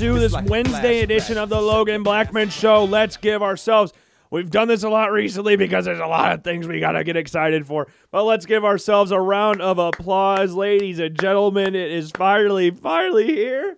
[0.00, 2.84] to this Wednesday edition of the Logan Blackman Show.
[2.84, 3.92] Let's give ourselves.
[4.30, 7.04] We've done this a lot recently because there's a lot of things we got to
[7.04, 7.86] get excited for.
[8.10, 11.74] But let's give ourselves a round of applause, ladies and gentlemen.
[11.74, 13.76] It is finally, finally here.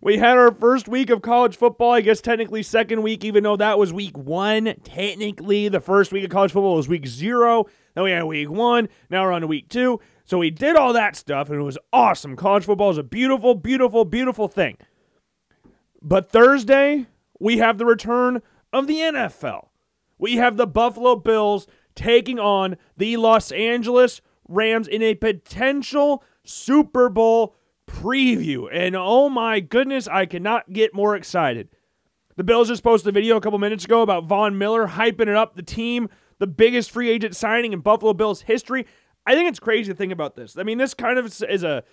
[0.00, 1.90] We had our first week of college football.
[1.90, 4.76] I guess technically second week, even though that was week one.
[4.84, 7.66] Technically, the first week of college football was week zero.
[7.94, 8.88] Then we had week one.
[9.10, 9.98] Now we're on to week two.
[10.24, 12.36] So we did all that stuff, and it was awesome.
[12.36, 14.76] College football is a beautiful, beautiful, beautiful thing.
[16.02, 17.06] But Thursday,
[17.38, 19.68] we have the return of the NFL.
[20.18, 27.08] We have the Buffalo Bills taking on the Los Angeles Rams in a potential Super
[27.08, 27.54] Bowl
[27.86, 28.68] preview.
[28.72, 31.68] And oh my goodness, I cannot get more excited.
[32.36, 35.36] The Bills just posted a video a couple minutes ago about Von Miller hyping it
[35.36, 38.86] up, the team, the biggest free agent signing in Buffalo Bills history.
[39.26, 40.56] I think it's crazy to think about this.
[40.56, 41.84] I mean, this kind of is a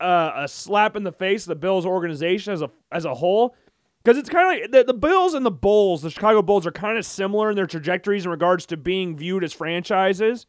[0.00, 3.54] uh, a slap in the face of the Bills organization as a as a whole.
[4.02, 6.70] Because it's kind of like the, the Bills and the Bulls, the Chicago Bulls, are
[6.72, 10.46] kind of similar in their trajectories in regards to being viewed as franchises.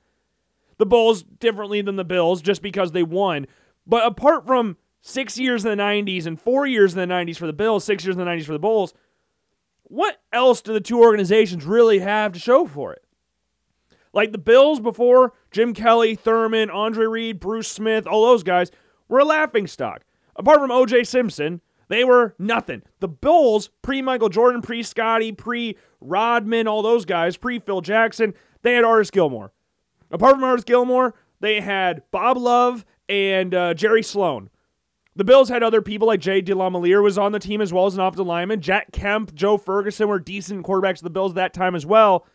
[0.78, 3.48] The Bulls differently than the Bills just because they won.
[3.88, 7.48] But apart from six years in the 90s and four years in the 90s for
[7.48, 8.94] the Bills, six years in the 90s for the Bulls,
[9.84, 13.04] what else do the two organizations really have to show for it?
[14.14, 18.70] Like the Bills before Jim Kelly, Thurman, Andre Reed, Bruce Smith, all those guys
[19.08, 20.04] were a laughing stock.
[20.36, 22.84] Apart from OJ Simpson, they were nothing.
[23.00, 28.34] The Bulls, pre Michael Jordan, pre Scotty, pre Rodman, all those guys, pre Phil Jackson,
[28.62, 29.52] they had Artis Gilmore.
[30.12, 34.50] Apart from Artis Gilmore, they had Bob Love and uh, Jerry Sloan.
[35.16, 37.96] The Bills had other people like Jay DeLamielleure was on the team as well as
[37.96, 38.62] an offensive lineman.
[38.62, 42.26] Jack Kemp, Joe Ferguson were decent quarterbacks of the Bills at that time as well.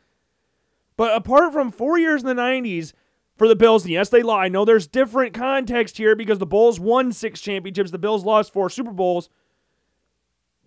[0.97, 2.93] But apart from four years in the 90s
[3.37, 4.45] for the Bills, and yes, they lost.
[4.45, 8.53] I know there's different context here because the Bulls won six championships, the Bills lost
[8.53, 9.29] four Super Bowls.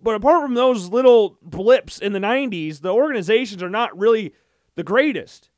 [0.01, 4.33] But apart from those little blips in the 90s, the organizations are not really
[4.75, 5.49] the greatest.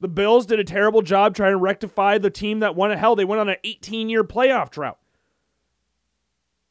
[0.00, 2.98] The Bills did a terrible job trying to rectify the team that won it.
[2.98, 4.98] Hell, they went on an 18 year playoff drought.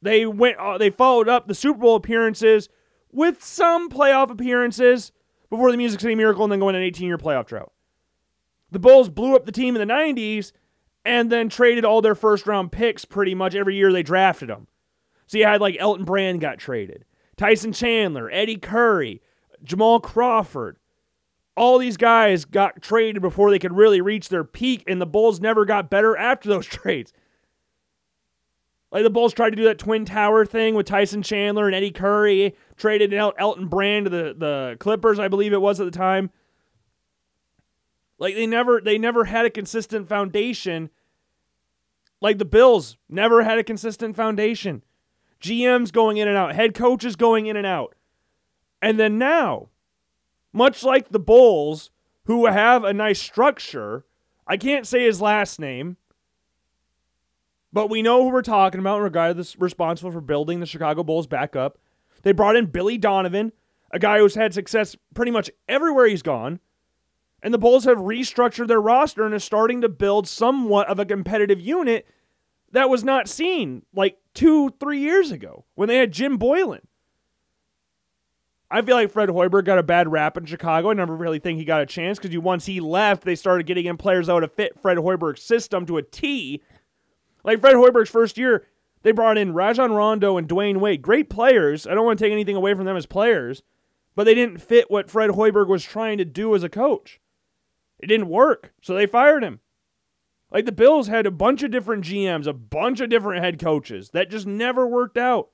[0.00, 0.56] They went.
[0.56, 2.68] Uh, they followed up the Super Bowl appearances
[3.10, 5.12] with some playoff appearances
[5.50, 7.72] before the Music City Miracle, and then going an 18 year playoff drought.
[8.74, 10.50] The Bulls blew up the team in the 90s
[11.04, 14.66] and then traded all their first round picks pretty much every year they drafted them.
[15.28, 17.04] So you had like Elton Brand got traded,
[17.36, 19.22] Tyson Chandler, Eddie Curry,
[19.62, 20.76] Jamal Crawford.
[21.56, 25.38] All these guys got traded before they could really reach their peak, and the Bulls
[25.38, 27.12] never got better after those trades.
[28.90, 31.92] Like the Bulls tried to do that Twin Tower thing with Tyson Chandler and Eddie
[31.92, 35.96] Curry, traded El- Elton Brand to the, the Clippers, I believe it was at the
[35.96, 36.30] time.
[38.18, 40.90] Like they never they never had a consistent foundation.
[42.20, 44.82] Like the Bills never had a consistent foundation.
[45.40, 47.94] GMs going in and out, head coaches going in and out.
[48.80, 49.68] And then now,
[50.52, 51.90] much like the Bulls,
[52.24, 54.04] who have a nice structure,
[54.46, 55.96] I can't say his last name,
[57.72, 61.02] but we know who we're talking about in regard to responsible for building the Chicago
[61.02, 61.78] Bulls back up.
[62.22, 63.52] They brought in Billy Donovan,
[63.90, 66.60] a guy who's had success pretty much everywhere he's gone.
[67.44, 71.04] And the Bulls have restructured their roster and is starting to build somewhat of a
[71.04, 72.06] competitive unit
[72.72, 76.80] that was not seen like two, three years ago when they had Jim Boylen.
[78.70, 80.90] I feel like Fred Hoiberg got a bad rap in Chicago.
[80.90, 83.84] I never really think he got a chance because once he left, they started getting
[83.84, 86.62] in players that would have fit Fred Hoiberg's system to a T.
[87.44, 88.66] Like Fred Hoiberg's first year,
[89.02, 91.02] they brought in Rajon Rondo and Dwyane Wade.
[91.02, 91.86] Great players.
[91.86, 93.62] I don't want to take anything away from them as players,
[94.14, 97.20] but they didn't fit what Fred Hoiberg was trying to do as a coach.
[97.98, 99.60] It didn't work, so they fired him.
[100.50, 104.10] Like the Bills had a bunch of different GMs, a bunch of different head coaches
[104.10, 105.48] that just never worked out.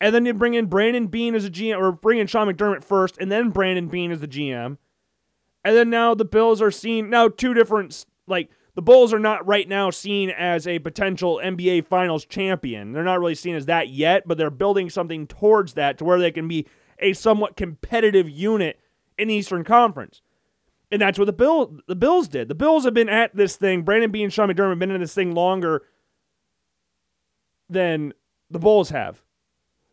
[0.00, 2.84] And then you bring in Brandon Beane as a GM, or bring in Sean McDermott
[2.84, 4.76] first, and then Brandon Beane as the GM.
[5.64, 9.46] And then now the Bills are seen now two different like the Bulls are not
[9.46, 12.92] right now seen as a potential NBA Finals champion.
[12.92, 16.20] They're not really seen as that yet, but they're building something towards that to where
[16.20, 16.66] they can be
[16.98, 18.78] a somewhat competitive unit
[19.16, 20.20] in the Eastern Conference.
[20.90, 22.48] And that's what the Bill the Bills did.
[22.48, 23.82] The Bills have been at this thing.
[23.82, 25.82] Brandon Beane and Sean McDermott have been in this thing longer
[27.68, 28.12] than
[28.50, 29.22] the Bulls have.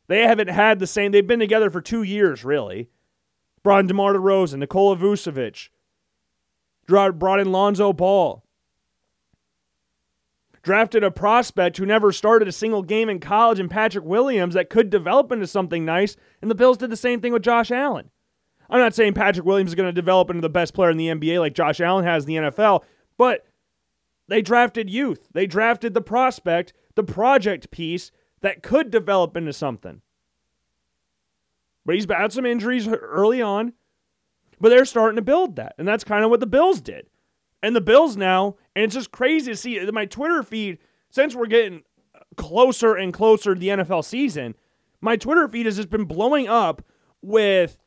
[0.07, 1.11] They haven't had the same.
[1.11, 2.89] They've been together for two years, really.
[3.63, 5.69] Brought in DeMar DeRozan, Nikola Vucevic.
[6.85, 8.43] Brought in Lonzo Ball.
[10.61, 14.69] Drafted a prospect who never started a single game in college in Patrick Williams that
[14.69, 16.15] could develop into something nice.
[16.41, 18.11] And the Bills did the same thing with Josh Allen.
[18.73, 21.07] I'm not saying Patrick Williams is going to develop into the best player in the
[21.07, 22.83] NBA like Josh Allen has in the NFL,
[23.19, 23.45] but
[24.27, 25.29] they drafted youth.
[25.31, 28.11] They drafted the prospect the project piece
[28.41, 30.01] that could develop into something.
[31.85, 33.73] But he's had some injuries early on,
[34.59, 35.75] but they're starting to build that.
[35.77, 37.07] And that's kind of what the Bills did.
[37.61, 40.79] And the Bills now, and it's just crazy to see my Twitter feed,
[41.09, 41.83] since we're getting
[42.37, 44.55] closer and closer to the NFL season,
[44.99, 46.81] my Twitter feed has just been blowing up
[47.21, 47.77] with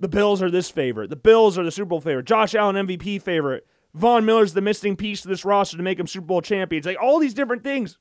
[0.00, 1.10] the Bills are this favorite.
[1.10, 2.26] The Bills are the Super Bowl favorite.
[2.26, 3.66] Josh Allen MVP favorite.
[3.94, 6.84] Von Miller's the missing piece to this roster to make him Super Bowl champions.
[6.84, 7.98] Like all these different things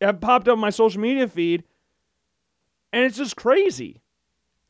[0.00, 1.64] have popped up my social media feed,
[2.92, 4.00] and it's just crazy.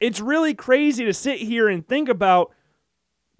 [0.01, 2.53] It's really crazy to sit here and think about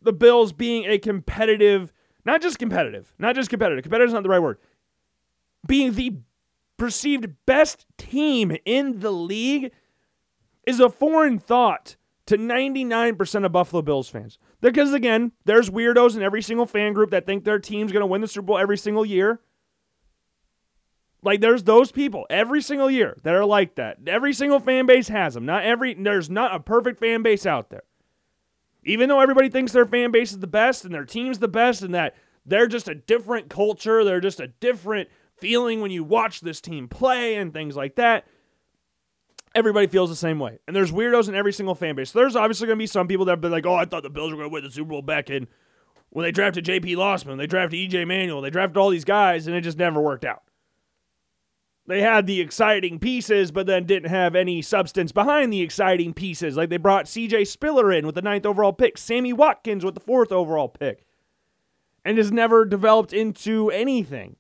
[0.01, 1.93] the Bills being a competitive,
[2.25, 3.83] not just competitive, not just competitive.
[3.83, 4.59] Competitive is not the right word.
[5.67, 6.19] Being the
[6.77, 9.73] perceived best team in the league
[10.65, 11.97] is a foreign thought
[12.27, 14.39] to 99% of Buffalo Bills fans.
[14.61, 18.07] Because again, there's weirdos in every single fan group that think their team's going to
[18.07, 19.41] win the Super Bowl every single year.
[21.23, 23.99] Like there's those people every single year that are like that.
[24.07, 25.47] Every single fan base has them.
[25.47, 27.83] Not every there's not a perfect fan base out there.
[28.85, 31.83] Even though everybody thinks their fan base is the best and their team's the best
[31.83, 32.15] and that
[32.45, 36.87] they're just a different culture, they're just a different feeling when you watch this team
[36.87, 38.25] play and things like that
[39.57, 40.59] everybody feels the same way.
[40.67, 42.13] And there's weirdos in every single fan base.
[42.13, 44.05] So there's obviously going to be some people that have been like, oh, I thought
[44.05, 45.49] the Bills were going to win the Super Bowl back in
[46.11, 46.97] when they drafted J.P.
[46.97, 48.05] Losman, they drafted E.J.
[48.07, 50.43] Manuel, they drafted all these guys, and it just never worked out.
[51.87, 56.57] They had the exciting pieces, but then didn't have any substance behind the exciting pieces.
[56.57, 57.45] Like they brought C.J.
[57.45, 61.05] Spiller in with the ninth overall pick, Sammy Watkins with the fourth overall pick,
[62.05, 64.37] and has never developed into anything.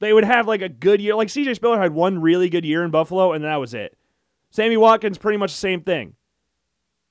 [0.00, 1.14] They would have like a good year.
[1.14, 3.96] Like CJ Spiller had one really good year in Buffalo, and that was it.
[4.50, 6.14] Sammy Watkins, pretty much the same thing.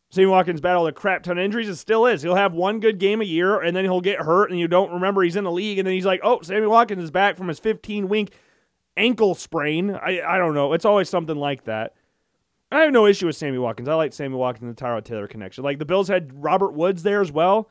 [0.10, 1.68] Sammy Watkins battled a crap ton of injuries.
[1.68, 2.22] It still is.
[2.22, 4.92] He'll have one good game a year, and then he'll get hurt, and you don't
[4.92, 7.48] remember he's in the league, and then he's like, oh, Sammy Watkins is back from
[7.48, 8.32] his 15 week
[8.96, 9.92] ankle sprain.
[9.92, 10.74] I, I don't know.
[10.74, 11.96] It's always something like that.
[12.72, 13.88] I have no issue with Sammy Watkins.
[13.88, 15.64] I like Sammy Watkins and the Tyrod Taylor connection.
[15.64, 17.70] Like the Bills had Robert Woods there as well.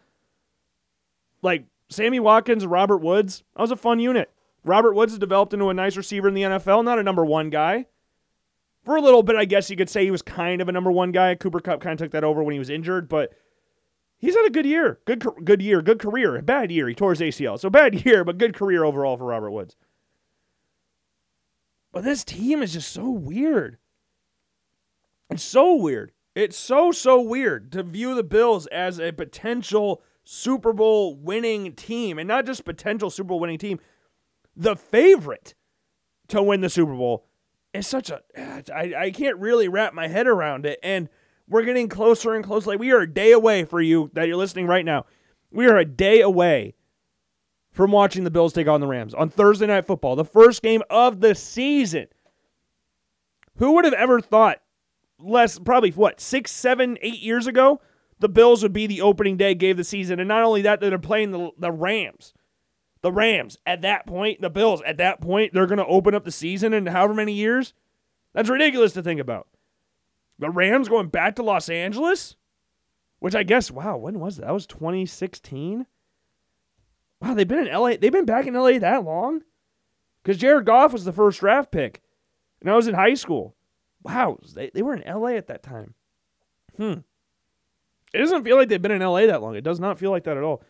[1.43, 4.31] Like Sammy Watkins and Robert Woods, that was a fun unit.
[4.65, 7.51] Robert Woods has developed into a nice receiver in the NFL, not a number one
[7.51, 7.87] guy.
[8.85, 10.91] For a little bit, I guess you could say he was kind of a number
[10.91, 11.35] one guy.
[11.35, 13.33] Cooper Kupp kind of took that over when he was injured, but
[14.19, 14.99] he's had a good year.
[15.05, 15.83] Good, good year.
[15.83, 16.37] Good career.
[16.37, 16.89] A bad year.
[16.89, 17.59] He tore his ACL.
[17.59, 19.77] So bad year, but good career overall for Robert Woods.
[21.93, 23.79] But this team is just so weird.
[25.31, 26.13] It's so weird.
[26.35, 32.19] It's so, so weird to view the Bills as a potential Super Bowl winning team,
[32.19, 33.81] and not just potential Super Bowl winning team,
[34.57, 35.55] the favorite
[36.29, 37.27] to win the Super Bowl
[37.73, 40.79] is such a I, I can't really wrap my head around it.
[40.83, 41.09] And
[41.49, 42.71] we're getting closer and closer.
[42.71, 45.07] Like we are a day away for you that you're listening right now.
[45.51, 46.75] We are a day away
[47.71, 50.83] from watching the Bills take on the Rams on Thursday night football, the first game
[50.91, 52.07] of the season.
[53.57, 54.63] Who would have ever thought
[55.19, 57.81] less probably what, six, seven, eight years ago,
[58.19, 60.21] the Bills would be the opening day game of the season.
[60.21, 62.33] And not only that, they're playing the, the Rams
[63.03, 66.25] the Rams at that point, the Bills at that point, they're going to open up
[66.25, 67.75] the season in however many years.
[68.33, 69.49] That's ridiculous to think about.
[70.39, 72.37] The Rams going back to Los Angeles,
[73.19, 74.47] which I guess, wow, when was that?
[74.47, 75.87] That was 2016.
[77.21, 77.97] Wow, they've been in LA.
[78.01, 79.43] They've been back in LA that long?
[80.23, 82.01] Because Jared Goff was the first draft pick,
[82.61, 83.57] and I was in high school.
[84.03, 85.95] Wow, they, they were in LA at that time.
[86.77, 87.01] Hmm.
[88.13, 89.55] It doesn't feel like they've been in LA that long.
[89.55, 90.63] It does not feel like that at all.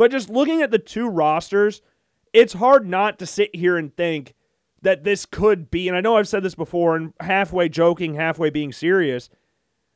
[0.00, 1.82] But just looking at the two rosters,
[2.32, 4.32] it's hard not to sit here and think
[4.80, 8.48] that this could be, and I know I've said this before and halfway joking, halfway
[8.48, 9.28] being serious,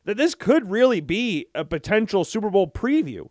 [0.05, 3.31] that this could really be a potential Super Bowl preview.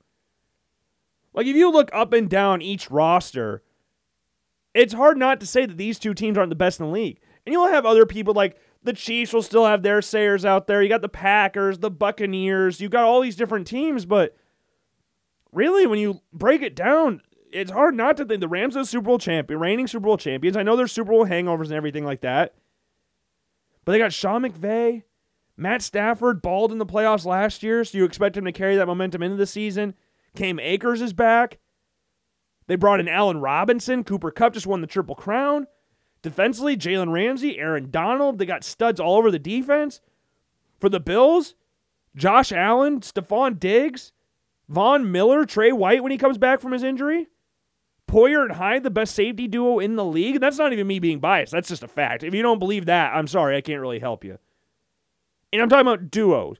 [1.31, 3.61] Like, if you look up and down each roster,
[4.73, 7.19] it's hard not to say that these two teams aren't the best in the league.
[7.45, 10.81] And you'll have other people like the Chiefs will still have their sayers out there.
[10.81, 14.35] You got the Packers, the Buccaneers, you got all these different teams, but
[15.53, 18.85] really, when you break it down, it's hard not to think the Rams are the
[18.85, 20.57] Super Bowl champion, reigning Super Bowl champions.
[20.57, 22.55] I know there's Super Bowl hangovers and everything like that.
[23.85, 25.03] But they got Sean McVay,
[25.57, 28.87] Matt Stafford balled in the playoffs last year, so you expect him to carry that
[28.87, 29.93] momentum into the season.
[30.35, 31.59] Cam Akers is back.
[32.67, 34.03] They brought in Allen Robinson.
[34.03, 35.67] Cooper Kupp just won the Triple Crown.
[36.21, 38.39] Defensively, Jalen Ramsey, Aaron Donald.
[38.39, 39.99] They got studs all over the defense.
[40.79, 41.55] For the Bills,
[42.15, 44.12] Josh Allen, Stefon Diggs,
[44.69, 47.27] Von Miller, Trey White when he comes back from his injury.
[48.07, 50.39] Poyer and Hyde, the best safety duo in the league.
[50.39, 51.51] That's not even me being biased.
[51.51, 52.23] That's just a fact.
[52.23, 53.55] If you don't believe that, I'm sorry.
[53.55, 54.37] I can't really help you.
[55.51, 56.57] And I'm talking about duos.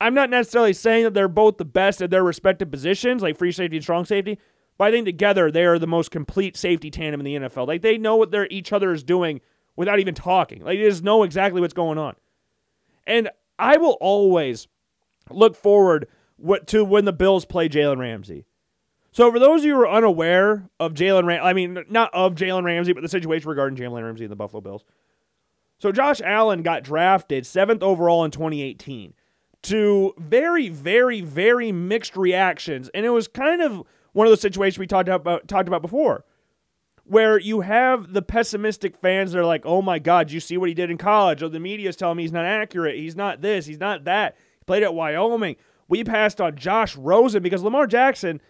[0.00, 3.52] I'm not necessarily saying that they're both the best at their respective positions, like free
[3.52, 4.38] safety and strong safety,
[4.76, 7.66] But I think together they are the most complete safety tandem in the NFL.
[7.66, 9.40] Like they know what they're each other is doing
[9.76, 10.62] without even talking.
[10.62, 12.14] Like they just know exactly what's going on.
[13.06, 13.28] And
[13.58, 14.68] I will always
[15.30, 16.06] look forward
[16.66, 18.44] to when the Bills play Jalen Ramsey.
[19.12, 22.34] So for those of you who are unaware of Jalen Ram, I mean not of
[22.34, 24.84] Jalen Ramsey, but the situation regarding Jalen Ramsey and the Buffalo Bills.
[25.78, 29.14] So Josh Allen got drafted seventh overall in 2018
[29.62, 34.78] to very, very, very mixed reactions, and it was kind of one of those situations
[34.78, 36.24] we talked about talked about before,
[37.04, 40.68] where you have the pessimistic fans that are like, "Oh my God, you see what
[40.68, 41.42] he did in college?
[41.42, 42.96] Oh, the media is telling me he's not accurate.
[42.96, 43.66] He's not this.
[43.66, 44.36] He's not that.
[44.58, 45.56] He played at Wyoming."
[45.88, 48.40] We passed on Josh Rosen because Lamar Jackson,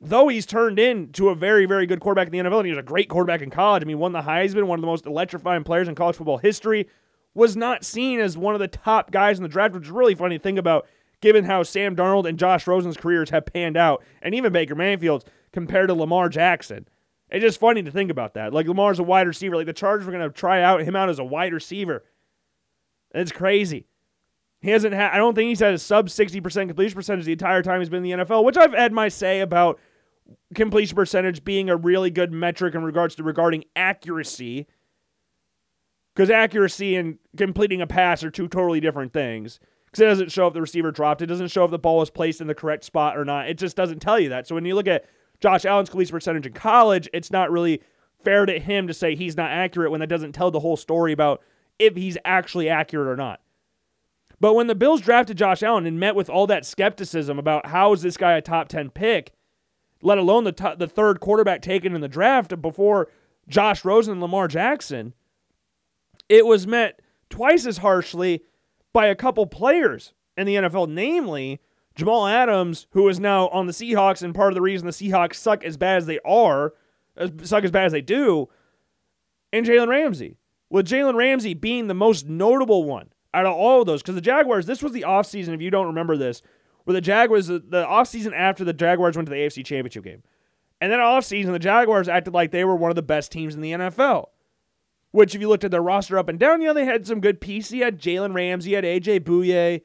[0.00, 2.78] though he's turned into a very, very good quarterback in the NFL, and he was
[2.78, 3.82] a great quarterback in college.
[3.82, 6.88] I mean, won the Heisman, one of the most electrifying players in college football history,
[7.34, 10.14] was not seen as one of the top guys in the draft, which is really
[10.14, 10.86] funny to think about
[11.20, 15.24] given how Sam Darnold and Josh Rosen's careers have panned out, and even Baker Mayfield's
[15.52, 16.86] compared to Lamar Jackson.
[17.30, 18.52] It's just funny to think about that.
[18.52, 19.56] Like Lamar's a wide receiver.
[19.56, 22.04] Like the Chargers were going to try out him out as a wide receiver.
[23.12, 23.86] It's crazy.
[24.60, 25.12] He hasn't had.
[25.12, 27.88] I don't think he's had a sub sixty percent completion percentage the entire time he's
[27.88, 29.78] been in the NFL, which I've had my say about
[30.54, 34.66] completion percentage being a really good metric in regards to regarding accuracy.
[36.14, 40.46] Because accuracy and completing a pass are two totally different things because it doesn't show
[40.46, 41.22] if the receiver dropped.
[41.22, 43.48] It doesn't show if the ball was placed in the correct spot or not.
[43.48, 44.46] It just doesn't tell you that.
[44.46, 45.04] So when you look at
[45.40, 47.82] Josh Allen's completion percentage in college, it's not really
[48.24, 51.12] fair to him to say he's not accurate when that doesn't tell the whole story
[51.12, 51.42] about
[51.78, 53.40] if he's actually accurate or not.
[54.40, 57.92] But when the Bills drafted Josh Allen and met with all that skepticism about how
[57.92, 59.32] is this guy a top 10 pick,
[60.02, 63.08] let alone the, the third quarterback taken in the draft before
[63.48, 65.14] Josh Rosen and Lamar Jackson,
[66.28, 67.00] it was met
[67.30, 68.42] twice as harshly
[68.92, 71.60] by a couple players in the NFL, namely
[71.94, 75.34] Jamal Adams, who is now on the Seahawks, and part of the reason the Seahawks
[75.36, 76.74] suck as bad as they are,
[77.42, 78.48] suck as bad as they do,
[79.52, 80.36] and Jalen Ramsey.
[80.68, 84.20] With Jalen Ramsey being the most notable one out of all of those, because the
[84.20, 86.42] Jaguars, this was the offseason, if you don't remember this,
[86.84, 90.22] where the Jaguars, the offseason after the Jaguars went to the AFC Championship game.
[90.80, 93.60] And then offseason, the Jaguars acted like they were one of the best teams in
[93.60, 94.26] the NFL.
[95.10, 97.20] Which, if you looked at their roster up and down, you know, they had some
[97.20, 97.72] good pieces.
[97.72, 99.82] You had Jalen Ramsey, you had AJ Bouye,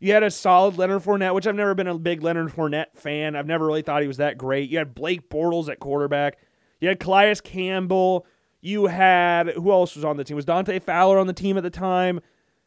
[0.00, 3.36] you had a solid Leonard Fournette, which I've never been a big Leonard Fournette fan.
[3.36, 4.68] I've never really thought he was that great.
[4.68, 6.38] You had Blake Bortles at quarterback.
[6.80, 8.26] You had Calais Campbell.
[8.60, 10.34] You had who else was on the team?
[10.34, 12.20] Was Dante Fowler on the team at the time?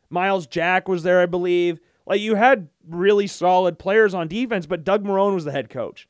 [0.10, 1.80] Myles Jack was there, I believe.
[2.06, 6.08] Like you had really solid players on defense, but Doug Marrone was the head coach.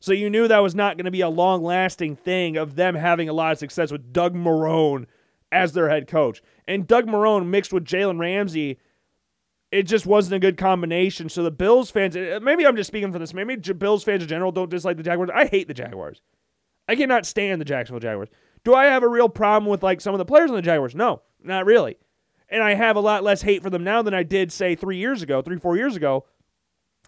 [0.00, 2.94] So you knew that was not going to be a long lasting thing of them
[2.94, 5.06] having a lot of success with Doug Marrone
[5.50, 6.42] as their head coach.
[6.68, 8.78] And Doug Marrone mixed with Jalen Ramsey,
[9.72, 11.28] it just wasn't a good combination.
[11.28, 14.28] So the Bills fans, uh, maybe I'm just speaking for this, maybe Bills fans in
[14.28, 15.30] general don't dislike the Jaguars.
[15.34, 16.20] I hate the Jaguars.
[16.86, 18.28] I cannot stand the Jacksonville Jaguars.
[18.62, 20.94] Do I have a real problem with like some of the players on the Jaguars?
[20.94, 21.96] No, not really.
[22.48, 24.98] And I have a lot less hate for them now than I did say three
[24.98, 26.26] years ago, three four years ago.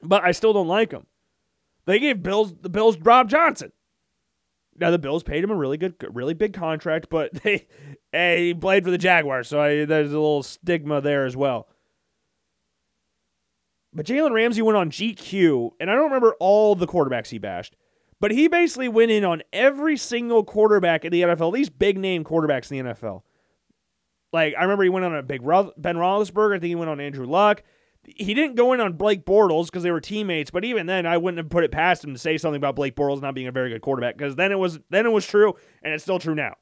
[0.02, 1.07] But I still don't like them.
[1.85, 3.73] They gave Bills the Bills Rob Johnson.
[4.78, 7.66] Now the Bills paid him a really good, really big contract, but they
[8.12, 11.69] hey, he played for the Jaguars, so I, there's a little stigma there as well.
[13.93, 17.76] But Jalen Ramsey went on GQ, and I don't remember all the quarterbacks he bashed,
[18.21, 22.23] but he basically went in on every single quarterback in the NFL, these big name
[22.23, 23.23] quarterbacks in the NFL.
[24.33, 26.56] Like I remember he went on a big Ben Roethlisberger.
[26.56, 27.62] I think he went on Andrew Luck
[28.06, 31.16] he didn't go in on Blake Bortles because they were teammates, but even then, I
[31.16, 33.52] wouldn't have put it past him to say something about Blake Bortles not being a
[33.52, 36.35] very good quarterback because then it was then it was true, and it's still true
[36.35, 36.54] now.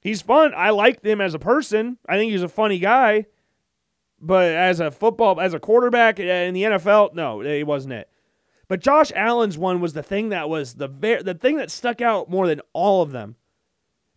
[0.00, 0.52] He's fun.
[0.56, 1.98] I like him as a person.
[2.08, 3.26] I think he's a funny guy,
[4.20, 8.08] but as a football as a quarterback uh, in the NFL, no, he wasn't it.
[8.68, 12.30] But Josh Allen's one was the thing that was the the thing that stuck out
[12.30, 13.36] more than all of them.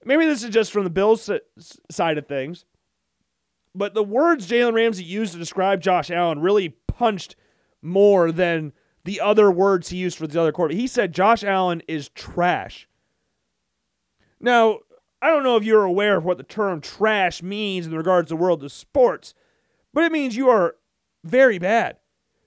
[0.04, 1.30] Maybe this is just from the Bills
[1.90, 2.66] side of things.
[3.74, 7.36] But the words Jalen Ramsey used to describe Josh Allen really punched
[7.82, 8.74] more than
[9.06, 10.80] the other words he used for the other quarterback.
[10.80, 12.88] He said Josh Allen is trash.
[14.40, 14.80] Now,
[15.22, 18.36] I don't know if you're aware of what the term trash means in regards to
[18.36, 19.34] the world of sports,
[19.94, 20.76] but it means you are
[21.24, 21.98] very bad.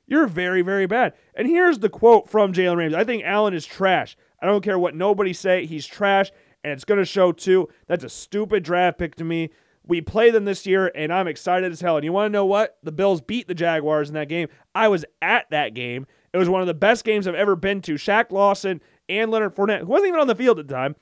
[0.07, 1.15] You're very, very bad.
[1.35, 2.97] And here's the quote from Jalen Ramsey.
[2.97, 4.17] I think Allen is trash.
[4.43, 5.65] I don't care what nobody say.
[5.67, 6.31] He's trash,
[6.65, 7.69] and it's going to show too.
[7.87, 9.51] That's a stupid draft pick to me.
[9.87, 11.97] We play them this year, and I'm excited as hell.
[11.97, 12.79] And you want to know what?
[12.83, 14.49] The Bills beat the Jaguars in that game.
[14.75, 16.07] I was at that game.
[16.33, 17.95] It was one of the best games I've ever been to.
[17.95, 20.97] Shaq Lawson and Leonard Fournette, who wasn't even on the field at the time,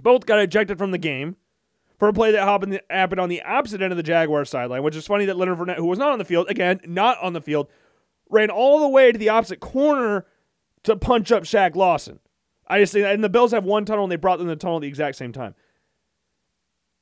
[0.00, 1.36] both got ejected from the game
[1.98, 2.42] for a play that
[2.88, 5.76] happened on the opposite end of the Jaguars sideline, which is funny that Leonard Fournette,
[5.76, 7.68] who was not on the field, again, not on the field,
[8.30, 10.24] ran all the way to the opposite corner
[10.84, 12.18] to punch up Shaq Lawson.
[12.70, 14.82] I just and the Bills have one tunnel and they brought them the tunnel at
[14.82, 15.54] the exact same time.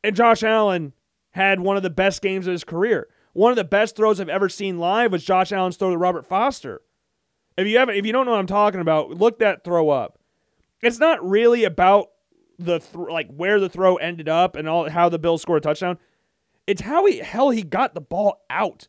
[0.03, 0.95] And Josh Allen
[1.33, 3.09] had one of the best games of his career.
[3.35, 6.27] One of the best throws I've ever seen live was Josh Allen's throw to Robert
[6.27, 6.81] Foster.
[7.59, 10.19] If you haven't, if you don't know what I'm talking about, look that throw up.
[10.81, 12.09] It's not really about
[12.59, 15.69] the th- like where the throw ended up and all how the Bills scored a
[15.69, 15.99] touchdown.
[16.67, 18.89] It's how he hell he got the ball out.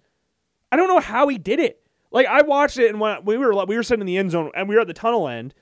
[0.72, 1.82] I don't know how he did it.
[2.12, 4.52] Like I watched it and when we were we were sitting in the end zone
[4.56, 5.54] and we were at the tunnel end,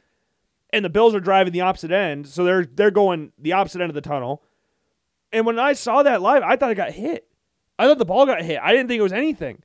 [0.71, 3.89] and the Bills are driving the opposite end, so they're they're going the opposite end
[3.89, 4.43] of the tunnel.
[5.31, 7.27] And when I saw that live, I thought it got hit.
[7.77, 8.59] I thought the ball got hit.
[8.61, 9.61] I didn't think it was anything.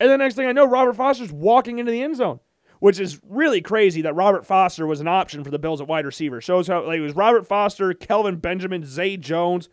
[0.00, 2.40] And the next thing I know, Robert Foster's walking into the end zone,
[2.80, 6.04] which is really crazy that Robert Foster was an option for the Bills at wide
[6.04, 6.40] receiver.
[6.40, 9.68] Shows how like it was Robert Foster, Kelvin Benjamin, Zay Jones.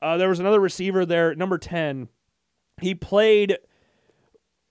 [0.00, 2.08] Uh, there was another receiver there, number ten.
[2.80, 3.58] He played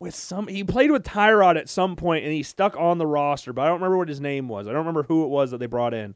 [0.03, 0.47] with some.
[0.47, 3.65] He played with Tyrod at some point, and he stuck on the roster, but I
[3.65, 4.67] don't remember what his name was.
[4.67, 6.15] I don't remember who it was that they brought in.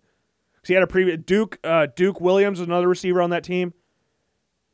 [0.54, 1.58] Because he had a previous Duke.
[1.64, 3.74] Uh, Duke Williams was another receiver on that team.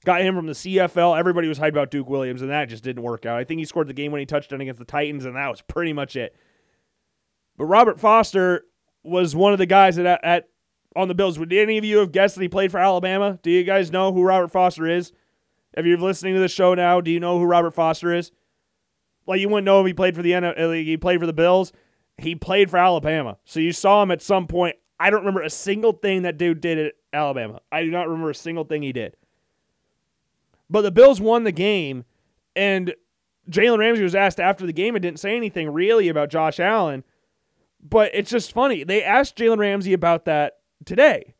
[0.04, 1.18] Got him from the CFL.
[1.18, 3.38] Everybody was hyped about Duke Williams, and that just didn't work out.
[3.38, 5.48] I think he scored the game when he touched down against the Titans, and that
[5.48, 6.36] was pretty much it.
[7.56, 8.66] But Robert Foster
[9.04, 10.50] was one of the guys that at, at
[10.96, 11.40] on the Bills.
[11.40, 13.40] Would any of you have guessed that he played for Alabama?
[13.42, 15.14] Do you guys know who Robert Foster is?
[15.76, 18.32] If you're listening to the show now, do you know who Robert Foster is?
[19.26, 21.34] Like you wouldn't know if he played for the NFL, uh, he played for the
[21.34, 21.72] Bills.
[22.18, 24.76] He played for Alabama, so you saw him at some point.
[25.00, 27.60] I don't remember a single thing that dude did at Alabama.
[27.72, 29.18] I do not remember a single thing he did.
[30.70, 32.06] But the Bills won the game,
[32.56, 32.94] and
[33.50, 37.04] Jalen Ramsey was asked after the game and didn't say anything really about Josh Allen.
[37.82, 38.84] But it's just funny.
[38.84, 41.34] They asked Jalen Ramsey about that today,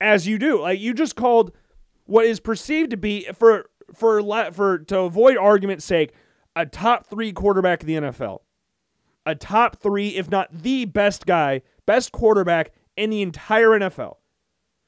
[0.00, 0.60] as you do.
[0.60, 1.52] Like you just called
[2.06, 6.14] what is perceived to be for for for to avoid argument's sake
[6.56, 8.40] a top three quarterback in the NFL,
[9.26, 14.16] a top three, if not the best guy, best quarterback in the entire NFL.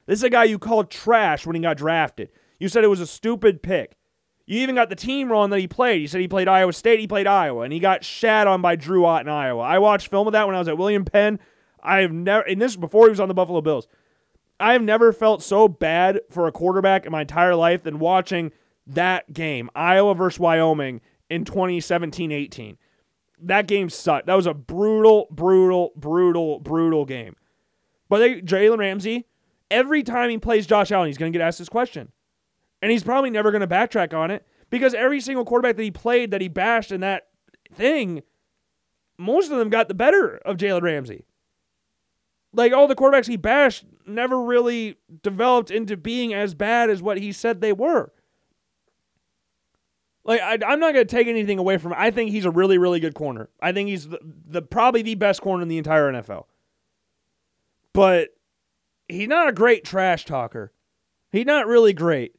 [0.06, 2.30] This is a guy you called trash when he got drafted.
[2.60, 3.96] You said it was a stupid pick.
[4.46, 6.00] You even got the team wrong that he played.
[6.00, 8.76] You said he played Iowa State, he played Iowa, and he got shat on by
[8.76, 9.62] Drew Ott in Iowa.
[9.62, 11.40] I watched film of that when I was at William Penn.
[11.82, 13.88] I have never, and this is before he was on the Buffalo Bills.
[14.58, 18.52] I have never felt so bad for a quarterback in my entire life than watching
[18.86, 21.00] that game, Iowa versus Wyoming
[21.30, 22.78] in 2017 18.
[23.42, 24.26] That game sucked.
[24.26, 27.36] That was a brutal, brutal, brutal, brutal game.
[28.08, 29.26] But they, Jalen Ramsey,
[29.70, 32.12] every time he plays Josh Allen, he's going to get asked this question.
[32.80, 35.90] And he's probably never going to backtrack on it because every single quarterback that he
[35.90, 37.28] played that he bashed in that
[37.74, 38.22] thing,
[39.18, 41.26] most of them got the better of Jalen Ramsey.
[42.52, 47.18] Like all the quarterbacks he bashed never really developed into being as bad as what
[47.18, 48.12] he said they were.
[50.26, 51.94] Like I, am not going to take anything away from.
[51.96, 53.48] I think he's a really, really good corner.
[53.60, 56.46] I think he's the, the probably the best corner in the entire NFL.
[57.92, 58.30] But
[59.08, 60.72] he's not a great trash talker.
[61.30, 62.34] He's not really great.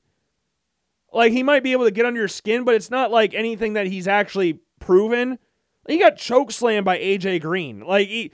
[1.13, 3.73] Like he might be able to get under your skin, but it's not like anything
[3.73, 5.39] that he's actually proven.
[5.87, 7.79] He got choke slammed by AJ Green.
[7.79, 8.31] Like he,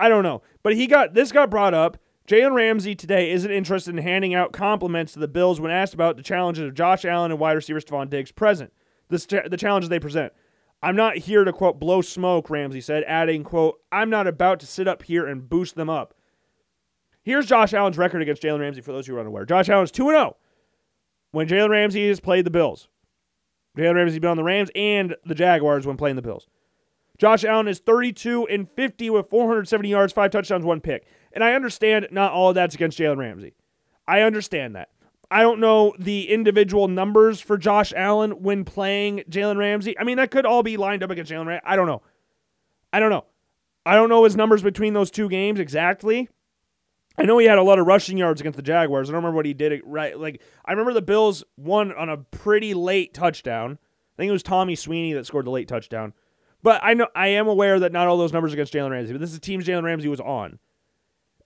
[0.00, 1.98] I don't know, but he got this got brought up.
[2.26, 6.16] Jalen Ramsey today isn't interested in handing out compliments to the Bills when asked about
[6.16, 8.72] the challenges of Josh Allen and wide receiver Stefon Diggs present.
[9.08, 10.32] The, the challenges they present.
[10.82, 14.66] I'm not here to quote blow smoke, Ramsey said, adding, quote, I'm not about to
[14.66, 16.14] sit up here and boost them up.
[17.22, 19.44] Here's Josh Allen's record against Jalen Ramsey for those who are unaware.
[19.44, 20.36] Josh Allen's 2 0
[21.30, 22.88] when Jalen Ramsey has played the Bills.
[23.76, 26.48] Jalen Ramsey's been on the Rams and the Jaguars when playing the Bills.
[27.18, 31.06] Josh Allen is 32 and 50 with 470 yards, five touchdowns, one pick.
[31.36, 33.52] And I understand not all of that's against Jalen Ramsey.
[34.08, 34.88] I understand that.
[35.30, 39.98] I don't know the individual numbers for Josh Allen when playing Jalen Ramsey.
[39.98, 41.62] I mean, that could all be lined up against Jalen Ramsey.
[41.66, 42.00] I don't know.
[42.90, 43.26] I don't know.
[43.84, 46.30] I don't know his numbers between those two games exactly.
[47.18, 49.10] I know he had a lot of rushing yards against the Jaguars.
[49.10, 49.82] I don't remember what he did.
[49.84, 53.72] Right, like I remember the Bills won on a pretty late touchdown.
[53.72, 56.14] I think it was Tommy Sweeney that scored the late touchdown.
[56.62, 59.12] But I know I am aware that not all those numbers against Jalen Ramsey.
[59.12, 60.58] But this is teams Jalen Ramsey was on.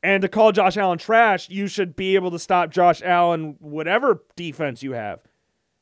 [0.02, 4.24] And to call Josh Allen trash, you should be able to stop Josh Allen, whatever
[4.34, 5.20] defense you have.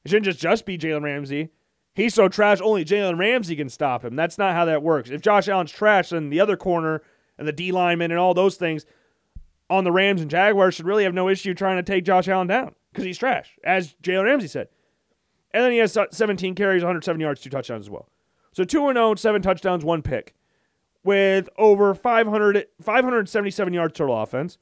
[0.04, 1.50] It shouldn't just just be Jalen Ramsey.
[1.94, 4.16] He's so trash, only Jalen Ramsey can stop him.
[4.16, 5.10] That's not how that works.
[5.10, 7.02] If Josh Allen's trash, then the other corner
[7.36, 8.86] and the D lineman and all those things
[9.70, 12.46] on the Rams and Jaguars should really have no issue trying to take Josh Allen
[12.46, 14.68] down because he's trash, as Jalen Ramsey said.
[15.52, 18.08] And then he has 17 carries, 170 yards, two touchdowns as well.
[18.52, 20.34] So 2 0, seven touchdowns, one pick,
[21.08, 24.58] with over 500, 577 yards total offense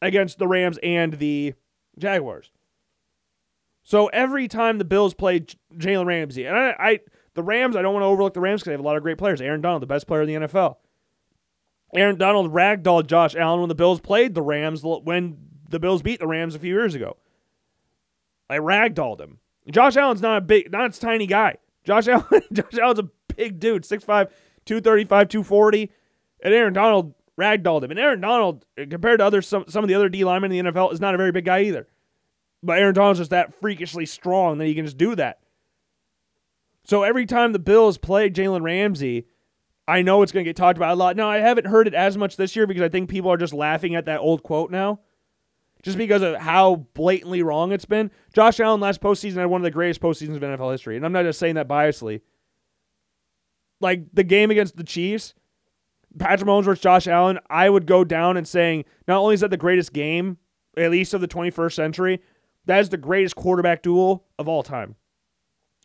[0.00, 1.52] against the Rams and the
[1.98, 2.50] Jaguars.
[3.82, 7.00] So every time the Bills played Jalen Ramsey, and I, I,
[7.34, 9.02] the Rams, I don't want to overlook the Rams because they have a lot of
[9.02, 9.42] great players.
[9.42, 10.76] Aaron Donald, the best player in the NFL.
[11.94, 15.36] Aaron Donald ragdolled Josh Allen when the Bills played the Rams when
[15.68, 17.18] the Bills beat the Rams a few years ago.
[18.48, 19.40] I ragdolled him.
[19.70, 21.56] Josh Allen's not a big, not a tiny guy.
[21.84, 24.30] Josh Allen, Josh Allen's a big dude, 6'5",
[24.68, 25.90] 235, 240.
[26.42, 27.90] And Aaron Donald ragdolled him.
[27.90, 30.72] And Aaron Donald, compared to other some, some of the other D linemen in the
[30.72, 31.88] NFL, is not a very big guy either.
[32.62, 35.40] But Aaron Donald's just that freakishly strong that he can just do that.
[36.84, 39.26] So every time the Bills play Jalen Ramsey,
[39.86, 41.16] I know it's going to get talked about a lot.
[41.16, 43.52] Now, I haven't heard it as much this year because I think people are just
[43.52, 45.00] laughing at that old quote now
[45.82, 48.10] just because of how blatantly wrong it's been.
[48.32, 51.12] Josh Allen last postseason had one of the greatest postseasons of NFL history, and I'm
[51.12, 52.20] not just saying that biasly.
[53.80, 55.34] Like the game against the Chiefs,
[56.18, 59.50] Patrick Mahomes versus Josh Allen, I would go down and saying not only is that
[59.50, 60.38] the greatest game,
[60.76, 62.22] at least of the 21st century,
[62.66, 64.96] that is the greatest quarterback duel of all time.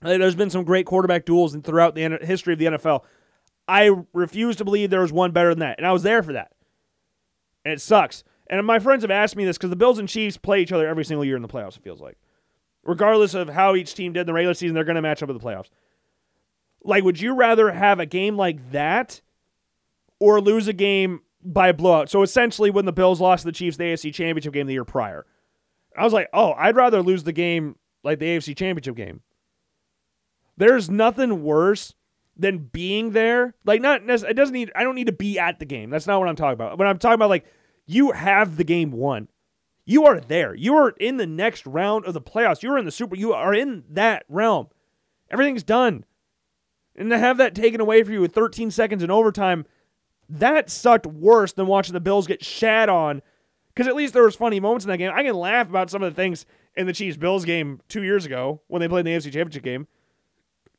[0.02, 3.04] There's been some great quarterback duels throughout the history of the NFL.
[3.68, 6.34] I refuse to believe there was one better than that, and I was there for
[6.34, 6.52] that.
[7.64, 8.26] And it sucks.
[8.48, 10.88] And my friends have asked me this because the Bills and Chiefs play each other
[10.88, 12.18] every single year in the playoffs, it feels like.
[12.84, 15.30] Regardless of how each team did in the regular season, they're going to match up
[15.30, 15.70] in the playoffs.
[16.84, 19.22] Like, would you rather have a game like that
[20.20, 22.10] or lose a game by a blowout?
[22.10, 24.86] So essentially, when the Bills lost to the Chiefs the AFC Championship game the year
[24.86, 25.26] prior,
[25.98, 29.22] I was like, oh, I'd rather lose the game like the AFC Championship game.
[30.58, 31.94] There's nothing worse
[32.36, 33.56] than being there.
[33.66, 34.72] Like, not it doesn't need.
[34.76, 35.90] I don't need to be at the game.
[35.90, 36.78] That's not what I'm talking about.
[36.78, 37.46] When I'm talking about like
[37.86, 39.30] you have the game won.
[39.86, 40.56] You are there.
[40.56, 42.64] You are in the next round of the playoffs.
[42.64, 43.16] You're in the Super.
[43.16, 44.68] You are in that realm.
[45.30, 46.06] Everything's done.
[46.96, 49.66] And to have that taken away from you with 13 seconds in overtime,
[50.30, 53.22] that sucked worse than watching the Bills get shat on.
[53.74, 55.12] Because at least there was funny moments in that game.
[55.14, 58.26] I can laugh about some of the things in the Chiefs Bills game two years
[58.26, 59.88] ago when they played in the AFC Championship game.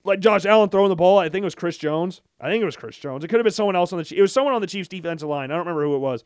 [0.05, 1.19] Like Josh Allen throwing the ball.
[1.19, 2.21] I think it was Chris Jones.
[2.41, 3.25] I think it was Chris Jones.
[3.25, 4.19] It could have been someone else on the Chiefs.
[4.19, 5.51] It was someone on the Chiefs defensive line.
[5.51, 6.25] I don't remember who it was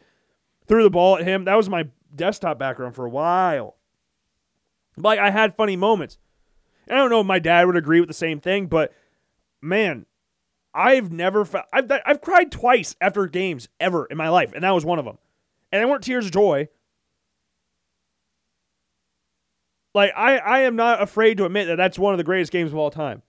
[0.68, 1.44] threw the ball at him.
[1.46, 3.76] That was my desktop background for a while.
[4.96, 6.18] Like I had funny moments.
[6.88, 8.92] I don't know if my dad would agree with the same thing, but
[9.60, 10.06] man,
[10.74, 14.74] I've never felt I've I've cried twice after games ever in my life, and that
[14.74, 15.18] was one of them.
[15.72, 16.68] And they weren't tears of joy.
[19.94, 22.72] Like I I am not afraid to admit that that's one of the greatest games
[22.72, 23.22] of all time.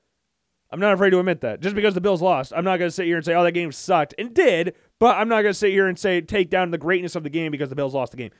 [0.71, 1.61] I'm not afraid to admit that.
[1.61, 3.53] Just because the Bills lost, I'm not going to sit here and say, "Oh, that
[3.53, 4.75] game sucked," and did.
[4.99, 7.29] But I'm not going to sit here and say take down the greatness of the
[7.29, 8.31] game because the Bills lost the game.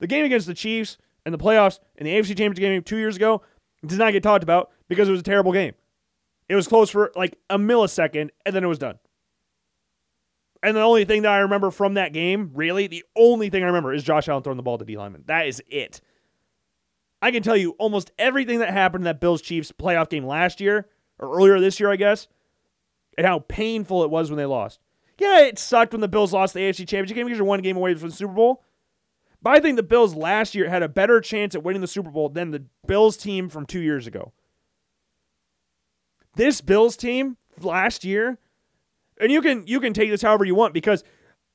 [0.00, 3.16] The game against the Chiefs and the playoffs and the AFC Championship game two years
[3.16, 3.42] ago
[3.86, 5.74] does not get talked about because it was a terrible game.
[6.52, 8.98] It was close for like a millisecond and then it was done.
[10.62, 13.68] And the only thing that I remember from that game, really, the only thing I
[13.68, 15.24] remember is Josh Allen throwing the ball to D lineman.
[15.28, 16.02] That is it.
[17.22, 20.60] I can tell you almost everything that happened in that Bills Chiefs playoff game last
[20.60, 22.28] year, or earlier this year, I guess,
[23.16, 24.78] and how painful it was when they lost.
[25.18, 27.78] Yeah, it sucked when the Bills lost the AFC Championship game because you're one game
[27.78, 28.62] away from the Super Bowl.
[29.40, 32.10] But I think the Bills last year had a better chance at winning the Super
[32.10, 34.34] Bowl than the Bills team from two years ago.
[36.34, 38.38] This Bills team last year,
[39.20, 41.04] and you can you can take this however you want because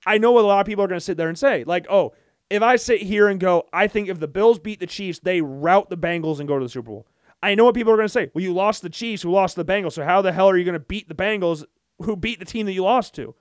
[0.05, 1.87] I know what a lot of people are going to sit there and say, like,
[1.89, 2.13] oh,
[2.49, 5.41] if I sit here and go, I think if the Bills beat the Chiefs, they
[5.41, 7.07] rout the Bengals and go to the Super Bowl.
[7.41, 8.31] I know what people are going to say.
[8.33, 10.63] Well, you lost the Chiefs, who lost the Bengals, so how the hell are you
[10.63, 11.65] going to beat the Bengals,
[12.01, 13.35] who beat the team that you lost to?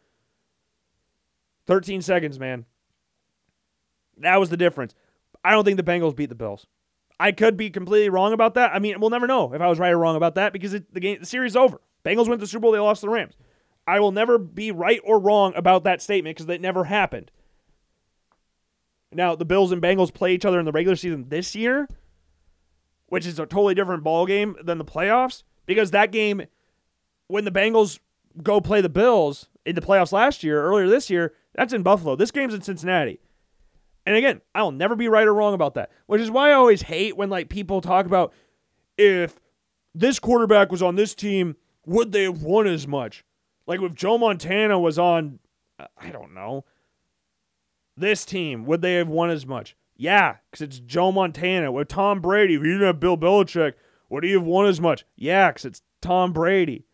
[1.67, 2.65] 13 seconds, man.
[4.19, 4.95] That was the difference.
[5.45, 6.67] I don't think the Bengals beat the Bills.
[7.19, 8.75] I could be completely wrong about that.
[8.75, 10.93] I mean, we'll never know if I was right or wrong about that because it,
[10.93, 11.81] the game, the series is over.
[12.05, 13.35] Bengals went to the Super Bowl, they lost to the Rams.
[13.87, 17.31] I will never be right or wrong about that statement because that never happened.
[19.13, 21.89] Now, the Bills and Bengals play each other in the regular season this year,
[23.07, 26.43] which is a totally different ball game than the playoffs because that game
[27.29, 27.99] when the Bengals
[28.43, 32.17] go play the Bills in the playoffs last year, earlier this year, that's in Buffalo.
[32.17, 33.21] This game's in Cincinnati.
[34.07, 36.83] And again, I'll never be right or wrong about that, which is why I always
[36.83, 38.33] hate when like people talk about
[38.97, 39.41] if
[39.95, 43.25] this quarterback was on this team, would they have won as much?
[43.67, 45.41] Like if Joe Montana was on,
[45.79, 46.65] I don't know,
[47.97, 49.77] this team, would they have won as much?
[49.97, 51.73] Yeah, because it's Joe Montana.
[51.73, 53.73] With Tom Brady, if you didn't have Bill Belichick,
[54.09, 55.05] would he have won as much?
[55.17, 56.85] Yeah, because it's Tom Brady.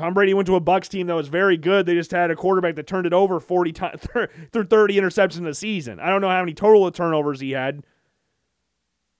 [0.00, 1.84] Tom Brady went to a Bucks team that was very good.
[1.84, 4.00] They just had a quarterback that turned it over 40 times
[4.52, 6.00] threw 30 interceptions in the season.
[6.00, 7.84] I don't know how many total of turnovers he had.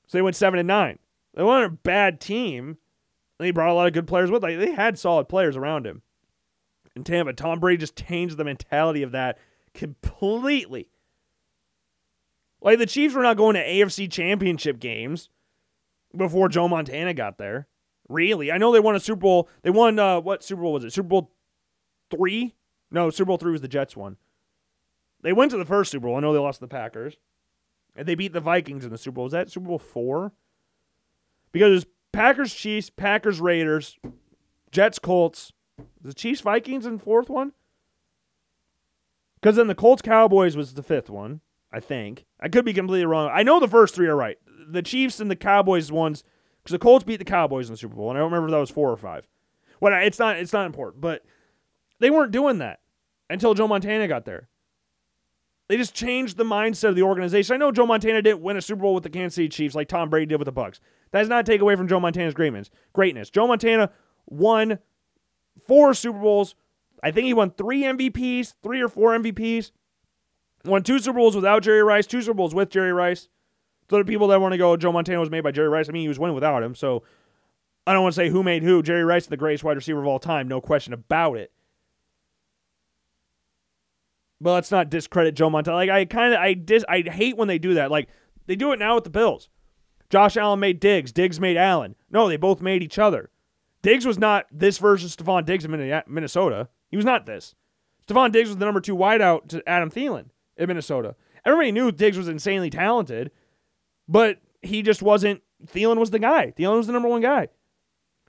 [0.07, 0.99] So they went 7 and 9.
[1.35, 2.79] They weren't a bad team.
[3.39, 4.43] They brought a lot of good players with.
[4.43, 6.01] Like they had solid players around him.
[6.97, 9.37] In Tampa, Tom Brady just changed the mentality of that
[9.75, 10.89] completely.
[12.63, 15.29] Like the Chiefs were not going to AFC championship games
[16.17, 17.69] before Joe Montana got there.
[18.11, 18.51] Really?
[18.51, 19.49] I know they won a Super Bowl.
[19.63, 20.93] They won uh, what Super Bowl was it?
[20.93, 21.33] Super Bowl
[22.11, 22.57] three
[22.91, 24.17] No, Super Bowl three was the Jets one.
[25.23, 26.17] They went to the first Super Bowl.
[26.17, 27.17] I know they lost to the Packers.
[27.95, 29.25] And they beat the Vikings in the Super Bowl.
[29.25, 30.33] Was that Super Bowl four?
[31.53, 33.97] Because Packers, Chiefs, Packers, Raiders,
[34.73, 35.53] Jets, Colts.
[36.01, 37.53] The Chiefs, Vikings in fourth one?
[39.41, 41.41] Because then the Colts, Cowboys was the fifth one,
[41.73, 42.27] I think.
[42.41, 43.31] I could be completely wrong.
[43.33, 44.39] I know the first three are right.
[44.69, 46.25] The Chiefs and the Cowboys ones,
[46.63, 48.53] because the Colts beat the Cowboys in the Super Bowl, and I don't remember if
[48.53, 49.27] that was four or five.
[49.81, 50.37] Well, it's not.
[50.37, 51.25] It's not important, but
[51.99, 52.81] they weren't doing that
[53.29, 54.49] until Joe Montana got there.
[55.69, 57.55] They just changed the mindset of the organization.
[57.55, 59.87] I know Joe Montana didn't win a Super Bowl with the Kansas City Chiefs like
[59.87, 60.81] Tom Brady did with the Bucks.
[61.13, 62.71] That does not take away from Joe Montana's greatness.
[62.93, 63.31] Greatness.
[63.31, 63.91] Joe Montana
[64.27, 64.81] won
[65.69, 66.57] four Super Bowls.
[67.05, 69.71] I think he won three MVPs, three or four MVPs.
[70.65, 73.29] Won two Super Bowls without Jerry Rice, two Super Bowls with Jerry Rice.
[73.91, 75.89] So the people that want to go, Joe Montana was made by Jerry Rice.
[75.89, 76.77] I mean, he was winning without him.
[76.77, 77.03] So
[77.89, 78.85] I don't want to say who made who.
[78.85, 81.51] Jerry Rice the greatest wide receiver of all time, no question about it.
[84.41, 85.77] But let's not discredit Joe Montana.
[85.77, 87.91] Like I kind of I dis I hate when they do that.
[87.91, 88.09] Like
[88.47, 89.49] they do it now with the Bills.
[90.09, 91.11] Josh Allen made Diggs.
[91.11, 91.97] Diggs made Allen.
[92.11, 93.31] No, they both made each other.
[93.83, 96.69] Diggs was not this version of Stefon Diggs in Minnesota.
[96.91, 97.57] He was not this.
[98.07, 100.27] Stefon Diggs was the number two wideout to Adam Thielen
[100.57, 101.17] in Minnesota.
[101.45, 103.31] Everybody knew Diggs was insanely talented,
[104.11, 105.41] but he just wasn't.
[105.65, 106.53] Thielen was the guy.
[106.59, 107.49] Thielen was the number one guy.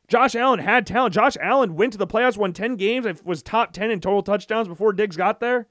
[0.08, 1.14] Josh Allen had talent.
[1.14, 4.68] Josh Allen went to the playoffs, won 10 games, was top 10 in total touchdowns
[4.68, 5.68] before Diggs got there.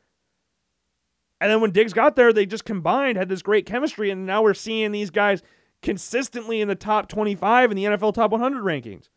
[1.41, 4.43] And then when Diggs got there, they just combined, had this great chemistry, and now
[4.43, 5.43] we're seeing these guys
[5.83, 9.09] consistently in the top 25 in the NFL top 100 rankings,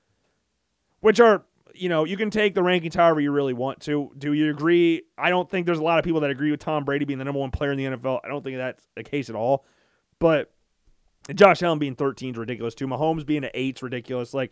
[1.00, 4.12] which are, you know, you can take the rankings however you really want to.
[4.18, 5.04] Do you agree?
[5.18, 7.26] I don't think there's a lot of people that agree with Tom Brady being the
[7.26, 8.20] number one player in the NFL.
[8.24, 9.66] I don't think that's the case at all.
[10.20, 10.53] But
[11.34, 12.88] Josh Allen being 13 is ridiculous too.
[12.88, 14.34] Mahomes being an 8 is ridiculous.
[14.34, 14.52] Like,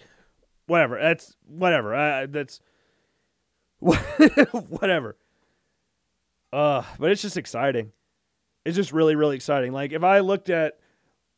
[0.67, 0.99] whatever.
[0.99, 1.93] That's whatever.
[1.93, 2.61] Uh, that's
[3.79, 5.17] whatever.
[6.53, 7.91] Uh, but it's just exciting.
[8.65, 9.71] It's just really, really exciting.
[9.71, 10.77] Like if I looked at,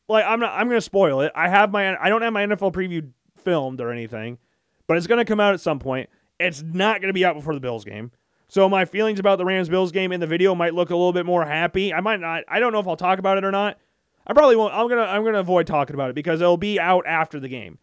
[0.08, 1.32] like I'm not, I'm gonna spoil it.
[1.34, 4.38] I have my, I don't have my NFL preview filmed or anything,
[4.86, 6.10] but it's gonna come out at some point.
[6.38, 8.10] It's not gonna be out before the Bills game.
[8.48, 11.12] So my feelings about the Rams Bills game in the video might look a little
[11.14, 11.94] bit more happy.
[11.94, 12.44] I might not.
[12.48, 13.78] I don't know if I'll talk about it or not.
[14.26, 14.74] I probably won't.
[14.74, 17.78] I'm gonna, I'm gonna avoid talking about it because it'll be out after the game.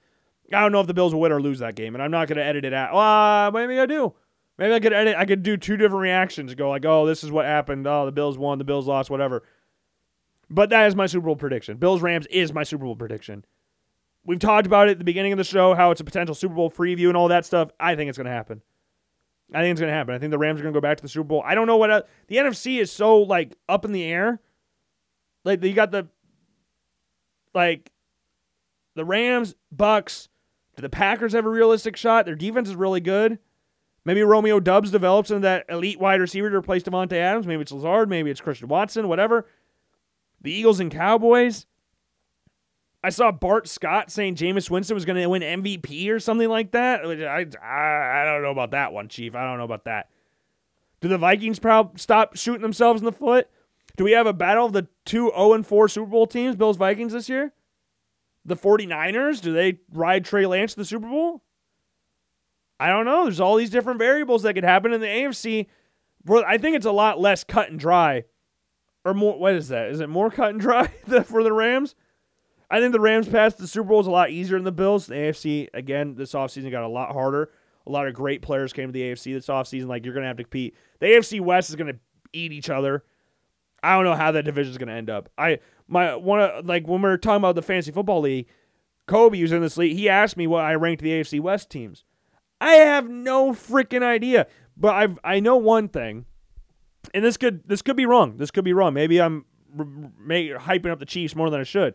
[0.54, 2.28] I don't know if the Bills will win or lose that game, and I'm not
[2.28, 2.94] gonna edit it out.
[2.94, 4.14] Uh, maybe I do.
[4.58, 5.16] Maybe I could edit.
[5.18, 6.54] I could do two different reactions.
[6.56, 7.88] Go like, oh, this is what happened.
[7.88, 8.58] Oh, the Bills won.
[8.58, 9.10] The Bills lost.
[9.10, 9.44] Whatever.
[10.50, 11.78] But that is my Super Bowl prediction.
[11.78, 13.46] Bills Rams is my Super Bowl prediction.
[14.26, 16.54] We've talked about it at the beginning of the show, how it's a potential Super
[16.54, 17.72] Bowl preview and all that stuff.
[17.80, 18.62] I think it's going to happen.
[19.54, 20.14] I think it's going to happen.
[20.14, 21.44] I think the Rams are going to go back to the Super Bowl.
[21.46, 24.42] I don't know what uh, the NFC is so like up in the air.
[25.44, 26.08] Like you got the
[27.54, 27.92] like
[28.96, 30.30] the Rams, Bucks.
[30.76, 32.26] Do the Packers have a realistic shot?
[32.26, 33.40] Their defense is really good.
[34.04, 37.46] Maybe Romeo Doubs develops into that elite wide receiver to replace Davante Adams.
[37.46, 38.10] Maybe it's Lazard.
[38.10, 39.08] Maybe it's Christian Watson.
[39.08, 39.48] Whatever.
[40.42, 41.68] The Eagles and Cowboys.
[43.04, 46.72] I saw Bart Scott saying Jameis Winston was going to win MVP or something like
[46.72, 47.02] that.
[47.04, 49.36] I, I, I don't know about that one, Chief.
[49.36, 50.10] I don't know about that.
[51.02, 53.50] Do the Vikings prob- stop shooting themselves in the foot?
[53.98, 57.14] Do we have a battle of the two 0 4 Super Bowl teams, Bills Vikings,
[57.14, 57.54] this year?
[58.46, 61.44] The 49ers, do they ride Trey Lance to the Super Bowl?
[62.80, 63.26] I don't know.
[63.26, 65.68] There's all these different variables that could happen in the AFC.
[66.28, 68.24] I think it's a lot less cut and dry.
[69.06, 69.90] Or more, what is that?
[69.90, 70.88] Is it more cut and dry
[71.26, 71.96] for the Rams?
[72.72, 75.08] I think the Rams past the Super Bowl is a lot easier than the Bills.
[75.08, 77.52] The AFC, again, this offseason got a lot harder.
[77.86, 79.88] A lot of great players came to the AFC this offseason.
[79.88, 80.76] Like, you're going to have to compete.
[81.00, 82.00] The AFC West is going to
[82.34, 83.04] eat each other.
[83.84, 85.30] I don't know how that division is going to end up.
[85.38, 88.48] I, my, one uh, like, when we were talking about the Fantasy Football League,
[89.08, 89.98] Kobe was in this league.
[89.98, 92.04] He asked me what I ranked the AFC West teams.
[92.60, 94.48] I have no freaking idea.
[94.78, 96.26] But I've I know one thing,
[97.14, 98.38] and this could this could be wrong.
[98.38, 98.94] This could be wrong.
[98.94, 99.46] Maybe I'm
[99.78, 101.94] hyping up the Chiefs more than I should.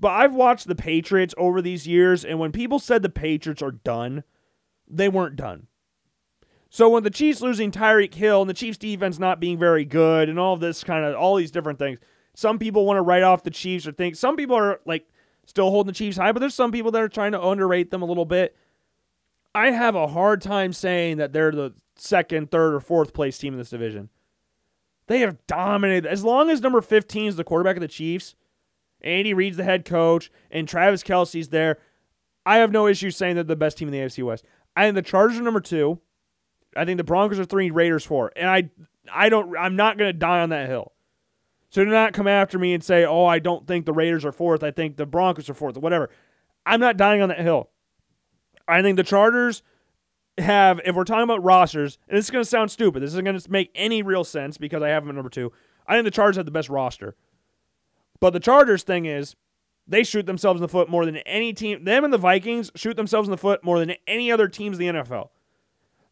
[0.00, 3.72] But I've watched the Patriots over these years, and when people said the Patriots are
[3.72, 4.22] done,
[4.88, 5.66] they weren't done.
[6.70, 10.28] So when the Chiefs losing Tyreek Hill and the Chiefs defense not being very good
[10.28, 11.98] and all this kind of all these different things,
[12.34, 15.08] some people want to write off the Chiefs or think some people are like
[15.46, 18.02] still holding the Chiefs high, but there's some people that are trying to underrate them
[18.02, 18.54] a little bit.
[19.54, 23.54] I have a hard time saying that they're the second, third, or fourth place team
[23.54, 24.10] in this division.
[25.06, 26.06] They have dominated.
[26.06, 28.34] As long as number 15 is the quarterback of the Chiefs,
[29.00, 31.78] Andy Reid's the head coach, and Travis Kelce's there,
[32.44, 34.44] I have no issue saying they're the best team in the AFC West.
[34.76, 36.00] I think the Chargers are number two.
[36.76, 38.32] I think the Broncos are three, Raiders four.
[38.36, 38.70] And I
[39.12, 40.92] I don't I'm not gonna die on that hill.
[41.70, 44.32] So do not come after me and say, oh, I don't think the Raiders are
[44.32, 44.62] fourth.
[44.62, 46.08] I think the Broncos are fourth, or whatever.
[46.64, 47.70] I'm not dying on that hill.
[48.66, 49.62] I think the Chargers
[50.38, 53.24] have, if we're talking about rosters, and this is going to sound stupid, this isn't
[53.24, 55.52] going to make any real sense because I have them at number two.
[55.86, 57.16] I think the Chargers have the best roster.
[58.20, 59.36] But the Chargers thing is,
[59.86, 61.84] they shoot themselves in the foot more than any team.
[61.84, 64.86] Them and the Vikings shoot themselves in the foot more than any other teams in
[64.86, 65.30] the NFL.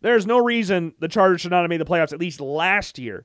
[0.01, 3.25] There's no reason the Chargers should not have made the playoffs at least last year.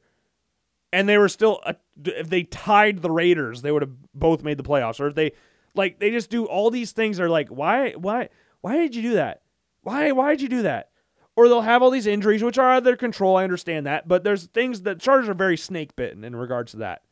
[0.93, 1.61] And they were still,
[2.03, 4.99] if they tied the Raiders, they would have both made the playoffs.
[4.99, 5.31] Or if they,
[5.75, 7.17] like, they just do all these things.
[7.17, 8.29] They're like, why, why,
[8.61, 9.41] why did you do that?
[9.83, 10.89] Why, why did you do that?
[11.35, 13.37] Or they'll have all these injuries, which are out of their control.
[13.37, 14.07] I understand that.
[14.07, 17.03] But there's things that Chargers are very snake bitten in regards to that.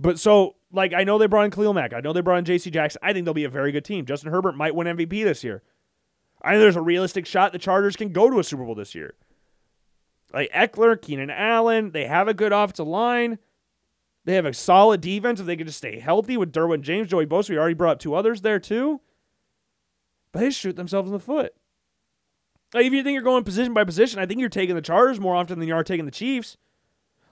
[0.00, 1.92] But so, like, I know they brought in Khalil Mack.
[1.92, 2.70] I know they brought in J.C.
[2.70, 2.98] Jackson.
[3.04, 4.04] I think they'll be a very good team.
[4.04, 5.62] Justin Herbert might win MVP this year.
[6.42, 8.94] I think there's a realistic shot the Chargers can go to a Super Bowl this
[8.94, 9.14] year.
[10.32, 13.38] Like Ekeler, Keenan Allen, they have a good offensive line.
[14.24, 17.26] They have a solid defense if they can just stay healthy with Derwin James, Joey
[17.26, 17.50] Bosa.
[17.50, 19.00] We already brought up two others there too.
[20.32, 21.54] But they shoot themselves in the foot.
[22.72, 25.20] Like if you think you're going position by position, I think you're taking the Chargers
[25.20, 26.56] more often than you are taking the Chiefs.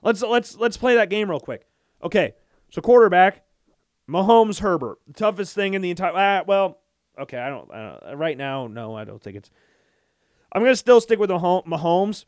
[0.02, 1.66] Let's let's let's play that game real quick.
[2.02, 2.34] Okay,
[2.70, 3.44] so quarterback,
[4.08, 6.12] Mahomes, Herbert, the toughest thing in the entire.
[6.14, 6.78] Ah, well,
[7.18, 8.18] okay, I don't, I don't.
[8.18, 9.50] Right now, no, I don't think it's.
[10.52, 12.24] I'm gonna still stick with Mahomes.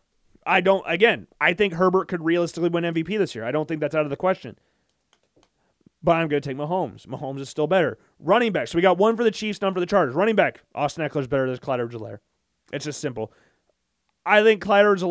[0.47, 0.85] I don't.
[0.87, 3.45] Again, I think Herbert could realistically win MVP this year.
[3.45, 4.59] I don't think that's out of the question.
[6.03, 7.07] But I'm going to take Mahomes.
[7.07, 7.97] Mahomes is still better.
[8.19, 8.67] Running back.
[8.67, 10.17] So we got one for the Chiefs, none for the Chargers.
[10.17, 10.63] Running back.
[10.75, 12.21] Austin Ekeler's better than Clyde edwards
[12.73, 13.33] It's just simple.
[14.27, 15.05] I think Clyde edwards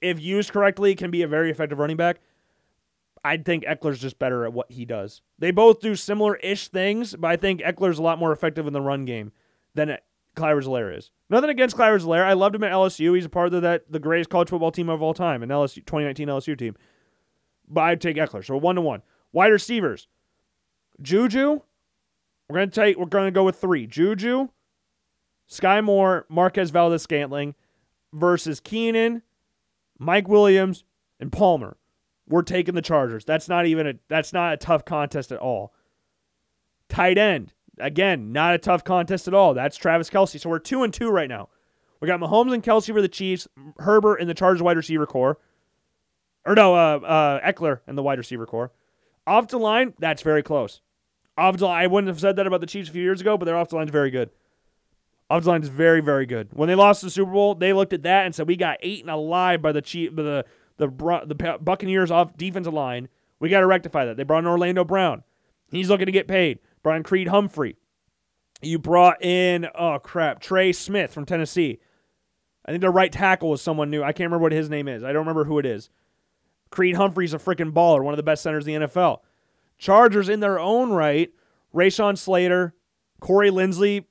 [0.00, 2.20] if used correctly, can be a very effective running back.
[3.24, 5.22] I think Ekeler's just better at what he does.
[5.38, 8.74] They both do similar ish things, but I think Ekeler's a lot more effective in
[8.74, 9.32] the run game
[9.74, 9.96] than
[10.36, 11.10] Clyde Lair is.
[11.30, 12.24] Nothing against Clyde Lair.
[12.24, 13.14] I loved him at LSU.
[13.14, 15.76] He's a part of that the greatest college football team of all time, an LSU
[15.76, 16.76] 2019 LSU team.
[17.66, 18.44] But I'd take Eckler.
[18.44, 19.02] So one to one.
[19.32, 20.06] Wide receivers.
[21.00, 21.60] Juju.
[22.48, 23.86] We're gonna take we're gonna go with three.
[23.86, 24.48] Juju,
[25.46, 27.54] Sky Moore, Marquez Valdes-Scantling
[28.12, 29.22] versus Keenan,
[29.98, 30.84] Mike Williams,
[31.18, 31.78] and Palmer.
[32.28, 33.24] We're taking the Chargers.
[33.24, 35.74] That's not even a that's not a tough contest at all.
[36.88, 37.52] Tight end.
[37.78, 39.52] Again, not a tough contest at all.
[39.52, 40.40] That's Travis Kelce.
[40.40, 41.48] So we're two and two right now.
[42.00, 45.38] We got Mahomes and Kelsey for the Chiefs, Herbert and the Chargers wide receiver core.
[46.46, 48.72] Or no, uh, uh, Ekeler in the wide receiver core.
[49.26, 50.82] Off the line, that's very close.
[51.36, 53.36] Off the line, I wouldn't have said that about the Chiefs a few years ago,
[53.38, 54.30] but their off the line is very good.
[55.30, 56.48] Off the line is very, very good.
[56.52, 59.08] When they lost the Super Bowl, they looked at that and said, "We got eaten
[59.08, 60.44] alive by the Chief, by the
[60.76, 60.88] the
[61.26, 63.08] the Buccaneers off defensive line.
[63.40, 65.22] We got to rectify that." They brought in Orlando Brown.
[65.70, 66.58] He's looking to get paid.
[66.82, 67.76] Brian Creed Humphrey.
[68.62, 71.80] You brought in oh crap, Trey Smith from Tennessee.
[72.64, 74.02] I think their right tackle was someone new.
[74.02, 75.04] I can't remember what his name is.
[75.04, 75.90] I don't remember who it is.
[76.70, 79.18] Creed Humphrey's a freaking baller, one of the best centers in the NFL.
[79.78, 81.30] Chargers in their own right,
[81.74, 82.74] Rashawn Slater,
[83.20, 84.06] Corey Linsley,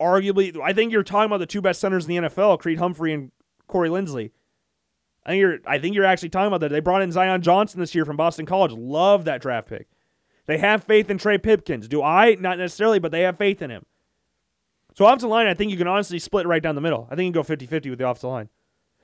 [0.00, 3.12] arguably, I think you're talking about the two best centers in the NFL, Creed Humphrey
[3.12, 3.32] and
[3.66, 4.30] Corey Linsley.
[5.26, 6.70] I think you're I think you're actually talking about that.
[6.70, 8.70] They brought in Zion Johnson this year from Boston College.
[8.72, 9.88] Love that draft pick.
[10.46, 11.88] They have faith in Trey Pipkins.
[11.88, 12.36] Do I?
[12.36, 13.84] Not necessarily, but they have faith in him.
[14.94, 17.08] So offensive line, I think you can honestly split right down the middle.
[17.10, 18.48] I think you can go 50-50 with the offensive line.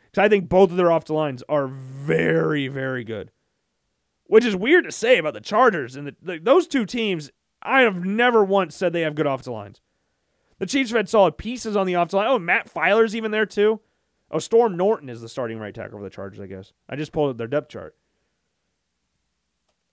[0.04, 3.30] Because I think both of their offensive lines are very, very good.
[4.24, 5.96] Which is weird to say about the Chargers.
[5.96, 7.30] And the, the, those two teams,
[7.60, 9.80] I have never once said they have good offensive lines.
[10.60, 12.28] The Chiefs have had solid pieces on the offensive line.
[12.28, 13.80] Oh, Matt Feiler's even there too.
[14.32, 16.72] Oh, Storm Norton is the starting right tackle for the Chargers, I guess.
[16.88, 17.94] I just pulled up their depth chart.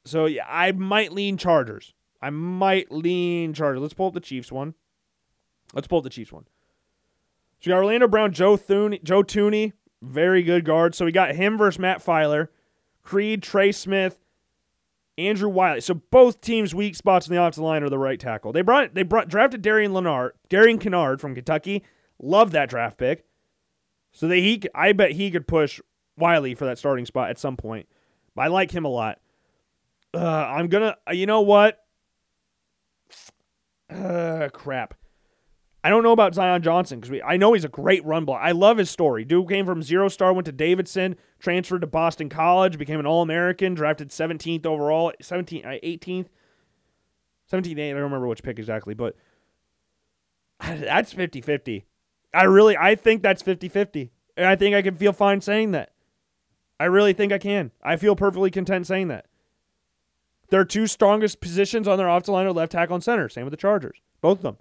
[0.06, 1.94] So yeah, I might lean Chargers.
[2.22, 3.82] I might lean Chargers.
[3.82, 4.74] Let's pull up the Chiefs one.
[5.74, 6.46] Let's pull up the Chiefs one.
[7.60, 10.96] So we got Orlando Brown, Joe Thuney, Joe Tooney, very good guard.
[10.96, 12.48] So we got him versus Matt Feiler,
[13.04, 14.18] Creed, Trey Smith,
[15.18, 15.82] Andrew Wiley.
[15.82, 18.54] So both teams' weak spots in the offensive line are the right tackle.
[18.54, 21.84] They brought they brought drafted Darian Leonard, Darian Kinnard from Kentucky.
[22.22, 23.26] Love that draft pick.
[24.12, 25.80] So that he I bet he could push
[26.18, 27.88] Wiley for that starting spot at some point.
[28.36, 29.20] But I like him a lot.
[30.14, 30.98] Uh, I'm gonna.
[31.08, 31.80] Uh, you know what?
[33.92, 34.94] Uh, crap.
[35.84, 38.40] I don't know about Zion Johnson because I know he's a great run block.
[38.40, 39.24] I love his story.
[39.24, 43.22] Dude came from zero star, went to Davidson, transferred to Boston College, became an All
[43.22, 46.28] American, drafted 17th overall, 17, 18th,
[47.52, 47.72] 17th.
[47.72, 49.16] I don't remember which pick exactly, but
[50.60, 51.86] that's 50 50.
[52.34, 54.12] I really, I think that's 50 50.
[54.38, 55.92] And I think I can feel fine saying that.
[56.80, 57.72] I really think I can.
[57.84, 59.26] I feel perfectly content saying that.
[60.50, 63.30] Their two strongest positions on their offensive line are left tackle and center.
[63.30, 64.02] Same with the Chargers.
[64.22, 64.58] Both of them.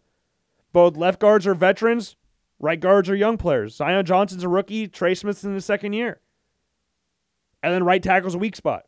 [0.73, 2.17] Both left guards are veterans,
[2.59, 3.77] right guards are young players.
[3.77, 6.21] Zion Johnson's a rookie, Trey Smith's in the second year.
[7.63, 8.85] And then right tackle's a weak spot.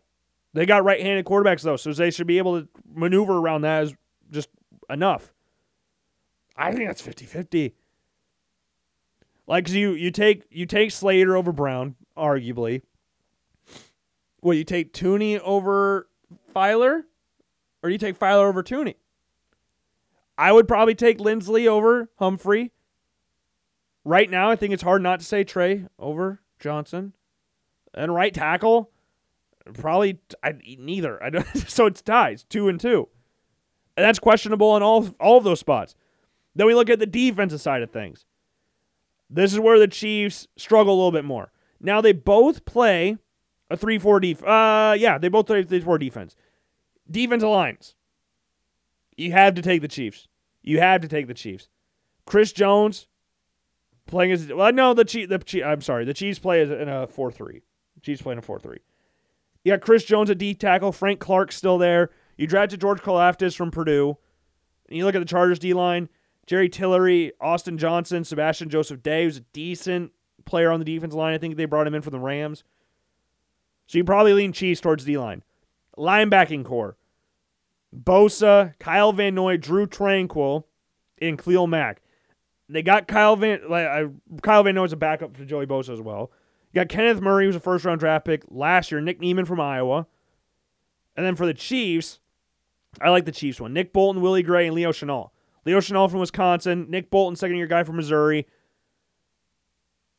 [0.53, 3.83] They got right handed quarterbacks, though, so they should be able to maneuver around that
[3.83, 3.95] as
[4.31, 4.49] just
[4.89, 5.33] enough.
[6.57, 7.74] I think that's 50 50.
[9.51, 12.82] Like you you take you take Slater over Brown, arguably.
[14.40, 16.09] Well, you take Tooney over
[16.55, 17.03] Feiler,
[17.82, 18.94] or you take Feiler over Tooney.
[20.38, 22.70] I would probably take Linsley over Humphrey.
[24.05, 27.12] Right now, I think it's hard not to say Trey over Johnson.
[27.92, 28.92] And right tackle,
[29.74, 31.20] probably I, neither.
[31.20, 33.09] I so it's ties two and two,
[33.96, 35.96] and that's questionable on all all of those spots.
[36.55, 38.26] Then we look at the defensive side of things.
[39.31, 41.53] This is where the Chiefs struggle a little bit more.
[41.81, 43.16] Now they both play
[43.70, 44.43] a three-four def.
[44.43, 46.35] Uh, yeah, they both play three-four defense.
[47.09, 47.95] Defensive lines.
[49.16, 50.26] You have to take the Chiefs.
[50.62, 51.68] You have to take the Chiefs.
[52.26, 53.07] Chris Jones
[54.07, 54.72] playing as well.
[54.72, 55.28] No, the Chiefs.
[55.28, 56.05] The Chiefs, I'm sorry.
[56.05, 57.62] The Chiefs play in a four-three.
[58.03, 58.78] Chiefs playing a four-three.
[59.62, 60.91] You got Chris Jones at D tackle.
[60.91, 62.11] Frank Clark still there.
[62.37, 64.16] You drafted George Karlaftis from Purdue.
[64.89, 66.09] And you look at the Chargers D line.
[66.51, 70.11] Jerry Tillery, Austin Johnson, Sebastian Joseph Day, who's a decent
[70.46, 71.32] player on the defense line.
[71.32, 72.64] I think they brought him in from the Rams.
[73.86, 75.44] So you probably lean Chiefs towards D line.
[75.96, 76.96] Linebacking core.
[77.96, 80.64] Bosa, Kyle Van Noy, Drew Tranquill,
[81.22, 82.03] and Khalil Mack.
[82.68, 83.61] They got Kyle Van
[84.42, 86.32] Kyle Van Noy is a backup for Joey Bosa as well.
[86.72, 89.01] You got Kenneth Murray, who's a first round draft pick last year.
[89.01, 90.09] Nick Niemann from Iowa.
[91.16, 92.18] And then for the Chiefs,
[93.01, 93.72] I like the Chiefs one.
[93.72, 95.30] Nick Bolton, Willie Gay, and Leo Chenal.
[95.70, 96.86] Leo Chenal from Wisconsin.
[96.88, 98.48] Nick Bolton, second year guy from Missouri.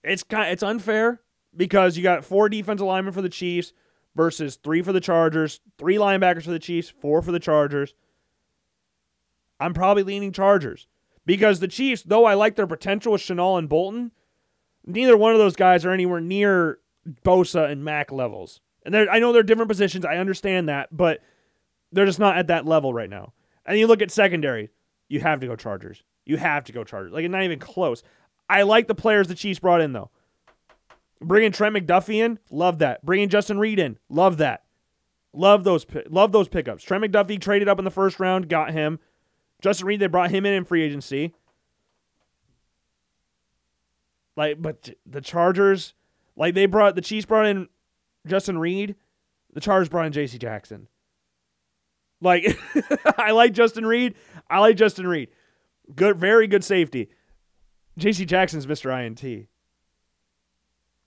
[0.02, 1.22] It's kind of, it's unfair
[1.56, 3.74] because you got four defensive linemen for the Chiefs
[4.16, 7.94] versus three for the Chargers, three linebackers for the Chiefs, four for the Chargers.
[9.60, 10.88] I'm probably leaning Chargers
[11.26, 14.12] because the Chiefs, though I like their potential with Chenal and Bolton,
[14.86, 16.80] neither one of those guys are anywhere near
[17.26, 18.62] Bosa and Mack levels.
[18.84, 20.06] And I know they're different positions.
[20.06, 21.20] I understand that, but
[21.92, 23.34] they're just not at that level right now.
[23.66, 24.70] And you look at secondary,
[25.12, 26.04] you have to go Chargers.
[26.26, 27.12] You have to go Chargers.
[27.12, 28.02] Like, not even close.
[28.50, 30.10] I like the players the Chiefs brought in, though.
[31.20, 33.06] Bringing Trent McDuffie in, love that.
[33.06, 34.64] Bringing Justin Reid in, love that.
[35.34, 36.84] Love those, love those pickups.
[36.84, 39.00] Trent McDuffie traded up in the first round, got him.
[39.62, 41.34] Justin Reid, they brought him in in free agency.
[44.36, 45.94] Like, but the Chargers,
[46.36, 47.68] like they brought the Chiefs brought in
[48.26, 48.96] Justin Reid,
[49.54, 50.38] the Chargers brought in J.C.
[50.38, 50.88] Jackson.
[52.22, 52.58] Like,
[53.18, 54.16] I like Justin Reid.
[54.52, 55.30] I like Justin Reid.
[55.96, 57.10] Good, very good safety.
[57.98, 58.26] J.C.
[58.26, 58.94] Jackson's Mr.
[58.94, 59.48] INT.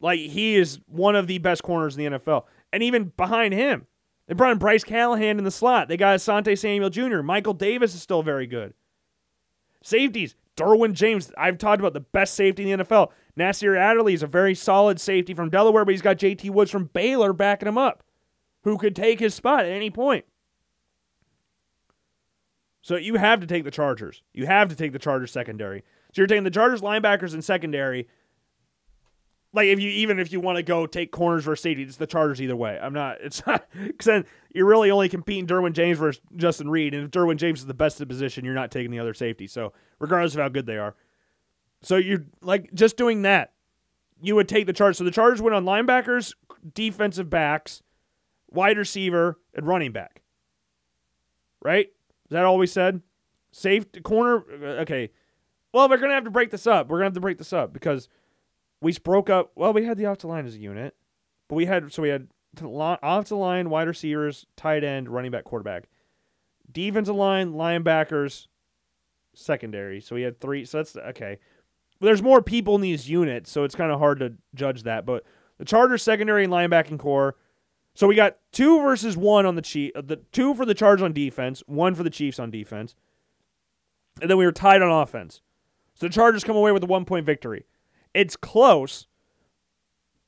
[0.00, 3.86] Like he is one of the best corners in the NFL, and even behind him,
[4.26, 5.88] they brought in Bryce Callahan in the slot.
[5.88, 7.22] They got Asante Samuel Jr.
[7.22, 8.74] Michael Davis is still very good.
[9.82, 11.32] Safeties, Derwin James.
[11.38, 13.10] I've talked about the best safety in the NFL.
[13.36, 16.90] Nasir Adderley is a very solid safety from Delaware, but he's got JT Woods from
[16.92, 18.02] Baylor backing him up,
[18.62, 20.24] who could take his spot at any point.
[22.84, 24.22] So you have to take the Chargers.
[24.34, 25.84] You have to take the Chargers secondary.
[26.12, 28.08] So you're taking the Chargers linebackers and secondary.
[29.54, 32.06] Like if you even if you want to go take corners versus safety, it's the
[32.06, 32.78] Chargers either way.
[32.78, 33.22] I'm not.
[33.22, 37.10] It's not because then you're really only competing Derwin James versus Justin Reid, and if
[37.10, 39.46] Derwin James is the best the position, you're not taking the other safety.
[39.46, 40.94] So regardless of how good they are,
[41.80, 43.54] so you're like just doing that,
[44.20, 44.98] you would take the Chargers.
[44.98, 46.34] So the Chargers went on linebackers,
[46.74, 47.82] defensive backs,
[48.50, 50.20] wide receiver, and running back.
[51.62, 51.93] Right?
[52.26, 53.02] Is that all we said?
[53.52, 54.44] Safe corner.
[54.50, 55.10] Uh, okay.
[55.72, 56.88] Well, we're gonna have to break this up.
[56.88, 58.08] We're gonna have to break this up because
[58.80, 59.52] we broke up.
[59.54, 60.94] Well, we had the offensive line as a unit,
[61.48, 65.88] but we had so we had offensive line, wide receivers, tight end, running back, quarterback,
[66.70, 68.46] defensive line, linebackers,
[69.34, 70.00] secondary.
[70.00, 70.64] So we had three.
[70.64, 71.38] So that's okay.
[72.00, 75.06] There's more people in these units, so it's kind of hard to judge that.
[75.06, 75.24] But
[75.58, 77.36] the Chargers secondary and linebacking core.
[77.94, 81.00] So we got two versus one on the Chief, uh, the two for the Charge
[81.00, 82.94] on defense, one for the Chiefs on defense,
[84.20, 85.40] and then we were tied on offense.
[85.94, 87.66] So the Chargers come away with a one point victory.
[88.12, 89.06] It's close,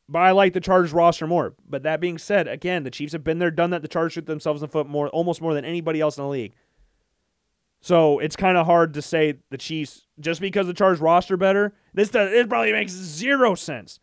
[0.09, 1.55] but I like the Chargers roster more.
[1.69, 3.83] But that being said, again, the Chiefs have been there, done that.
[3.83, 6.31] The Chargers shoot themselves in the foot more, almost more than anybody else in the
[6.31, 6.55] league.
[7.81, 11.75] So it's kind of hard to say the Chiefs just because the Chargers roster better.
[11.95, 14.01] This does, it probably makes zero sense.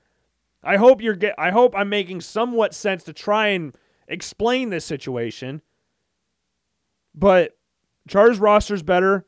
[0.64, 1.36] I hope you're get.
[1.38, 3.76] I hope I'm making somewhat sense to try and
[4.08, 5.62] explain this situation.
[7.14, 7.58] But
[8.08, 9.26] Chargers roster's better.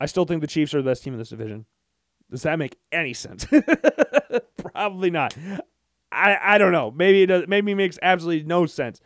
[0.00, 1.66] I still think the Chiefs are the best team in this division.
[2.30, 3.46] Does that make any sense?
[4.56, 5.36] Probably not.
[6.10, 6.90] I, I don't know.
[6.90, 7.44] Maybe it does.
[7.46, 9.00] Maybe it makes absolutely no sense.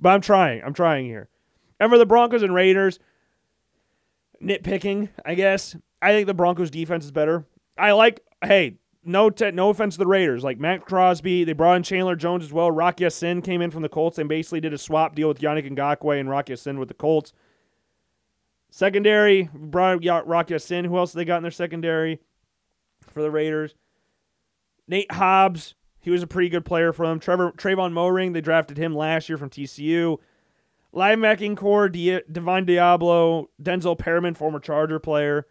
[0.00, 0.62] But I'm trying.
[0.64, 1.28] I'm trying here.
[1.78, 2.98] And for the Broncos and Raiders,
[4.42, 5.76] nitpicking, I guess.
[6.02, 7.46] I think the Broncos defense is better.
[7.78, 8.20] I like.
[8.42, 10.44] Hey, no, te- no offense to the Raiders.
[10.44, 12.70] Like Maxx Crosby, they brought in Chandler Jones as well.
[12.70, 15.70] Rocky Ya-Sin came in from the Colts and basically did a swap deal with Yannick
[15.70, 17.32] Ngakoue and Rocky Ya-Sin with the Colts.
[18.70, 20.84] Secondary brought Rock Ya-Sin.
[20.84, 22.20] Who else they got in their secondary?
[23.14, 23.74] for the Raiders.
[24.86, 27.18] Nate Hobbs, he was a pretty good player for them.
[27.20, 30.18] Trevor Trayvon Moehrig, they drafted him last year from TCU.
[30.94, 35.46] Linebacking core, Di- Divine Deablo, Denzel Perryman, former Charger player,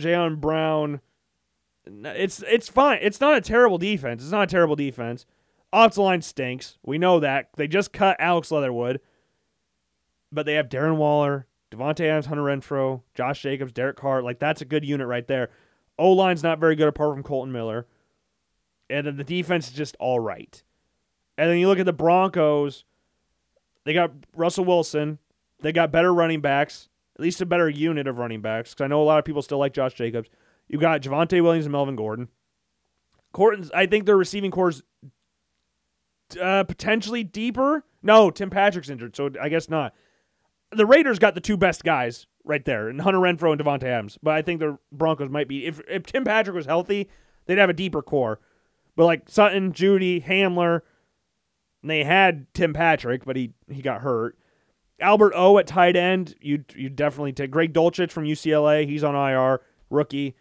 [0.00, 1.00] Jayon Brown.
[1.86, 2.98] It's it's fine.
[3.02, 4.22] It's not a terrible defense.
[4.22, 5.26] It's not a terrible defense.
[5.72, 6.78] Off the line stinks.
[6.84, 7.50] We know that.
[7.56, 9.00] They just cut Alex Leatherwood.
[10.32, 14.22] But they have Darren Waller, Davante Adams, Hunter Renfrow, Josh Jacobs, Derek Carr.
[14.22, 15.50] Like that's a good unit right there.
[15.98, 17.86] O line's not very good apart from Colton Miller.
[18.90, 20.62] And then the defense is just all right.
[21.38, 22.84] And then you look at the Broncos,
[23.84, 25.18] they got Russell Wilson.
[25.60, 28.74] They got better running backs, at least a better unit of running backs.
[28.74, 30.28] Because I know a lot of people still like Josh Jacobs.
[30.68, 32.28] You got Javonte Williams and Melvin Gordon.
[33.32, 34.82] Corton's, I think their receiving core's
[36.40, 37.84] uh, potentially deeper.
[38.02, 39.94] No, Tim Patrick's injured, so I guess not.
[40.72, 44.18] The Raiders got the two best guys right there, and Hunter Renfrow and Davante Adams.
[44.22, 47.08] But I think the Broncos might be if if Tim Patrick was healthy,
[47.46, 48.40] they'd have a deeper core.
[48.96, 50.80] But like Sutton, Jeudy, Hamler,
[51.84, 54.36] they had Tim Patrick, but he he got hurt.
[54.98, 58.88] Albert O at tight end, you you definitely take Greg Dulcich from UCLA.
[58.88, 59.60] He's on IR,
[59.90, 60.34] rookie.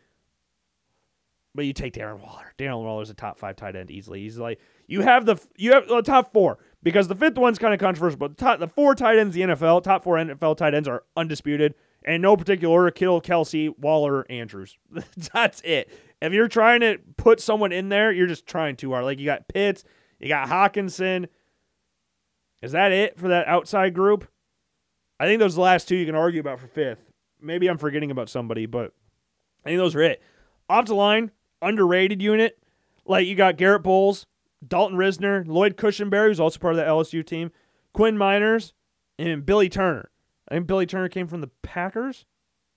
[1.56, 2.54] But you take Darren Waller.
[2.60, 4.22] Darren Waller's a top five tight end easily.
[4.22, 7.74] He's like you have the you have the top four because the fifth one's kind
[7.74, 8.20] of controversial.
[8.20, 11.04] But the, top, the four tight ends the NFL, top four NFL tight ends are
[11.16, 14.78] undisputed, and no particular order: Kittle, Kelce, Waller, Andrews.
[15.34, 15.92] That's it.
[16.22, 19.06] If you're trying to put someone in there, you're just trying too hard.
[19.06, 19.84] Like you got Pitts,
[20.20, 21.28] you got Hockenson.
[22.62, 24.28] Is that it for that outside group?
[25.20, 27.04] I think those are the last two you can argue about for fifth.
[27.42, 28.94] Maybe I'm forgetting about somebody, but
[29.64, 30.22] I think those are it.
[30.70, 31.32] Off the line,
[31.62, 32.60] underrated unit.
[33.06, 34.26] Like you got Garrett Bolles,
[34.66, 37.52] Dalton Risner, Lloyd Cushenberry, who's also part of the LSU team,
[37.94, 38.74] Quinn Meinerz,
[39.20, 40.10] and Billy Turner.
[40.50, 42.26] I think Billy Turner came from the Packers,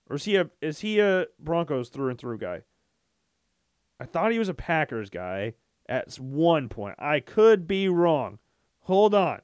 [0.09, 2.61] or is he a is he a Broncos through and through guy?
[3.99, 5.53] I thought he was a Packers guy
[5.87, 6.95] at one point.
[6.99, 8.39] I could be wrong.
[8.81, 9.41] Hold on.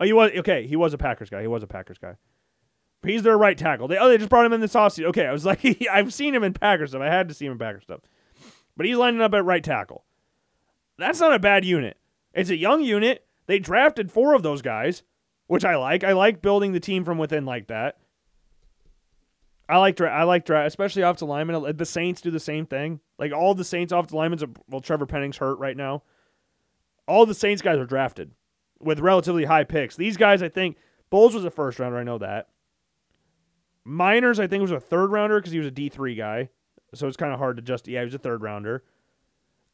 [0.00, 0.66] Oh, he was okay.
[0.66, 1.42] He was a Packers guy.
[1.42, 2.16] He was a Packers guy.
[3.04, 3.86] He's their right tackle.
[3.86, 5.06] They oh they just brought him in this offseason.
[5.06, 7.02] Okay, I was like I've seen him in Packers stuff.
[7.02, 8.00] I had to see him in Packers stuff,
[8.76, 10.04] but he's lining up at right tackle.
[10.98, 11.98] That's not a bad unit.
[12.32, 13.26] It's a young unit.
[13.46, 15.02] They drafted four of those guys,
[15.46, 16.04] which I like.
[16.04, 17.98] I like building the team from within like that.
[19.68, 21.76] I like dra- I like draft, especially off the linemen.
[21.76, 23.00] The Saints do the same thing.
[23.18, 24.54] Like all the Saints off the linemen.
[24.68, 26.02] Well, Trevor Penning's hurt right now.
[27.08, 28.32] All the Saints guys are drafted
[28.80, 29.96] with relatively high picks.
[29.96, 30.76] These guys, I think,
[31.10, 31.98] Bolles was a first rounder.
[31.98, 32.48] I know that.
[33.86, 36.48] Meinerz, I think, was a third rounder because he was a D three guy,
[36.94, 37.88] so it's kind of hard to just.
[37.88, 38.84] Yeah, he was a third rounder.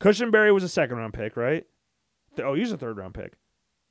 [0.01, 1.67] Cushenberry was a second round pick, right?
[2.43, 3.35] Oh, he's a third round pick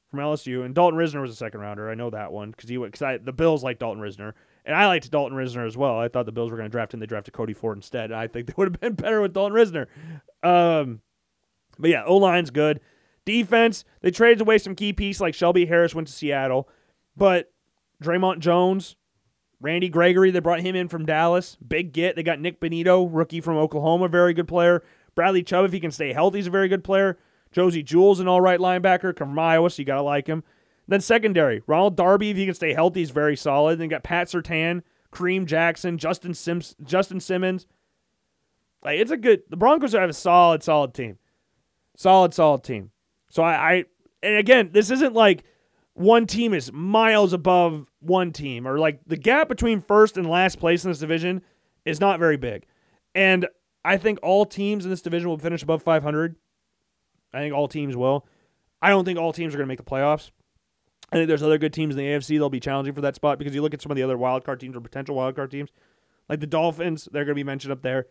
[0.09, 1.89] from LSU, and Dalton Risner was a second rounder.
[1.89, 4.33] I know that one because he because the Bills like Dalton Risner,
[4.65, 5.97] and I liked Dalton Risner as well.
[5.97, 6.99] I thought the Bills were going to draft him.
[6.99, 8.11] They drafted Cody Ford instead.
[8.11, 9.87] I think they would have been better with Dalton Risner.
[10.43, 11.01] Um,
[11.79, 12.81] but yeah, O line's good.
[13.23, 16.67] Defense, they traded away some key pieces like Shelby Harris went to Seattle,
[17.15, 17.53] but
[18.03, 18.95] Dre'Mont Jones,
[19.61, 21.55] Randy Gregory, they brought him in from Dallas.
[21.65, 22.15] Big get.
[22.15, 24.83] They got Nik Bonitto, rookie from Oklahoma, very good player.
[25.13, 27.19] Bradley Chubb, if he can stay healthy, is a very good player.
[27.51, 30.43] Josey Jewell's an all right linebacker, come from Iowa, so you got to like him.
[30.87, 33.77] Then secondary, Ronald Darby, if he can stay healthy, is very solid.
[33.77, 34.81] Then you got Pat Surtain,
[35.11, 37.67] Kareem Jackson, Justin Sims, Justin Simmons.
[38.83, 39.43] Like it's a good.
[39.49, 41.19] The Broncos have a solid, solid team,
[41.95, 42.91] solid, solid team.
[43.29, 43.85] So I, I
[44.23, 45.43] and again, this isn't like
[46.01, 50.59] one team is miles above one team or like the gap between first and last
[50.59, 51.41] place in this division
[51.85, 52.65] is not very big.
[53.13, 53.47] And
[53.85, 56.35] I think all teams in this division will finish above 500.
[57.33, 58.27] I think all teams will.
[58.81, 60.31] I don't think all teams are going to make the playoffs.
[61.11, 63.37] I think there's other good teams in the AFC that'll be challenging for that spot
[63.37, 65.51] because you look at some of the other wild card teams or potential wild card
[65.51, 65.69] teams,
[66.29, 68.07] like the Dolphins, they're going to be mentioned up there.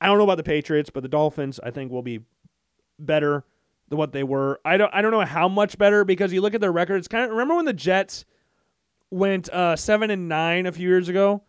[0.00, 2.20] I don't know about the Patriots, but the Dolphins I think will be
[2.98, 3.44] better
[3.96, 4.60] what they were.
[4.64, 6.96] I don't I don't know how much better because you look at their record.
[6.96, 8.24] It's kind of remember when the Jets
[9.10, 11.42] went uh, seven and nine a few years ago,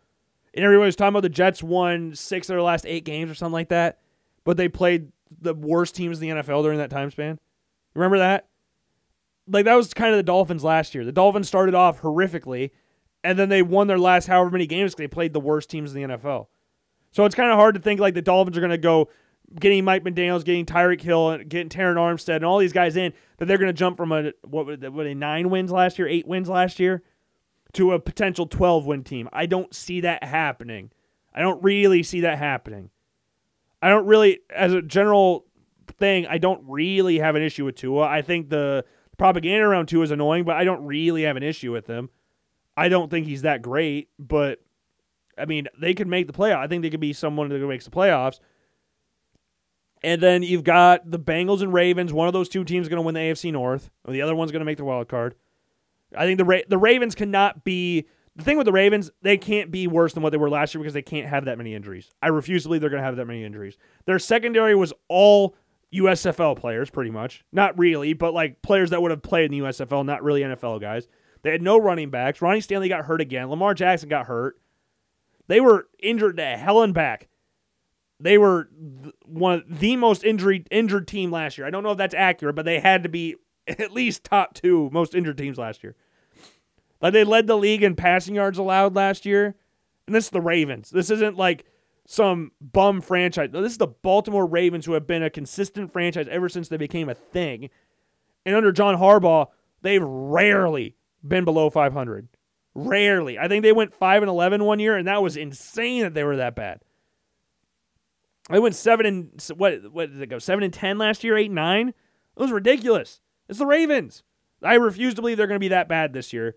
[0.54, 3.36] and everybody was talking about the Jets won six of their last eight games or
[3.36, 4.00] something like that,
[4.44, 5.12] but they played
[5.42, 7.40] the worst teams in the NFL during that time span.
[7.94, 8.48] Remember that?
[9.48, 11.04] Like that was kind of the Dolphins last year.
[11.04, 12.72] The Dolphins started off horrifically,
[13.24, 15.94] and then they won their last however many games because they played the worst teams
[15.94, 16.48] in the NFL.
[17.12, 19.10] So it's kind of hard to think like the Dolphins are going to go
[19.58, 23.14] getting Mike McDaniel's, getting Tyreek Hill, and getting Terron Armstead, and all these guys in
[23.38, 26.28] that they're going to jump from a what what a nine wins last year, eight
[26.28, 27.04] wins last year,
[27.74, 29.30] to a potential twelve win team.
[29.32, 30.92] I don't see that happening.
[31.34, 32.90] I don't really see that happening.
[33.82, 35.46] I don't really, as a general
[35.98, 38.08] thing, I don't really have an issue with Tua.
[38.08, 38.84] I think the
[39.18, 42.10] propaganda around Tua is annoying, but I don't really have an issue with him.
[42.76, 44.60] I don't think he's that great, but
[45.38, 46.58] I mean, they could make the playoff.
[46.58, 48.40] I think they could be someone that makes the playoffs.
[50.02, 52.14] And then you've got the Bengals and Ravens.
[52.14, 54.36] One of those two teams is going to win the AFC North, or the other
[54.36, 55.36] one's going to make the wild card.
[56.16, 59.12] I think the Ra- the Ravens cannot be the thing with the Ravens.
[59.22, 61.58] They can't be worse than what they were last year because they can't have that
[61.58, 62.10] many injuries.
[62.22, 63.78] I refuse to believe they're going to have that many injuries.
[64.06, 65.56] Their secondary was all
[65.94, 67.44] USFL players, pretty much.
[67.52, 70.82] Not really, but like players that would have played in the USFL, not really NFL
[70.82, 71.08] guys.
[71.42, 72.42] They had no running backs.
[72.42, 73.50] Ronnie Stanley got hurt again.
[73.50, 74.60] Lamar Jackson got hurt.
[75.48, 77.29] They were injured to hell and back.
[78.20, 78.70] They were
[79.26, 81.66] one the most injury injured team last year.
[81.66, 83.36] I don't know if that's accurate, but they had to be
[83.68, 85.96] at least top two most injured teams last year.
[87.02, 89.56] Like they led the league in passing yards allowed last year.
[90.06, 90.90] And this is the Ravens.
[90.90, 91.66] This isn't like
[92.06, 93.50] some bum franchise.
[93.54, 97.08] This is the Baltimore Ravens who have been a consistent franchise ever since they became
[97.08, 97.70] a thing.
[98.46, 99.48] And under John Harbaugh,
[99.82, 100.96] they've rarely
[101.26, 102.28] been below 500.
[102.74, 103.38] Rarely.
[103.38, 106.24] I think they went 5 and 11 one year and that was insane that they
[106.24, 106.82] were that bad.
[108.50, 110.40] They went 7 and what what did they go?
[110.40, 111.90] 7 and 10 last year, 8 9.
[111.90, 111.96] It
[112.36, 113.22] was ridiculous.
[113.48, 114.24] It's the Ravens.
[114.62, 116.56] I refuse to believe they're going to be that bad this year.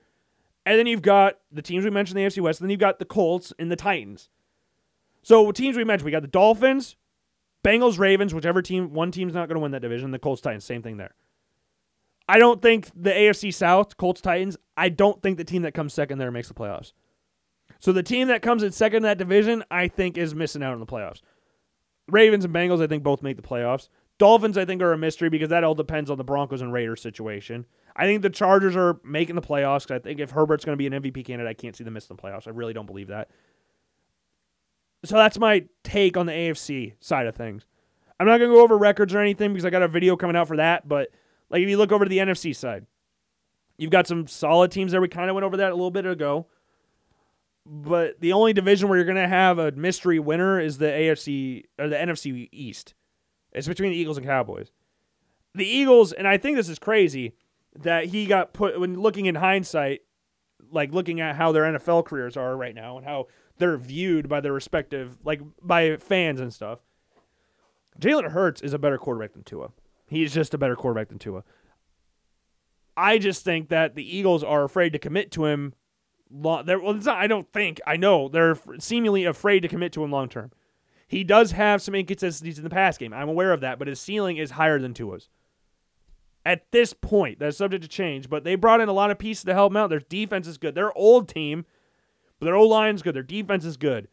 [0.64, 2.98] And then you've got the teams we mentioned the AFC West, and then you've got
[2.98, 4.28] the Colts and the Titans.
[5.22, 6.96] So teams we mentioned, we got the Dolphins,
[7.64, 10.64] Bengals, Ravens, whichever team one team's not going to win that division, the Colts Titans,
[10.64, 11.14] same thing there.
[12.28, 15.92] I don't think the AFC South, Colts Titans, I don't think the team that comes
[15.92, 16.92] second there makes the playoffs.
[17.78, 20.72] So the team that comes in second in that division, I think is missing out
[20.72, 21.20] on the playoffs.
[22.12, 23.88] Ravens and Bengals, I think both make the playoffs.
[24.18, 27.00] Dolphins, I think, are a mystery because that all depends on the Broncos and Raiders
[27.00, 27.64] situation.
[27.96, 29.90] I think the Chargers are making the playoffs.
[29.90, 32.14] I think if Herbert's going to be an MVP candidate, I can't see them missing
[32.14, 32.46] the playoffs.
[32.46, 33.30] I really don't believe that.
[35.04, 37.66] So that's my take on the AFC side of things.
[38.20, 40.36] I'm not going to go over records or anything because I got a video coming
[40.36, 40.86] out for that.
[40.86, 41.08] But
[41.50, 42.86] like if you look over to the NFC side,
[43.78, 45.00] you've got some solid teams there.
[45.00, 46.46] We kind of went over that a little bit ago.
[47.64, 51.64] But the only division where you're going to have a mystery winner is the AFC
[51.78, 52.94] or the NFC East.
[53.52, 54.72] It's between the Eagles and Cowboys.
[55.54, 57.34] The Eagles, and I think this is crazy
[57.78, 60.00] that he got put when looking in hindsight,
[60.70, 64.40] like looking at how their NFL careers are right now and how they're viewed by
[64.40, 66.80] their respective, like by fans and stuff.
[68.00, 69.70] Jalen Hurts is a better quarterback than Tua.
[70.06, 71.44] He's just a better quarterback than Tua.
[72.96, 75.74] I just think that the Eagles are afraid to commit to him.
[76.32, 77.80] Well, not, I don't think.
[77.86, 80.50] I know they're seemingly afraid to commit to him long term.
[81.06, 83.12] He does have some inconsistencies in the pass game.
[83.12, 85.28] I'm aware of that, but his ceiling is higher than Tua's.
[86.44, 89.44] At this point, that's subject to change, but they brought in a lot of pieces
[89.44, 89.90] to help him out.
[89.90, 90.74] Their defense is good.
[90.74, 91.66] Their old team,
[92.40, 93.14] but their O line's good.
[93.14, 94.08] Their defense is good.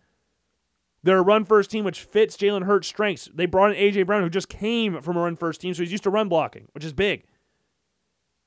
[1.02, 3.30] They're a run first team, which fits Jalen Hurts' strengths.
[3.34, 4.04] They brought in A.J.
[4.04, 6.68] Brown, who just came from a run first team, so he's used to run blocking,
[6.74, 7.24] which is big.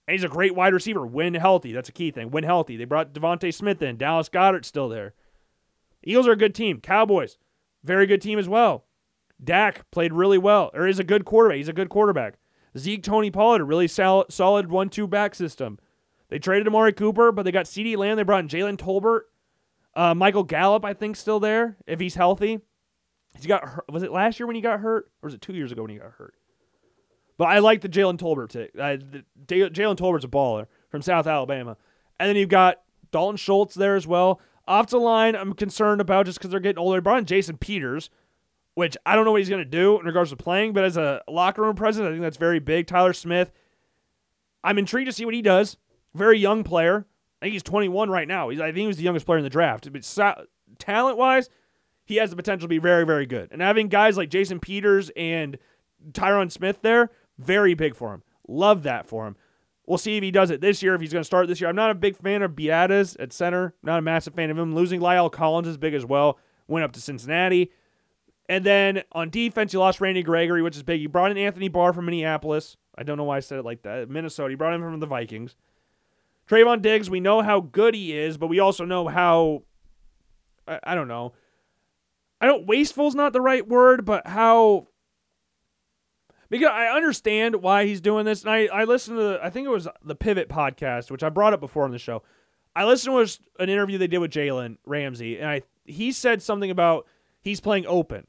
[0.06, 1.06] And he's a great wide receiver.
[1.06, 1.72] Win healthy.
[1.72, 2.30] That's a key thing.
[2.30, 2.76] Win healthy.
[2.76, 3.96] They brought DeVonta Smith in.
[3.96, 5.14] Dallas Goedert's still there.
[6.02, 6.80] Eagles are a good team.
[6.80, 7.38] Cowboys,
[7.84, 8.84] very good team as well.
[9.42, 11.56] Dak played really well, or is a good quarterback.
[11.56, 12.34] He's a good quarterback.
[12.76, 15.78] Zeke, Tony Pollard, a really sol- solid one-two back system.
[16.28, 18.16] They traded Amari Cooper, but they got CeeDee Lamb.
[18.16, 19.22] They brought in Jalen Tolbert.
[19.94, 22.60] Uh, Michael Gallup, I think, still there if he's healthy.
[23.38, 23.90] He got.
[23.90, 25.90] Was it last year when he got hurt, or was it two years ago when
[25.90, 26.34] he got hurt?
[27.42, 28.70] But I like the Jalen Tolbert take.
[28.78, 28.98] Uh,
[29.46, 31.76] Jalen Tolbert's a baller from South Alabama,
[32.20, 34.40] and then you've got Dalton Schultz there as well.
[34.68, 36.98] Off the line, I'm concerned about just because they're getting older.
[36.98, 38.10] They brought in Jason Peters,
[38.74, 40.96] which I don't know what he's going to do in regards to playing, but as
[40.96, 42.86] a locker room president, I think that's very big.
[42.86, 43.50] Tyler Smith,
[44.62, 45.78] I'm intrigued to see what he does.
[46.14, 47.06] Very young player.
[47.40, 48.50] I think he's 21 right now.
[48.50, 49.92] He's, I think he was the youngest player in the draft.
[49.92, 50.46] But so,
[50.78, 51.50] talent wise,
[52.04, 53.48] he has the potential to be very, very good.
[53.50, 55.58] And having guys like Jason Peters and
[56.12, 58.22] Tyron Smith there, very big for him.
[58.48, 59.36] Love that for him.
[59.86, 61.68] We'll see if he does it this year, if he's going to start this year.
[61.68, 63.74] I'm not a big fan of Biadasz at center.
[63.82, 64.74] Not a massive fan of him.
[64.74, 66.38] Losing La'el Collins is big as well.
[66.68, 67.72] Went up to Cincinnati.
[68.48, 71.00] And then on defense, you lost Randy Gregory, which is big.
[71.00, 72.76] You brought in Anthony Barr from Minneapolis.
[72.96, 74.08] I don't know why I said it like that.
[74.08, 74.50] Minnesota.
[74.50, 75.56] You brought him from the Vikings.
[76.48, 79.62] Trevon Diggs, we know how good he is, but we also know how
[80.66, 81.32] I, I don't know.
[82.40, 84.88] I don't wasteful is not the right word, but how
[86.52, 88.42] because I understand why he's doing this.
[88.42, 91.30] And I, I listened to, the, I think it was the Pivot podcast, which I
[91.30, 92.22] brought up before on the show.
[92.76, 96.70] I listened to an interview they did with Jalen Ramsey, and I he said something
[96.70, 97.06] about
[97.40, 98.26] he's playing open,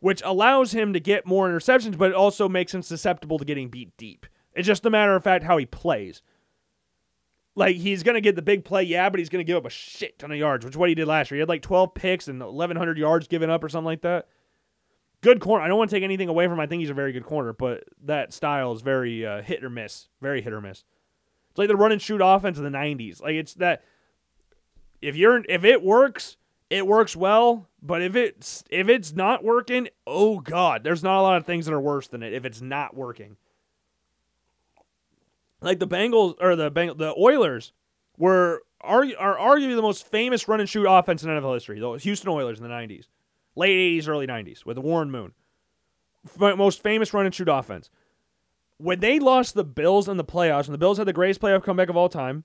[0.00, 3.68] which allows him to get more interceptions, but it also makes him susceptible to getting
[3.68, 4.26] beat deep.
[4.52, 6.22] It's just a matter of fact how he plays.
[7.54, 10.18] Like he's gonna get the big play, yeah, but he's gonna give up a shit
[10.18, 11.36] ton of yards, which is what he did last year.
[11.36, 14.26] He had like 12 picks and 1,100 yards given up or something like that
[15.22, 15.64] good corner.
[15.64, 16.60] I don't want to take anything away from him.
[16.60, 19.70] I think he's a very good corner, but that style is very uh, hit or
[19.70, 20.08] miss.
[20.20, 20.84] Very hit or miss.
[21.50, 23.22] It's like the run and shoot offense of the 90s.
[23.22, 23.82] Like it's that
[25.00, 26.36] if you're if it works,
[26.70, 31.22] it works well, But if it's if it's not working, oh god, there's not a
[31.22, 33.36] lot of things that are worse than it if it's not working.
[35.60, 37.72] Like the Bengals or the Beng- the Oilers
[38.16, 41.78] were are, are arguably the most famous run and shoot offense in NFL history.
[41.78, 43.06] The Houston Oilers in the 90s,
[43.54, 45.32] late 80s, early 90s with Warren Moon.
[46.38, 47.90] Most famous run and shoot offense.
[48.78, 51.62] When they lost the Bills in the playoffs, and the Bills had the greatest playoff
[51.62, 52.44] comeback of all time,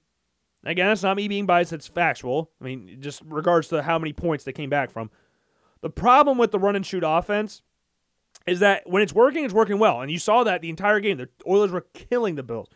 [0.64, 2.52] again, it's not me being biased, it's factual.
[2.62, 5.10] I mean, just regards to how many points they came back from.
[5.82, 7.62] The problem with the run and shoot offense
[8.46, 10.02] is that when it's working, it's working well.
[10.02, 11.18] And you saw that the entire game.
[11.18, 12.68] The Oilers were killing the Bills.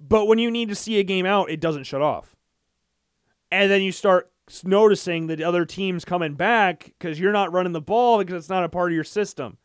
[0.00, 2.34] But when you need to see a game out, it doesn't shut off.
[3.50, 4.31] And then you start
[4.64, 8.64] noticing that other teams coming back because you're not running the ball because it's not
[8.64, 9.56] a part of your system.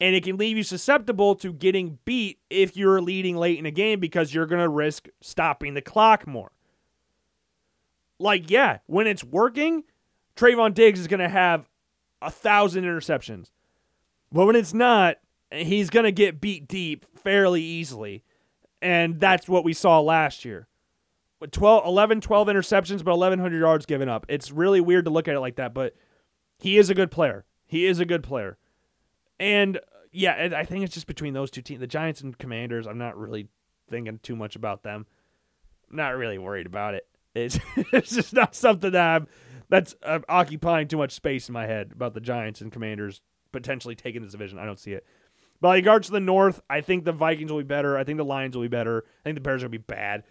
[0.00, 3.72] And it can leave you susceptible to getting beat if you're leading late in a
[3.72, 6.52] game because you're going to risk stopping the clock more.
[8.20, 9.82] Like, yeah, when it's working,
[10.36, 11.68] Trevon Diggs is going to have
[12.22, 13.50] a thousand interceptions.
[14.30, 15.16] But when it's not,
[15.50, 18.22] he's going to get beat deep fairly easily.
[18.80, 20.68] And that's what we saw last year.
[21.40, 24.26] With 12, 11, 12 interceptions, but 1,100 yards given up.
[24.28, 25.94] It's really weird to look at it like that, but
[26.58, 27.44] he is a good player.
[27.66, 28.58] He is a good player.
[29.38, 29.78] And
[30.10, 32.86] yeah, I think it's just between those two teams, the Giants and Commanders.
[32.86, 33.48] I'm not really
[33.88, 35.06] thinking too much about them.
[35.90, 37.06] I'm not really worried about it.
[37.34, 39.28] It's it's just not something that I'm
[39.68, 43.20] that's uh, occupying too much space in my head about the Giants and Commanders
[43.52, 44.58] potentially taking this division.
[44.58, 45.04] I don't see it.
[45.60, 47.98] But in regards to the North, I think the Vikings will be better.
[47.98, 49.04] I think the Lions will be better.
[49.20, 50.22] I think the Bears will be bad.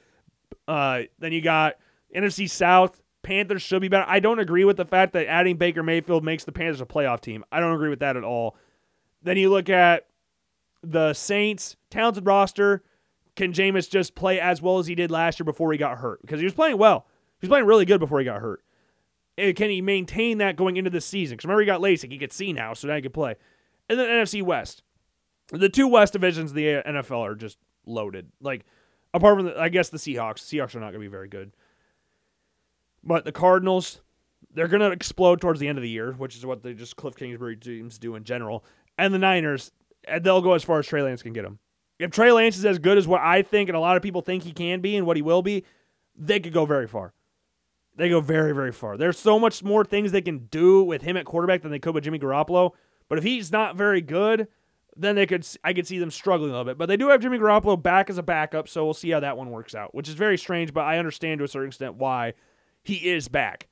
[0.67, 1.75] Uh, then you got
[2.15, 3.01] NFC South.
[3.23, 4.05] Panthers should be better.
[4.07, 7.21] I don't agree with the fact that adding Baker Mayfield makes the Panthers a playoff
[7.21, 7.43] team.
[7.51, 8.55] I don't agree with that at all.
[9.21, 10.07] Then you look at
[10.81, 12.83] the Saints, talented roster.
[13.35, 16.21] Can Jameis just play as well as he did last year before he got hurt?
[16.21, 17.05] Because he was playing well.
[17.39, 18.63] He was playing really good before he got hurt.
[19.37, 21.35] And can he maintain that going into the season?
[21.35, 22.11] Because remember, he got LASIK.
[22.11, 23.35] He could see now, so now he can play.
[23.87, 24.81] And then NFC West.
[25.51, 28.31] The two West divisions of the NFL are just loaded.
[28.41, 28.65] Like,
[29.13, 30.39] apart from, the, I guess, the Seahawks.
[30.39, 31.51] Seahawks are not going to be very good.
[33.03, 34.01] But the Cardinals,
[34.53, 36.95] they're going to explode towards the end of the year, which is what they just
[36.95, 38.65] Cliff Kingsbury teams do in general.
[38.97, 39.71] And the Niners,
[40.07, 41.59] eh, they'll go as far as Trey Lance can get them.
[41.99, 44.21] If Trey Lance is as good as what I think and a lot of people
[44.21, 45.63] think he can be and what he will be,
[46.15, 47.13] they could go very far.
[47.95, 48.97] They go very, very far.
[48.97, 51.95] There's so much more things they can do with him at quarterback than they could
[51.95, 52.71] with Jimmy Garoppolo.
[53.09, 54.47] But if he's not very good,
[54.97, 56.77] then they could I could see them struggling a little bit.
[56.77, 59.37] But they do have Jimmy Garoppolo back as a backup, so we'll see how that
[59.37, 59.93] one works out.
[59.93, 62.33] Which is very strange, but I understand to a certain extent why
[62.83, 63.67] he is back.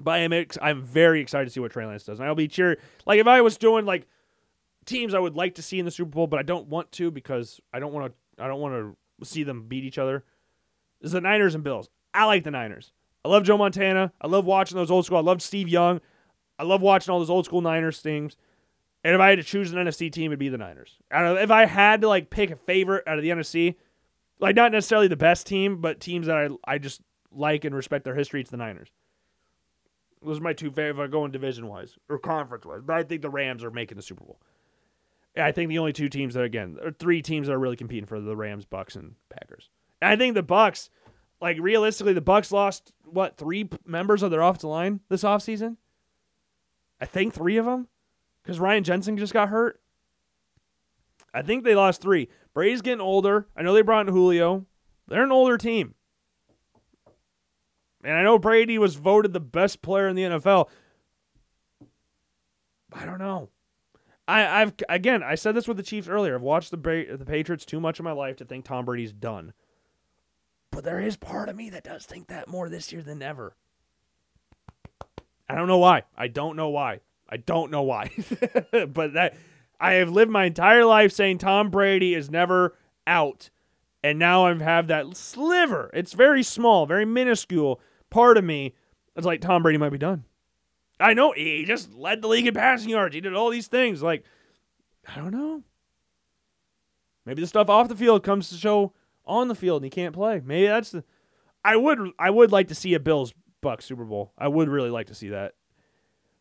[0.00, 2.20] But I am ex- I'm very excited to see what Trey Lance does.
[2.20, 2.76] And I'll be cheering.
[3.06, 4.06] Like if I was doing like
[4.84, 7.10] teams I would like to see in the Super Bowl, but I don't want to
[7.10, 8.42] because I don't want to.
[8.42, 8.74] I don't want
[9.20, 10.24] to see them beat each other.
[11.00, 11.88] Is the Niners and Bills.
[12.14, 12.92] I like the Niners.
[13.24, 14.12] I love Joe Montana.
[14.20, 15.18] I love watching those old school.
[15.18, 16.00] I love Steve Young.
[16.58, 18.36] I love watching all those old school Niners things.
[19.04, 20.96] And if I had to choose an NFC team, it'd be the Niners.
[21.10, 23.76] I don't know, if I had to like pick a favorite out of the NFC,
[24.40, 28.04] like not necessarily the best team, but teams that I I just like and respect
[28.04, 28.90] their history, it's the Niners.
[30.22, 32.82] Those are my two favorite if I go in division wise or conference wise.
[32.84, 34.40] But I think the Rams are making the Super Bowl.
[35.36, 38.06] I think the only two teams that again, or three teams that are really competing
[38.06, 39.70] for the Rams, Bucks, and Packers.
[40.02, 40.90] And I think the Bucks,
[41.40, 45.76] like realistically, the Bucks lost what three members of their offensive line this offseason?
[47.00, 47.86] I think three of them
[48.48, 49.78] because Ryan Jensen just got hurt.
[51.34, 52.30] I think they lost three.
[52.54, 53.46] Brady's getting older.
[53.54, 54.64] I know they brought in Julio.
[55.06, 55.94] They're an older team.
[58.02, 60.70] And I know Brady was voted the best player in the NFL.
[62.90, 63.50] I don't know.
[64.26, 66.34] I, I've again, I said this with the Chiefs earlier.
[66.34, 66.78] I've watched the
[67.18, 69.52] the Patriots too much in my life to think Tom Brady's done.
[70.70, 73.56] But there is part of me that does think that more this year than ever.
[75.50, 76.04] I don't know why.
[76.16, 77.00] I don't know why.
[77.28, 78.10] I don't know why.
[78.70, 79.36] but that
[79.80, 82.76] I have lived my entire life saying Tom Brady is never
[83.06, 83.50] out.
[84.02, 85.90] And now I have that sliver.
[85.92, 88.74] It's very small, very minuscule part of me.
[89.16, 90.24] It's like Tom Brady might be done.
[91.00, 93.14] I know he just led the league in passing yards.
[93.14, 94.02] He did all these things.
[94.02, 94.24] Like,
[95.06, 95.62] I don't know.
[97.24, 98.94] Maybe the stuff off the field comes to show
[99.26, 100.40] on the field and he can't play.
[100.44, 101.04] Maybe that's the
[101.64, 104.32] I would I would like to see a Bills Bucks Super Bowl.
[104.38, 105.54] I would really like to see that.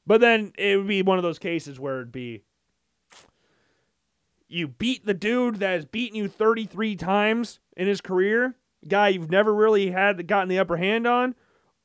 [0.08, 2.42] But then it would be one of those cases where it'd be
[4.48, 8.56] you beat the dude that has beaten you 33 times in his career,
[8.88, 11.36] guy you've never really had gotten the upper hand on,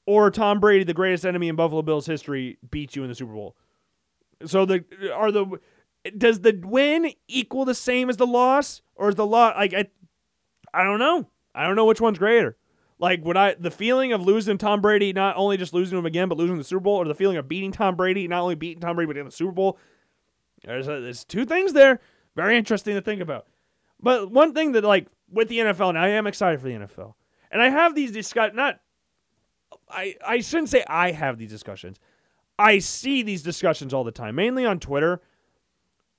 [0.06, 3.32] or Tom Brady, the greatest enemy in Buffalo Bills history, beats you in the Super
[3.32, 3.56] Bowl.
[4.46, 5.58] So the are the
[6.16, 9.86] does the win equal the same as the loss, or is the loss like I,
[10.72, 11.28] I don't know.
[11.54, 12.56] I don't know which one's greater.
[13.02, 16.28] Like when I the feeling of losing Tom Brady, not only just losing him again,
[16.28, 18.80] but losing the Super Bowl, or the feeling of beating Tom Brady, not only beating
[18.80, 19.76] Tom Brady but in the Super Bowl.
[20.64, 21.98] There's, a, there's two things there.
[22.36, 23.48] Very interesting to think about.
[24.00, 27.14] But one thing that like with the NFL, and I am excited for the NFL,
[27.50, 28.78] and I have these discuss not.
[29.90, 31.98] I I shouldn't say I have these discussions.
[32.56, 35.20] I see these discussions all the time, mainly on Twitter,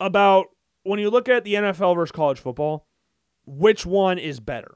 [0.01, 0.47] about
[0.83, 2.87] when you look at the NFL versus college football,
[3.45, 4.75] which one is better?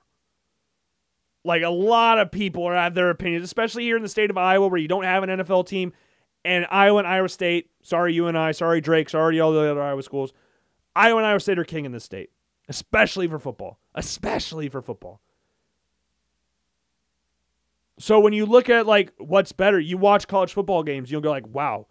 [1.47, 4.67] Like a lot of people have their opinions, especially here in the state of Iowa
[4.67, 5.93] where you don't have an NFL team.
[6.43, 10.33] And Iowa and Iowa State, sorry UNI, sorry Drake, sorry all the other Iowa schools.
[10.95, 12.31] Iowa and Iowa State are king in this state,
[12.67, 15.21] especially for football, especially for football.
[17.97, 21.31] So when you look at like what's better, you watch college football games, you'll go
[21.31, 21.87] like, wow.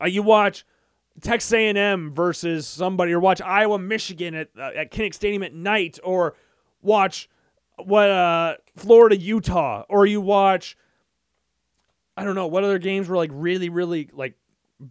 [0.00, 0.66] Uh, you watch
[1.22, 5.98] Texas A&M versus somebody, or watch Iowa Michigan at uh, at Kinnick Stadium at night,
[6.04, 6.34] or
[6.82, 7.30] watch
[7.76, 10.76] what uh, Florida Utah, or you watch
[12.16, 14.34] I don't know what other games were like really really like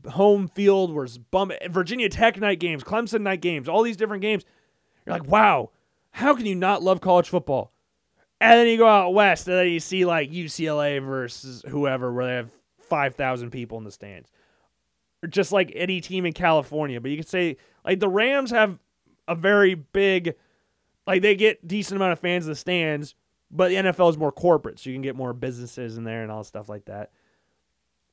[0.09, 4.43] home field was bum Virginia Tech night games, Clemson night games, all these different games.
[5.05, 5.71] You're like, wow,
[6.11, 7.71] how can you not love college football?
[8.41, 12.25] And then you go out west, and then you see like UCLA versus whoever, where
[12.25, 14.29] they have five thousand people in the stands,
[15.23, 16.99] or just like any team in California.
[16.99, 18.77] But you could say like the Rams have
[19.27, 20.35] a very big,
[21.07, 23.15] like they get decent amount of fans in the stands,
[23.51, 26.31] but the NFL is more corporate, so you can get more businesses in there and
[26.31, 27.11] all stuff like that.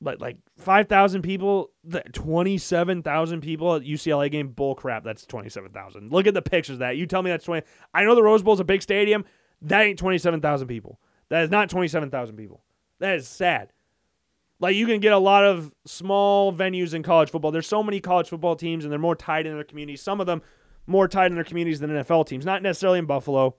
[0.01, 1.71] But like five thousand people,
[2.11, 5.03] twenty seven thousand people at UCLA game, bull crap.
[5.03, 6.11] That's twenty seven thousand.
[6.11, 6.97] Look at the pictures that.
[6.97, 7.65] You tell me that's twenty.
[7.93, 9.23] I know the Rose Bowl is a big stadium.
[9.61, 10.99] That ain't twenty seven thousand people.
[11.29, 12.63] That is not twenty seven thousand people.
[12.99, 13.71] That is sad.
[14.59, 17.51] Like you can get a lot of small venues in college football.
[17.51, 19.95] There's so many college football teams, and they're more tied in their community.
[19.95, 20.41] Some of them
[20.85, 22.45] more tied in their communities than NFL teams.
[22.45, 23.55] Not necessarily in Buffalo.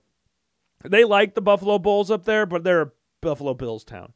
[0.83, 4.13] They like the Buffalo Bulls up there, but they're a Buffalo Bills town.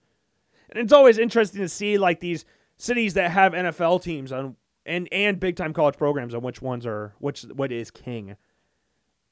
[0.70, 2.45] And it's always interesting to see like these
[2.78, 4.55] cities that have NFL teams on
[4.86, 8.36] and and big time college programs on which ones are which what is king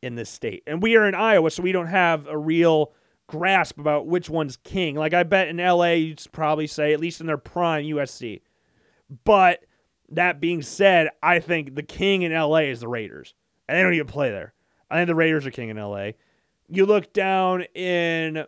[0.02, 0.64] in this state.
[0.68, 2.94] And we are in Iowa, so we don't have a real
[3.28, 4.96] grasp about which one's king.
[4.96, 8.42] Like I bet in LA you'd probably say at least in their prime USC.
[9.24, 9.64] But
[10.10, 13.34] that being said, I think the king in LA is the Raiders.
[13.68, 14.54] And they don't even play there.
[14.90, 16.12] I think the Raiders are king in LA.
[16.70, 18.46] You look down in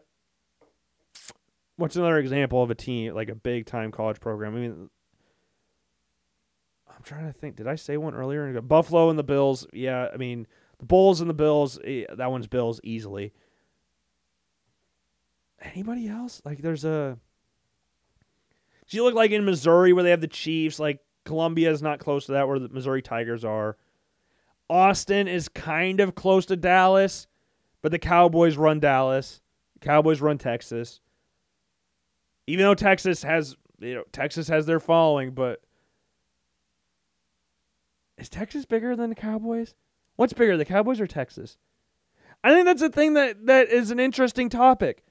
[1.76, 4.56] what's another example of a team like a big time college program?
[4.56, 4.90] I mean,
[6.88, 7.56] I'm trying to think.
[7.56, 8.62] Did I say one earlier?
[8.62, 9.66] Buffalo and the Bills.
[9.74, 10.48] Yeah, I mean
[10.80, 11.80] the Bulls and the Bills.
[11.84, 13.34] Eh, that one's Bills easily.
[15.62, 16.42] Anybody else?
[16.46, 17.18] Like there's a.
[18.90, 20.80] Do you look like in Missouri where they have the Chiefs?
[20.80, 23.78] Like Columbia is not close to that where the Missouri Tigers are.
[24.70, 27.28] Austin is kind of close to Dallas,
[27.82, 29.42] but the Cowboys run Dallas.
[29.82, 31.02] Cowboys run Texas
[32.50, 35.62] even though Texas has you know Texas has their following, but
[38.18, 39.76] is Texas bigger than the Cowboys?
[40.16, 41.58] What's bigger, the Cowboys or Texas?
[42.44, 45.04] I think that's a thing that that is an interesting topic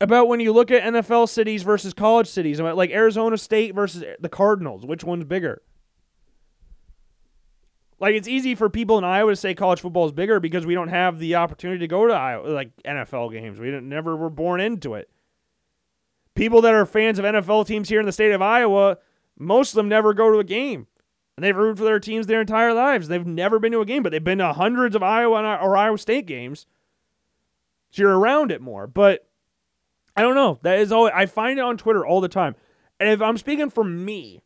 [0.00, 4.02] about when you look at NFL cities versus college cities, about like Arizona State versus
[4.18, 5.62] the Cardinals, which one's bigger?
[8.00, 10.74] Like it's easy for people in Iowa to say college football is bigger because we
[10.74, 13.60] don't have the opportunity to go to Iowa like NFL games.
[13.60, 15.10] We never were born into it
[16.40, 18.96] people that are fans of NFL teams here in the state of Iowa,
[19.38, 20.86] most of them never go to a game.
[21.36, 23.08] And they've rooted for their teams their entire lives.
[23.08, 25.98] They've never been to a game, but they've been to hundreds of Iowa or Iowa
[25.98, 26.66] State games.
[27.90, 28.86] So you're around it more.
[28.86, 29.28] But
[30.16, 30.58] I don't know.
[30.62, 32.56] That is all I find it on Twitter all the time.
[32.98, 34.42] And if I'm speaking for me,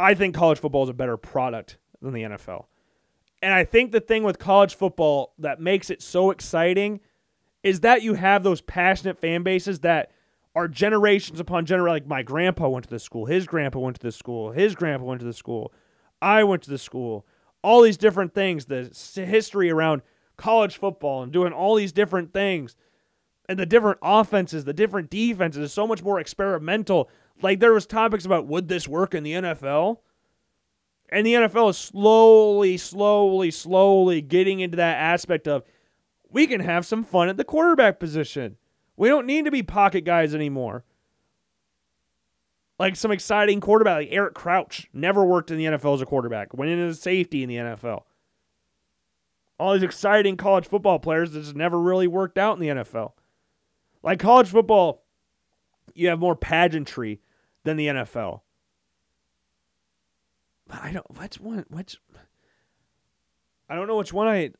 [0.00, 2.64] I think college football is a better product than the NFL.
[3.42, 7.00] And I think the thing with college football that makes it so exciting
[7.62, 10.12] is that you have those passionate fan bases that
[10.54, 11.94] are generations upon generation.
[11.94, 15.04] Like my grandpa went to this school, his grandpa went to this school, his grandpa
[15.04, 15.72] went to this school,
[16.20, 17.26] I went to the school.
[17.62, 20.00] All these different things, the history around
[20.38, 22.74] college football and doing all these different things,
[23.48, 27.10] and the different offenses, the different defenses is so much more experimental.
[27.42, 29.98] Like there was topics about would this work in the NFL?
[31.10, 35.64] And the NFL is slowly, slowly, slowly getting into that aspect of
[36.30, 38.56] we can have some fun at the quarterback position.
[38.96, 40.84] We don't need to be pocket guys anymore.
[42.78, 46.54] Like some exciting quarterback, like Eric Crouch, never worked in the NFL as a quarterback,
[46.54, 48.04] went into safety in the NFL.
[49.58, 53.12] All these exciting college football players that just never really worked out in the NFL.
[54.02, 55.02] Like college football,
[55.94, 57.20] you have more pageantry
[57.64, 58.40] than the NFL.
[60.66, 61.06] But I don't.
[61.16, 61.64] What's one?
[61.68, 61.96] What's
[63.70, 64.50] I don't know which one I,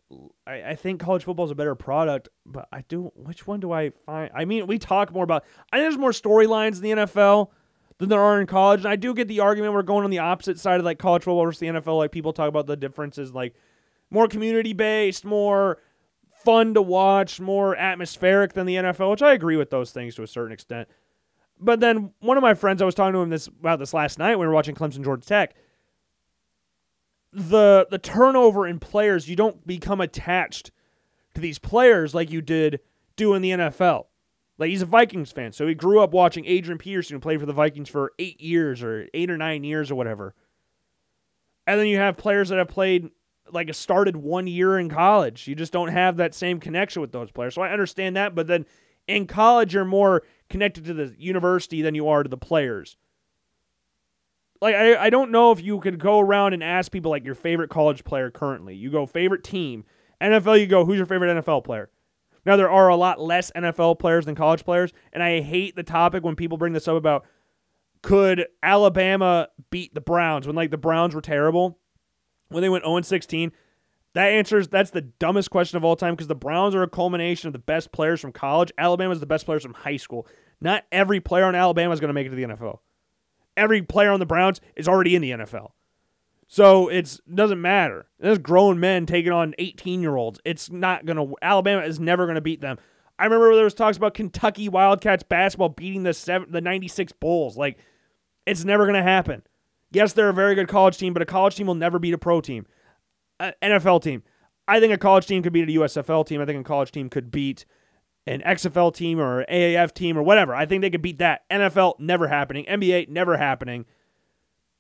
[0.47, 3.73] I I think college football is a better product, but I do which one do
[3.73, 4.31] I find?
[4.35, 5.45] I mean, we talk more about.
[5.73, 7.51] I think there's more storylines in the NFL
[7.99, 10.21] than there are in college, and I do get the argument we're going on the
[10.21, 11.99] opposite side of like college football versus the NFL.
[11.99, 13.55] Like people talk about the differences, like
[14.11, 15.79] more community based, more
[16.45, 20.23] fun to watch, more atmospheric than the NFL, which I agree with those things to
[20.23, 20.89] a certain extent.
[21.61, 24.19] But then one of my friends, I was talking to him this about this last
[24.19, 25.55] night when we were watching Clemson Georgia Tech
[27.33, 30.71] the the turnover in players, you don't become attached
[31.35, 32.81] to these players like you did
[33.17, 34.07] do in the NFL.
[34.59, 37.53] Like he's a Vikings fan, so he grew up watching Adrian Peterson played for the
[37.53, 40.35] Vikings for eight years or eight or nine years or whatever.
[41.67, 43.11] And then you have players that have played
[43.53, 45.47] like a started one year in college.
[45.47, 47.55] You just don't have that same connection with those players.
[47.55, 48.67] So I understand that, but then
[49.07, 52.97] in college you're more connected to the university than you are to the players
[54.61, 57.35] like I, I don't know if you could go around and ask people like your
[57.35, 58.75] favorite college player currently.
[58.75, 59.85] You go favorite team.
[60.21, 61.91] NFL you go who's your favorite NFL player?
[62.45, 65.83] Now there are a lot less NFL players than college players, and I hate the
[65.83, 67.25] topic when people bring this up about
[68.03, 71.79] could Alabama beat the Browns when like the Browns were terrible
[72.49, 73.53] when they went 0 16.
[74.15, 77.47] That answers that's the dumbest question of all time because the Browns are a culmination
[77.47, 78.73] of the best players from college.
[78.77, 80.27] Alabama is the best players from high school.
[80.61, 82.81] Not every player on Alabama is going to make it to the NFL
[83.61, 85.73] every player on the Browns is already in the NFL.
[86.49, 88.07] So it doesn't matter.
[88.19, 90.41] There's grown men taking on 18 year olds.
[90.45, 91.27] It's not gonna.
[91.43, 92.79] Alabama is never gonna beat them.
[93.19, 97.57] I remember there was talks about Kentucky Wildcats basketball beating the seven, the 96 Bulls.
[97.57, 97.79] Like,
[98.47, 99.43] it's never gonna happen.
[99.93, 102.19] Yes, they're a very good college team, but a college team will never beat a
[102.19, 102.67] pro team,
[103.63, 104.23] NFL team.
[104.69, 106.41] I think a college team could beat a USFL team.
[106.41, 107.65] I think a college team could beat
[108.27, 110.55] an XFL team or AAF team or whatever.
[110.55, 111.49] I think they could beat that.
[111.51, 112.67] NFL never happening.
[112.67, 113.87] NBA never happening.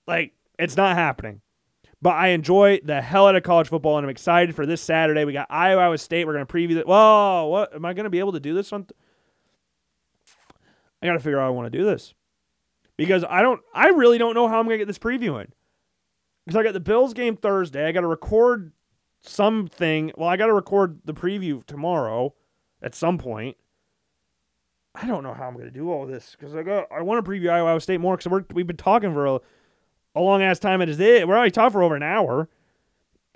[0.07, 1.41] Like it's not happening.
[2.03, 5.25] But I enjoy the hell out of college football, and I'm excited for this Saturday.
[5.25, 6.27] We got Iowa, State.
[6.27, 6.87] We're gonna preview that.
[6.87, 8.85] Whoa, what am I gonna be able to do this on?
[8.85, 8.97] Th-
[11.03, 12.15] I gotta figure out I want to do this
[12.97, 13.61] because I don't.
[13.75, 15.53] I really don't know how I'm gonna get this preview in.
[16.51, 17.87] Because I got the Bills game Thursday.
[17.87, 18.73] I got to record
[19.23, 20.11] something.
[20.17, 22.35] Well, I got to record the preview tomorrow
[22.83, 23.57] at some point.
[24.97, 27.25] I don't know how I'm going to do all this because I got I want
[27.25, 29.41] to preview Iowa State more because we've been talking for a,
[30.17, 30.83] a long ass time.
[30.83, 31.29] It is it.
[31.29, 32.49] We're already talking for over an hour,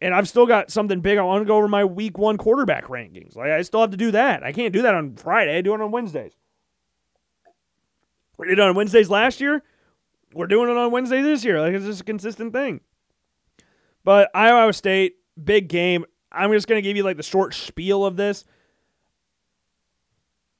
[0.01, 1.17] and I've still got something big.
[1.17, 3.37] I want to go over my week one quarterback rankings.
[3.37, 4.43] Like I still have to do that.
[4.43, 5.57] I can't do that on Friday.
[5.57, 6.33] I do it on Wednesdays.
[8.39, 9.63] We did it on Wednesdays last year.
[10.35, 11.61] We're doing it on Wednesday this year.
[11.61, 12.81] Like it's just a consistent thing.
[14.05, 16.05] But Iowa State, big game.
[16.31, 18.45] I'm just going to give you like the short spiel of this.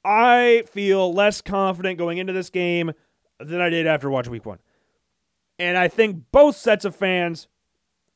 [0.03, 2.91] I feel less confident going into this game
[3.39, 4.59] than I did after watching week one.
[5.57, 7.47] And I think both sets of fans,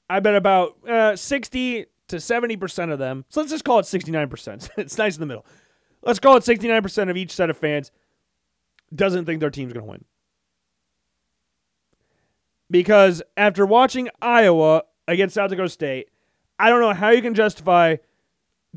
[0.09, 4.69] I bet about uh, 60 to 70% of them, so let's just call it 69%.
[4.77, 5.45] it's nice in the middle.
[6.03, 7.91] Let's call it 69% of each set of fans
[8.93, 10.05] doesn't think their team's going to win.
[12.71, 16.10] Because after watching Iowa against South Dakota State,
[16.57, 17.97] I don't know how you can justify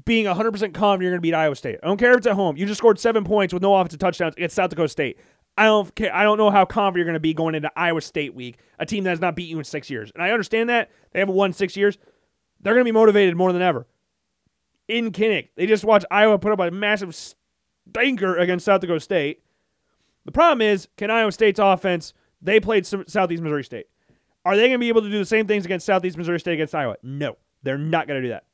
[0.04, 0.34] being 100%
[0.72, 1.78] confident you're going to beat Iowa State.
[1.82, 2.56] I don't care if it's at home.
[2.56, 5.18] You just scored seven points with no offensive touchdowns against South Dakota State.
[5.58, 6.14] I don't care.
[6.14, 8.86] I don't know how confident you're going to be going into Iowa State week, a
[8.86, 10.10] team that has not beat you in six years.
[10.14, 11.98] And I understand that they haven't won six years.
[12.60, 13.86] They're going to be motivated more than ever.
[14.88, 19.42] In Kinnick, they just watched Iowa put up a massive stinker against South Dakota State.
[20.24, 22.14] The problem is, can Iowa State's offense?
[22.40, 23.86] They played Southeast Missouri State.
[24.44, 26.54] Are they going to be able to do the same things against Southeast Missouri State
[26.54, 26.96] against Iowa?
[27.02, 28.44] No, they're not going to do that.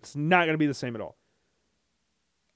[0.00, 1.16] It's not going to be the same at all.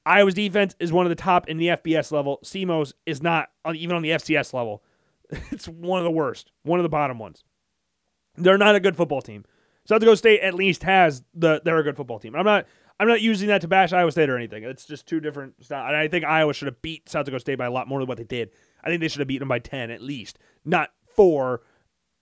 [0.06, 2.40] Iowa's defense is one of the top in the FBS level.
[2.42, 4.82] SEMO's is not even on the FCS level.
[5.52, 7.44] It's one of the worst, one of the bottom ones.
[8.36, 9.44] They're not a good football team.
[9.84, 12.34] South Dakota State at least has the they're a good football team.
[12.34, 12.66] I'm not
[12.98, 14.64] I'm not using that to bash Iowa State or anything.
[14.64, 15.86] It's just two different styles.
[15.88, 18.08] And I think Iowa should have beat South Dakota State by a lot more than
[18.08, 18.50] what they did.
[18.82, 21.62] I think they should have beaten them by 10 at least, not four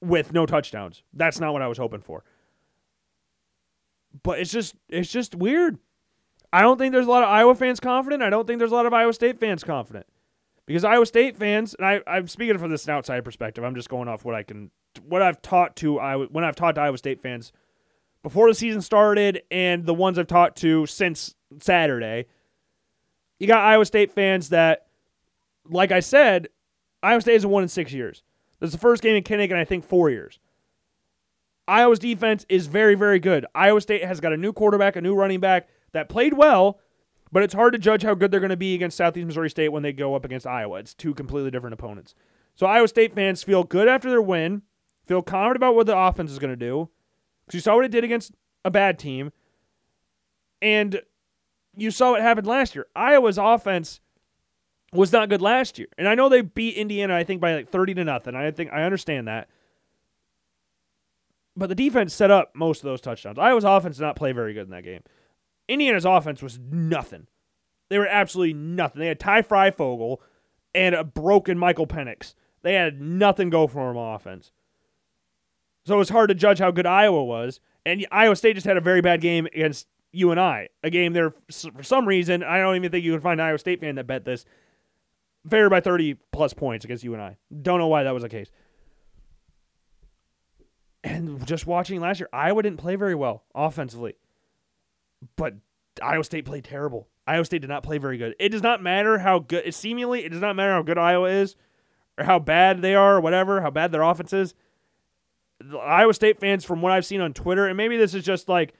[0.01, 1.03] with no touchdowns.
[1.13, 2.25] That's not what I was hoping for
[4.23, 5.79] but it's just it's just weird.
[6.53, 8.23] I don't think there's a lot of Iowa fans confident.
[8.23, 10.07] I don't think there's a lot of Iowa State fans confident.
[10.65, 13.65] Because Iowa State fans, and I, I'm speaking from this outside perspective.
[13.65, 14.71] I'm just going off what I can,
[15.03, 17.53] what I've taught to Iowa, when I've taught to Iowa State fans
[18.23, 22.27] before the season started, and the ones I've taught to since Saturday.
[23.39, 24.87] You got Iowa State fans that,
[25.69, 26.49] like I said,
[27.03, 28.23] Iowa State is a one in six years.
[28.61, 30.39] This is the first game in Kinnick in I think four years.
[31.67, 33.45] Iowa's defense is very, very good.
[33.55, 36.81] Iowa State has got a new quarterback, a new running back that played well,
[37.31, 39.69] but it's hard to judge how good they're going to be against Southeast Missouri State
[39.69, 40.79] when they go up against Iowa.
[40.79, 42.15] It's two completely different opponents.
[42.55, 44.63] So Iowa State fans feel good after their win,
[45.07, 46.89] feel confident about what the offense is going to do,
[47.45, 48.33] because you saw what it did against
[48.65, 49.31] a bad team.
[50.63, 51.03] And
[51.77, 52.87] you saw what happened last year.
[52.97, 54.01] Iowa's offense
[54.93, 55.89] was not good last year.
[55.99, 58.35] And I know they beat Indiana, I think, by like 30 to nothing.
[58.35, 59.49] I think I understand that.
[61.57, 63.39] But the defense set up most of those touchdowns.
[63.39, 65.03] Iowa's offense did not play very good in that game.
[65.67, 67.27] Indiana's offense was nothing.
[67.91, 69.01] They were absolutely nothing.
[69.01, 70.19] They had Ty Fryfogle
[70.75, 72.35] and a broken Michael Penix.
[72.63, 74.53] They had nothing go for them on offense.
[75.85, 77.61] So it was hard to judge how good Iowa was.
[77.87, 80.69] And Iowa State just had a very bad game against UNI.
[80.83, 83.59] A game there, for some reason, I don't even think you can find an Iowa
[83.59, 84.45] State fan that bet this,
[85.49, 87.37] favored by 30 plus points against UNI.
[87.63, 88.51] Don't know why that was the case.
[91.05, 94.15] And just watching last year, Iowa didn't play very well offensively.
[95.37, 95.55] But
[96.03, 97.09] Iowa State played terrible.
[97.27, 98.35] Iowa State did not play very good.
[98.39, 101.29] It does not matter how good, it seemingly, it does not matter how good Iowa
[101.29, 101.57] is
[102.17, 104.55] or how bad they are or whatever, how bad their offense is.
[105.61, 108.49] The Iowa State fans, from what I've seen on Twitter, and maybe this is just
[108.49, 108.75] like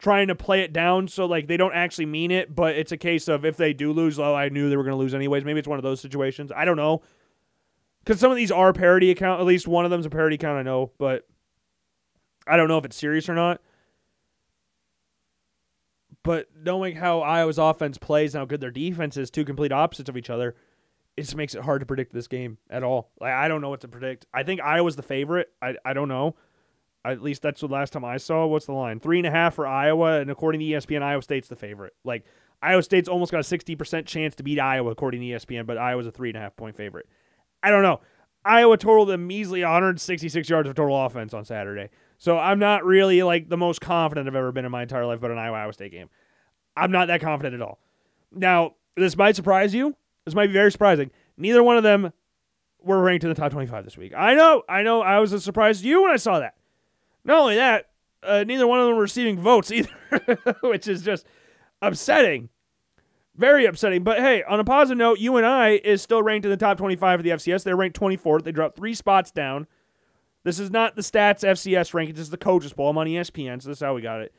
[0.00, 2.96] trying to play it down so like they don't actually mean it, but it's a
[2.96, 5.44] case of if they do lose, oh, I knew they were going to lose anyways.
[5.44, 6.50] Maybe it's one of those situations.
[6.54, 7.02] I don't know.
[8.02, 9.40] Because some of these are parody account.
[9.40, 11.28] At least one of them's a parody account, I know, but
[12.46, 13.60] I don't know if it's serious or not.
[16.22, 20.08] But knowing how Iowa's offense plays and how good their defense is, two complete opposites
[20.08, 20.54] of each other,
[21.16, 23.10] it just makes it hard to predict this game at all.
[23.20, 24.26] Like I don't know what to predict.
[24.32, 25.50] I think Iowa's the favorite.
[25.60, 26.36] I I don't know.
[27.04, 28.46] At least that's the last time I saw.
[28.46, 29.00] What's the line?
[29.00, 31.94] Three and a half for Iowa, and according to ESPN, Iowa State's the favorite.
[32.04, 32.24] Like
[32.60, 35.78] Iowa State's almost got a sixty percent chance to beat Iowa, according to ESPN, but
[35.78, 37.06] Iowa's a three and a half point favorite.
[37.62, 38.00] I don't know.
[38.44, 41.90] Iowa totaled a measly 166 yards of total offense on Saturday.
[42.16, 45.18] So I'm not really like the most confident I've ever been in my entire life
[45.18, 46.08] about an Iowa Iowa State game.
[46.76, 47.78] I'm not that confident at all.
[48.32, 49.94] Now, this might surprise you.
[50.24, 51.10] This might be very surprising.
[51.36, 52.12] Neither one of them
[52.82, 54.12] were ranked in the top 25 this week.
[54.16, 55.02] I know, I know.
[55.02, 56.54] I was a surprise to you when I saw that.
[57.24, 57.90] Not only that,
[58.22, 59.90] uh, neither one of them receiving votes either,
[60.62, 61.26] which is just
[61.82, 62.48] upsetting.
[63.36, 64.02] Very upsetting.
[64.02, 67.24] But hey, on a positive note, UNI is still ranked in the top 25 of
[67.24, 67.64] the FCS.
[67.64, 68.44] They're ranked 24th.
[68.44, 69.66] They dropped three spots down.
[70.42, 72.16] This is not the stats FCS rankings.
[72.16, 72.90] This is the coaches poll.
[72.90, 74.34] I'm on ESPN, so this is how we got it.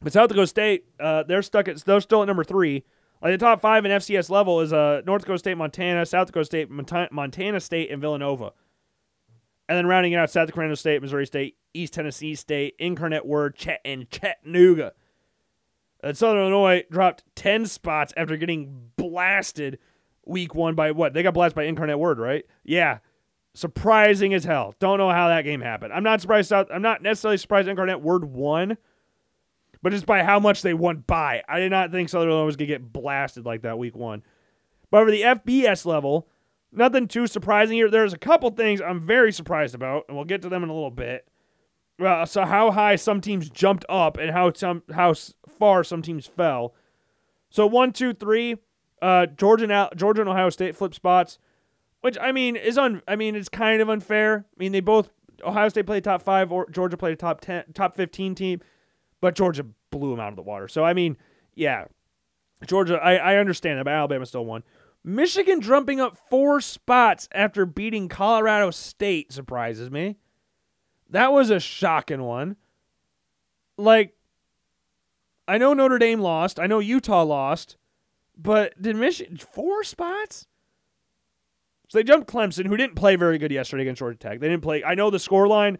[0.00, 2.84] But South Dakota State, uh, they're stuck at they're still at number three.
[3.20, 6.44] Like the top five in FCS level is uh, North Dakota State, Montana, South Dakota
[6.44, 8.52] State, Montana State, and Villanova.
[9.68, 13.54] And then rounding it out South Dakota State, Missouri State, East Tennessee State, Incarnate Word,
[13.54, 14.92] Chet, and Chattanooga.
[16.02, 19.78] And Southern Illinois dropped 10 spots after getting blasted
[20.24, 21.12] week one by what?
[21.12, 22.44] They got blasted by Incarnate Word, right?
[22.64, 22.98] Yeah.
[23.54, 24.74] Surprising as hell.
[24.78, 25.92] Don't know how that game happened.
[25.92, 26.48] I'm not surprised.
[26.48, 28.78] South, I'm not necessarily surprised Incarnate Word won,
[29.82, 31.42] but just by how much they won by.
[31.48, 34.22] I did not think Southern Illinois was going to get blasted like that week one.
[34.90, 36.28] But for the FBS level,
[36.72, 37.90] nothing too surprising here.
[37.90, 40.74] There's a couple things I'm very surprised about, and we'll get to them in a
[40.74, 41.26] little bit.
[42.00, 45.14] Uh, so how high some teams jumped up and how some how
[45.58, 46.74] far some teams fell.
[47.50, 48.56] So one, two, three.
[49.00, 51.38] Uh, Georgia and Georgia and Ohio State flip spots
[52.00, 53.02] which I mean is un.
[53.08, 54.46] I mean it's kind of unfair.
[54.48, 55.10] I mean they both
[55.44, 58.60] Ohio State played top five, or Georgia played a top ten, top fifteen team,
[59.20, 60.68] but Georgia blew them out of the water.
[60.68, 61.16] So I mean,
[61.54, 61.86] yeah,
[62.66, 62.96] Georgia.
[62.96, 64.62] I I understand that, but Alabama still won.
[65.04, 70.16] Michigan jumping up four spots after beating Colorado State surprises me.
[71.10, 72.56] That was a shocking one.
[73.76, 74.14] Like,
[75.46, 76.60] I know Notre Dame lost.
[76.60, 77.76] I know Utah lost.
[78.36, 80.46] But did Michigan four spots?
[81.88, 84.40] So they jumped Clemson, who didn't play very good yesterday against Georgia Tech.
[84.40, 84.84] They didn't play.
[84.84, 85.78] I know the score line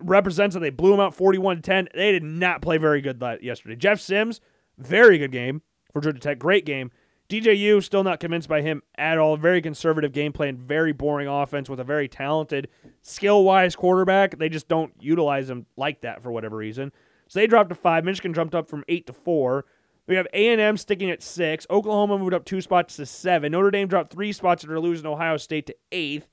[0.00, 1.88] represents that they blew them out 41 10.
[1.94, 3.76] They did not play very good yesterday.
[3.76, 4.40] Jeff Sims,
[4.78, 5.60] very good game
[5.92, 6.38] for Georgia Tech.
[6.38, 6.90] Great game.
[7.32, 9.38] DJU, still not convinced by him at all.
[9.38, 12.68] Very conservative gameplay and very boring offense with a very talented,
[13.00, 14.36] skill wise quarterback.
[14.38, 16.92] They just don't utilize him like that for whatever reason.
[17.28, 18.04] So they dropped to five.
[18.04, 19.64] Michigan jumped up from eight to four.
[20.06, 21.66] We have A&M sticking at six.
[21.70, 23.52] Oklahoma moved up two spots to seven.
[23.52, 26.28] Notre Dame dropped three spots after losing Ohio State to eighth.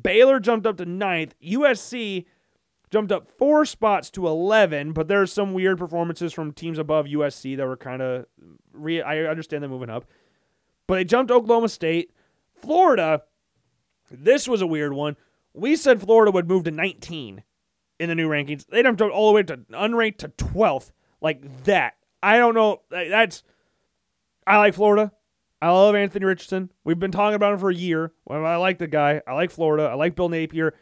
[0.00, 1.34] Baylor jumped up to ninth.
[1.44, 2.26] USC
[2.90, 7.56] jumped up four spots to 11, but there's some weird performances from teams above USC
[7.56, 8.26] that were kind of.
[8.72, 10.04] Re- I understand them moving up.
[10.90, 12.10] But they jumped Oklahoma State.
[12.52, 13.22] Florida,
[14.10, 15.16] this was a weird one.
[15.54, 17.44] We said Florida would move to 19
[18.00, 18.66] in the new rankings.
[18.66, 20.90] They jumped all the way to unranked to 12th.
[21.20, 21.94] Like that.
[22.24, 22.80] I don't know.
[22.90, 23.44] That's
[24.48, 25.12] I like Florida.
[25.62, 26.72] I love Anthony Richardson.
[26.82, 28.10] We've been talking about him for a year.
[28.28, 29.22] I like the guy.
[29.28, 29.84] I like Florida.
[29.84, 30.74] I like Bill Napier.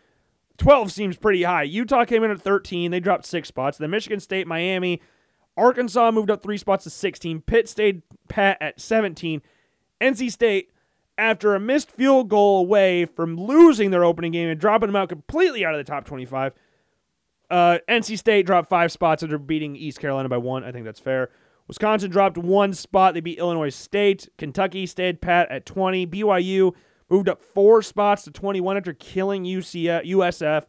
[0.56, 1.64] 12 seems pretty high.
[1.64, 2.93] Utah came in at 13.
[2.93, 3.76] They dropped six spots.
[3.76, 5.02] Then Michigan State, Miami,
[5.55, 7.43] Arkansas moved up three spots to 16.
[7.43, 9.43] Pitt stayed pat at 17.
[10.01, 10.70] NC State,
[11.16, 15.09] after a missed field goal away from losing their opening game and dropping them out
[15.09, 16.53] completely out of the top 25,
[17.51, 20.65] Uh, NC State dropped five spots after beating East Carolina by one.
[20.65, 21.31] I think that's fair.
[21.66, 23.15] Wisconsin dropped one spot.
[23.15, 24.29] They beat Illinois State.
[24.37, 26.07] Kentucky stayed pat at 20.
[26.07, 26.75] BYU
[27.09, 30.65] moved up four spots to 21 after killing UCF, USF.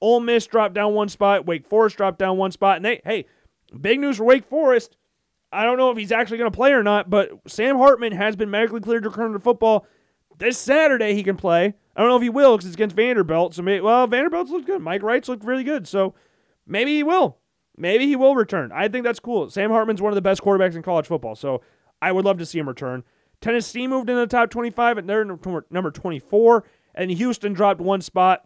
[0.00, 1.44] Ole Miss dropped down one spot.
[1.46, 2.76] Wake Forest dropped down one spot.
[2.76, 3.26] And they, hey,
[3.78, 4.96] big news for Wake Forest.
[5.54, 8.36] I don't know if he's actually going to play or not, but Sam Hartman has
[8.36, 9.86] been medically cleared to return to football.
[10.38, 11.74] This Saturday he can play.
[11.96, 13.54] I don't know if he will because it's against Vanderbilt.
[13.54, 14.82] So maybe, well, Vanderbilt's looked good.
[14.82, 15.86] Mike Wright's looked really good.
[15.86, 16.14] So
[16.66, 17.38] maybe he will.
[17.76, 18.72] Maybe he will return.
[18.72, 19.48] I think that's cool.
[19.50, 21.36] Sam Hartman's one of the best quarterbacks in college football.
[21.36, 21.62] So
[22.02, 23.04] I would love to see him return.
[23.40, 26.64] Tennessee moved into the top 25 at their number 24,
[26.94, 28.44] and Houston dropped one spot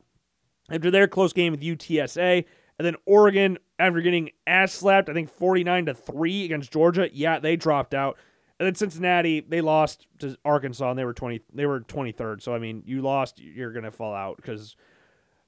[0.71, 2.45] after their close game with UTSA.
[2.79, 7.39] And then Oregon, after getting ass slapped, I think 49 to 3 against Georgia, yeah,
[7.39, 8.19] they dropped out.
[8.59, 12.43] And then Cincinnati, they lost to Arkansas and they were 20 they were 23rd.
[12.43, 14.75] So I mean, you lost, you're going to fall out because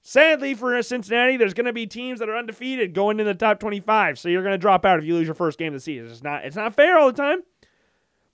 [0.02, 3.58] sadly for Cincinnati, there's going to be teams that are undefeated going in the top
[3.58, 4.18] 25.
[4.18, 6.08] So you're going to drop out if you lose your first game of the season.
[6.08, 7.40] It's not it's not fair all the time.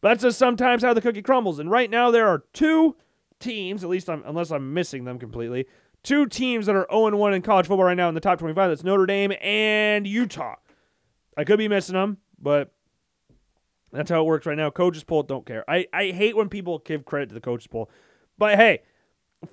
[0.03, 1.59] But that's just sometimes how the cookie crumbles.
[1.59, 2.97] And right now there are two
[3.41, 5.67] teams, at least I'm, unless I'm missing them completely,
[6.07, 8.71] two teams that are 0 1 in college football right now in the top 25.
[8.71, 10.55] That's Notre Dame and Utah.
[11.37, 12.73] I could be missing them, but
[13.93, 14.71] that's how it works right now.
[14.71, 15.69] Coaches poll, don't care.
[15.69, 17.91] I, I hate when people give credit to the coaches poll.
[18.39, 18.83] But hey,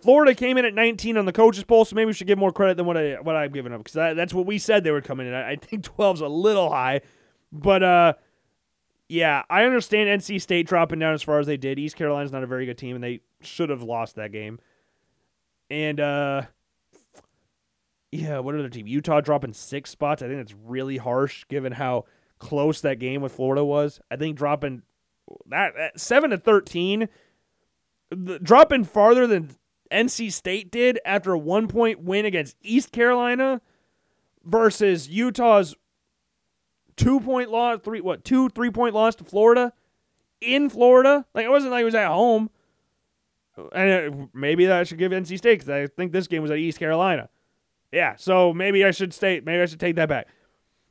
[0.01, 2.53] Florida came in at 19 on the coaches poll, so maybe we should give more
[2.53, 5.01] credit than what I what I've given them because that's what we said they were
[5.01, 5.33] coming in.
[5.33, 7.01] I, I think 12's a little high,
[7.51, 8.13] but uh,
[9.09, 11.79] yeah, I understand NC State dropping down as far as they did.
[11.79, 14.59] East Carolina's not a very good team, and they should have lost that game.
[15.73, 16.43] And uh,
[18.11, 18.85] yeah, what other team?
[18.85, 20.21] Utah dropping six spots.
[20.21, 22.05] I think that's really harsh given how
[22.37, 23.99] close that game with Florida was.
[24.11, 24.83] I think dropping
[25.47, 27.09] that, that seven to thirteen,
[28.11, 29.49] the, dropping farther than
[29.91, 33.59] NC State did after a one point win against East Carolina
[34.45, 35.73] versus Utah's
[36.95, 39.73] two point loss, three what two three point loss to Florida
[40.39, 41.25] in Florida.
[41.33, 42.51] Like it wasn't like it was at home.
[43.57, 46.57] And it, maybe I should give NC State because I think this game was at
[46.57, 47.29] East Carolina.
[47.91, 50.27] Yeah, so maybe I should state maybe I should take that back.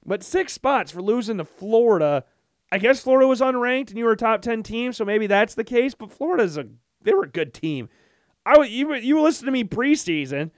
[0.06, 2.24] But six spots for losing to Florida.
[2.70, 5.54] I guess Florida was unranked and you were a top ten team, so maybe that's
[5.54, 5.94] the case.
[5.94, 6.66] But Florida's a
[7.02, 7.88] they were a good team.
[8.46, 10.52] I would you you listen to me preseason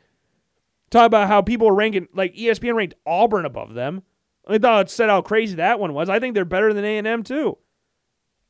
[0.90, 4.02] talk about how people were ranking like ESPN ranked Auburn above them.
[4.46, 6.10] I thought it said how crazy that one was.
[6.10, 7.56] I think they're better than A and M too.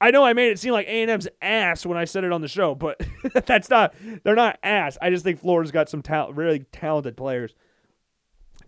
[0.00, 2.32] I know I made it seem like A and M's ass when I said it
[2.32, 3.00] on the show, but
[3.46, 3.94] that's not.
[4.22, 4.98] They're not ass.
[5.00, 7.54] I just think Florida's got some ta- really talented players.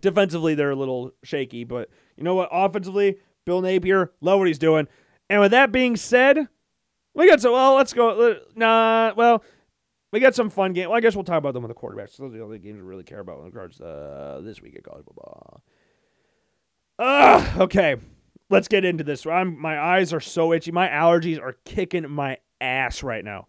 [0.01, 2.49] Defensively, they're a little shaky, but you know what?
[2.51, 4.87] Offensively, Bill Napier, love what he's doing.
[5.29, 6.47] And with that being said,
[7.13, 7.51] we got some.
[7.51, 8.37] Well, let's go.
[8.55, 9.43] Nah, well,
[10.11, 10.89] we got some fun game.
[10.89, 12.17] Well, I guess we'll talk about them with the quarterbacks.
[12.17, 14.75] Those are the only games we really care about in regards to uh, this week
[14.75, 15.61] at college football.
[16.99, 17.97] Ugh, okay,
[18.49, 19.25] let's get into this.
[19.25, 20.71] I'm, my eyes are so itchy.
[20.71, 23.47] My allergies are kicking my ass right now.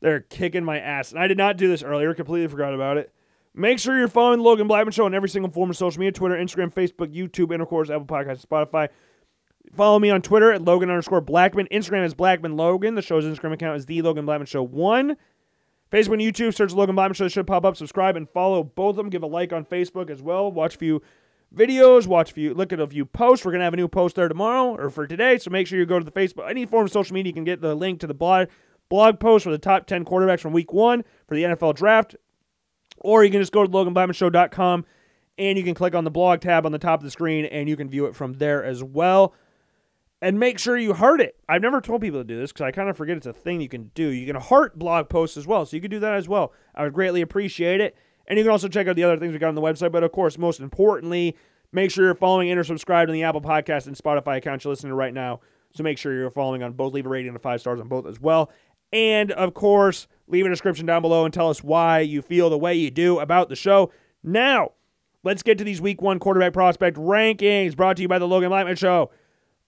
[0.00, 1.10] They're kicking my ass.
[1.10, 3.12] And I did not do this earlier, completely forgot about it.
[3.54, 6.36] Make sure you're following Logan Blackman Show on every single form of social media Twitter,
[6.36, 8.88] Instagram, Facebook, YouTube, Intercourse, Apple Podcasts, Spotify.
[9.74, 11.66] Follow me on Twitter at Logan underscore Blackman.
[11.72, 12.94] Instagram is Blackman Logan.
[12.94, 15.16] The show's Instagram account is The Logan Blackman Show 1.
[15.90, 17.24] Facebook and YouTube, search Logan Blackman Show.
[17.24, 17.76] It should pop up.
[17.76, 19.10] Subscribe and follow both of them.
[19.10, 20.52] Give a like on Facebook as well.
[20.52, 21.02] Watch a few
[21.54, 23.44] videos, watch a few, look at a few posts.
[23.44, 25.86] We're gonna have a new post there tomorrow or for today, so make sure you
[25.86, 27.30] go to the Facebook, any form of social media.
[27.30, 28.48] You can get the link to the blog
[28.88, 32.16] blog post for the top ten quarterbacks from Week One for the NFL Draft,
[32.98, 34.84] or you can just go to LoganBlackmanShow.com
[35.38, 37.68] and you can click on the blog tab on the top of the screen and
[37.68, 39.34] you can view it from there as well.
[40.20, 41.36] And make sure you heart it.
[41.48, 43.60] I've never told people to do this because I kind of forget it's a thing
[43.60, 44.08] you can do.
[44.08, 46.52] You can heart blog posts as well, so you can do that as well.
[46.74, 47.96] I would greatly appreciate it.
[48.28, 49.90] And you can also check out the other things we got on the website.
[49.90, 51.34] But of course, most importantly,
[51.72, 54.72] make sure you're following and or subscribed on the Apple Podcast and Spotify accounts you're
[54.72, 55.40] listening to right now.
[55.74, 56.92] So make sure you're following on both.
[56.92, 58.50] Leave a rating of five stars on both as well.
[58.92, 62.58] And of course, leave a description down below and tell us why you feel the
[62.58, 63.90] way you do about the show.
[64.22, 64.72] Now,
[65.24, 68.50] let's get to these week one quarterback prospect rankings brought to you by the Logan
[68.50, 69.10] Blackman Show.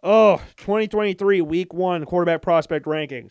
[0.03, 3.31] Oh, 2023 week one quarterback prospect rankings.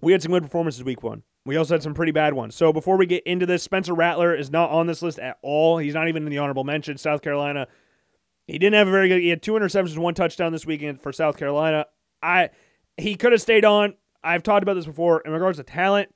[0.00, 1.22] We had some good performances week one.
[1.46, 2.54] We also had some pretty bad ones.
[2.54, 5.78] So before we get into this, Spencer Rattler is not on this list at all.
[5.78, 6.96] He's not even in the honorable mention.
[6.96, 7.66] South Carolina.
[8.46, 9.20] He didn't have a very good.
[9.20, 11.86] He had two interceptions, one touchdown this weekend for South Carolina.
[12.22, 12.50] I
[12.96, 13.94] he could have stayed on.
[14.22, 16.14] I've talked about this before in regards to talent.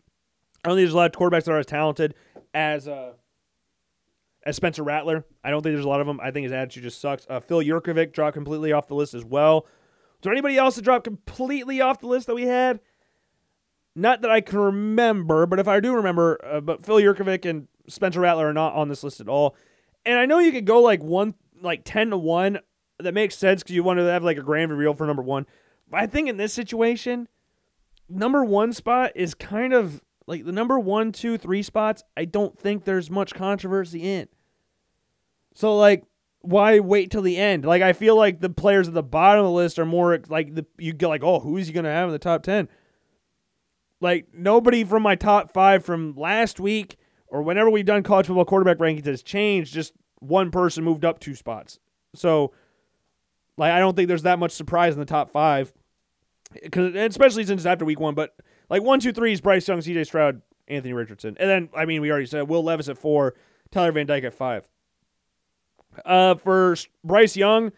[0.65, 2.15] I don't think there's a lot of quarterbacks that are as talented
[2.55, 3.13] as uh,
[4.45, 5.25] as Spencer Rattler.
[5.45, 6.21] I don't think there's a lot of them.
[6.21, 7.27] I think his attitude just sucks.
[7.29, 9.67] Uh, Phil Jurkovec dropped completely off the list as well.
[10.15, 12.81] Is there anybody else that dropped completely off the list that we had?
[13.99, 17.67] Not that I can remember, but if I do remember, uh, but Phil Jurkovec and
[17.89, 19.57] Spencer Rattler are not on this list at all.
[20.07, 22.61] And I know you could go like one, like ten to one.
[23.01, 25.47] That makes sense because you want to have like a grand reveal for number one.
[25.91, 27.27] But I think in this situation,
[28.09, 32.05] number one spot is kind of like the number one, two, three spots.
[32.17, 34.29] I don't think there's much controversy in.
[35.55, 36.05] So like,
[36.43, 37.65] why wait till the end?
[37.65, 40.55] Like, I feel like the players at the bottom of the list are more like
[40.55, 42.69] the you get like, oh, who's he gonna have in the top ten?
[44.01, 46.97] Like nobody from my top five from last week
[47.27, 49.73] or whenever we've done college football quarterback rankings has changed.
[49.73, 51.79] Just one person moved up two spots.
[52.15, 52.53] So,
[53.57, 55.73] like, I don't think there's that much surprise in the top five,
[56.63, 58.15] because especially since it's after week one.
[58.15, 58.35] But
[58.71, 60.05] like one, two, three is Bryce Young, C.J.
[60.05, 63.35] Stroud, Anthony Richardson, and then I mean we already said Will Levis at four,
[63.71, 64.69] Tyler Van Dyke at five.
[66.05, 67.73] Uh, for Bryce Young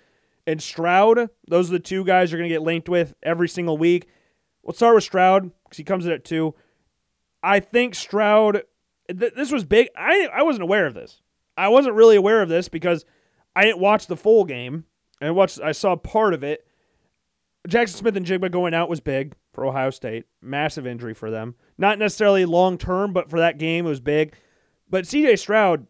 [0.47, 4.09] and Stroud, those are the two guys you're to get linked with every single week.
[4.63, 6.55] We'll start with Stroud because he comes in at two.
[7.43, 8.65] I think Stroud.
[9.09, 9.89] Th- this was big.
[9.97, 11.23] I I wasn't aware of this.
[11.57, 13.05] I wasn't really aware of this because
[13.55, 14.85] I didn't watch the full game.
[15.21, 15.61] I watched.
[15.61, 16.67] I saw part of it.
[17.69, 20.25] Jackson Smith-Njigba going out was big for Ohio State.
[20.41, 21.55] Massive injury for them.
[21.77, 24.35] Not necessarily long term, but for that game it was big.
[24.89, 25.87] But CJ Stroud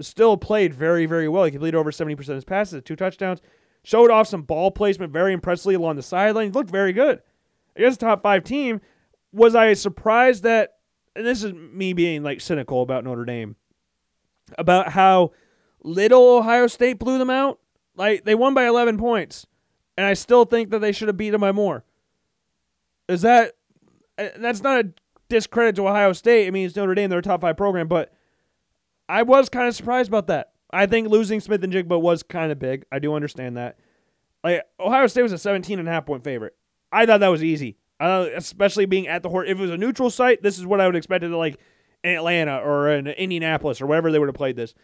[0.00, 1.44] still played very, very well.
[1.44, 3.40] He completed over 70% of his passes, two touchdowns,
[3.82, 6.46] showed off some ball placement very impressively along the sideline.
[6.46, 7.22] He looked very good.
[7.76, 8.80] Against a top five team,
[9.32, 10.74] was I surprised that,
[11.16, 13.56] and this is me being like cynical about Notre Dame,
[14.58, 15.32] about how
[15.82, 17.58] little Ohio State blew them out?
[17.96, 19.46] Like, they won by 11 points,
[19.96, 21.84] and I still think that they should have beat them by more.
[23.08, 23.52] Is that,
[24.18, 24.92] eh, that's not a
[25.28, 26.46] discredit to Ohio State.
[26.46, 28.12] I mean, it's Notre Dame, they're a top five program, but
[29.08, 30.52] I was kind of surprised about that.
[30.70, 32.84] I think losing Smith-Njigba was kind of big.
[32.90, 33.78] I do understand that.
[34.42, 36.54] Like Ohio State was a 17 and a half point favorite.
[36.94, 37.76] I thought that was easy.
[38.00, 39.48] Uh, especially being at the horse.
[39.48, 41.58] If it was a neutral site, this is what I would expect to like
[42.02, 44.74] Atlanta or in Indianapolis or wherever they would have played this.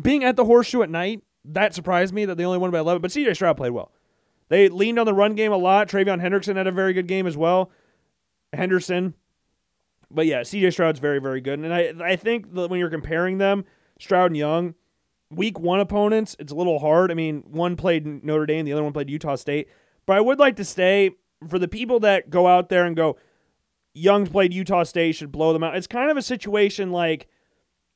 [0.00, 3.02] Being at the horseshoe at night, that surprised me that they only won by 11.
[3.02, 3.92] But CJ Stroud played well.
[4.48, 5.88] They leaned on the run game a lot.
[5.88, 7.70] TreVeyon Henderson had a very good game as well.
[8.52, 9.14] Henderson,
[10.10, 11.60] but yeah, CJ Stroud's very, very good.
[11.60, 13.64] And I I think that when you're comparing them,
[14.00, 14.74] Stroud and Young,
[15.30, 17.10] week one opponents, it's a little hard.
[17.10, 19.68] I mean, one played Notre Dame, the other one played Utah State.
[20.06, 21.12] But I would like to stay
[21.48, 23.16] for the people that go out there and go,
[23.92, 25.76] Young played Utah State, should blow them out.
[25.76, 27.28] It's kind of a situation like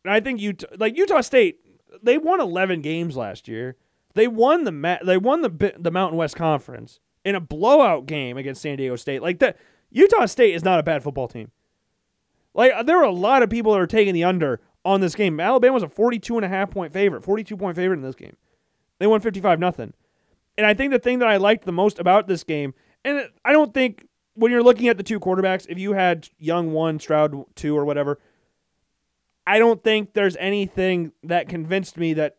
[0.06, 1.60] I think Utah like Utah State,
[2.02, 3.76] they won 11 games last year.
[4.14, 8.62] They won the they won the the Mountain West Conference in a blowout game against
[8.62, 9.22] San Diego State.
[9.22, 9.56] Like that
[9.90, 11.50] Utah State is not a bad football team.
[12.54, 15.14] Like uh, there are a lot of people that are taking the under on this
[15.14, 15.40] game.
[15.40, 18.36] Alabama was a 42 and a half point favorite, 42 point favorite in this game.
[18.98, 19.92] They won 55 nothing.
[20.56, 22.74] And I think the thing that I liked the most about this game,
[23.04, 26.72] and I don't think when you're looking at the two quarterbacks, if you had Young
[26.72, 28.18] one, Stroud two, or whatever,
[29.46, 32.36] I don't think there's anything that convinced me that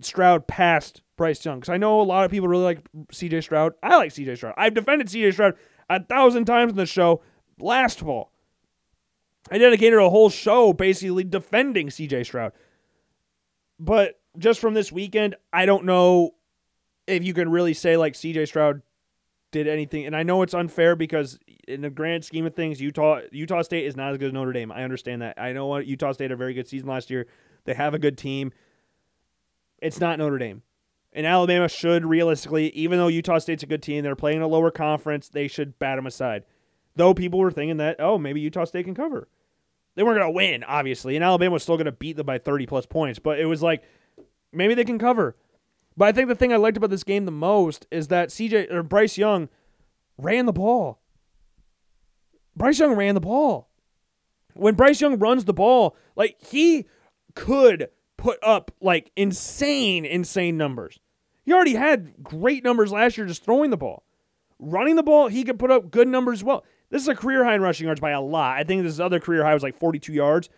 [0.00, 1.60] Stroud passed Bryce Young.
[1.60, 2.80] Because I know a lot of people really like
[3.12, 3.74] CJ Stroud.
[3.82, 4.54] I like CJ Stroud.
[4.56, 5.54] I've defended CJ Stroud
[5.88, 7.22] a thousand times in the show
[7.58, 8.32] last fall.
[9.50, 12.52] I dedicated a whole show basically defending CJ Stroud.
[13.78, 16.34] But just from this weekend, I don't know
[17.06, 18.82] if you can really say like CJ Stroud
[19.54, 20.04] did anything.
[20.04, 23.86] And I know it's unfair because in the grand scheme of things, Utah Utah State
[23.86, 24.72] is not as good as Notre Dame.
[24.72, 25.40] I understand that.
[25.40, 27.26] I know Utah State had a very good season last year.
[27.64, 28.52] They have a good team.
[29.80, 30.62] It's not Notre Dame.
[31.12, 34.72] And Alabama should realistically, even though Utah State's a good team, they're playing a lower
[34.72, 36.42] conference, they should bat them aside.
[36.96, 39.28] Though people were thinking that, oh, maybe Utah State can cover.
[39.94, 42.38] They weren't going to win, obviously, and Alabama was still going to beat them by
[42.38, 43.84] 30 plus points, but it was like
[44.52, 45.36] maybe they can cover.
[45.96, 48.72] But I think the thing I liked about this game the most is that CJ
[48.72, 49.48] or Bryce Young
[50.18, 51.00] ran the ball.
[52.56, 53.68] Bryce Young ran the ball.
[54.54, 56.86] When Bryce Young runs the ball, like he
[57.34, 60.98] could put up like insane, insane numbers.
[61.44, 64.04] He already had great numbers last year just throwing the ball.
[64.58, 66.64] Running the ball, he could put up good numbers as well.
[66.90, 68.56] This is a career high in rushing yards by a lot.
[68.56, 70.48] I think this other career high was like 42 yards.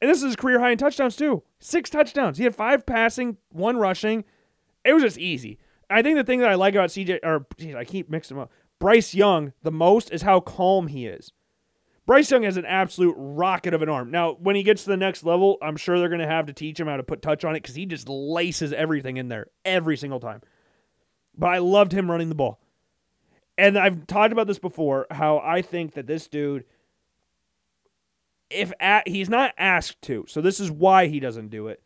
[0.00, 1.42] And this is his career high in touchdowns too.
[1.58, 2.38] Six touchdowns.
[2.38, 4.24] He had five passing, one rushing.
[4.86, 5.58] It was just easy.
[5.88, 8.44] I think the thing that I like about CJ, or geez, I keep mixing them
[8.44, 11.32] up, Bryce Young the most is how calm he is.
[12.06, 14.12] Bryce Young has an absolute rocket of an arm.
[14.12, 16.52] Now, when he gets to the next level, I'm sure they're going to have to
[16.52, 19.48] teach him how to put touch on it because he just laces everything in there
[19.64, 20.40] every single time.
[21.36, 22.60] But I loved him running the ball.
[23.58, 26.64] And I've talked about this before how I think that this dude,
[28.50, 31.82] if at, he's not asked to, so this is why he doesn't do it,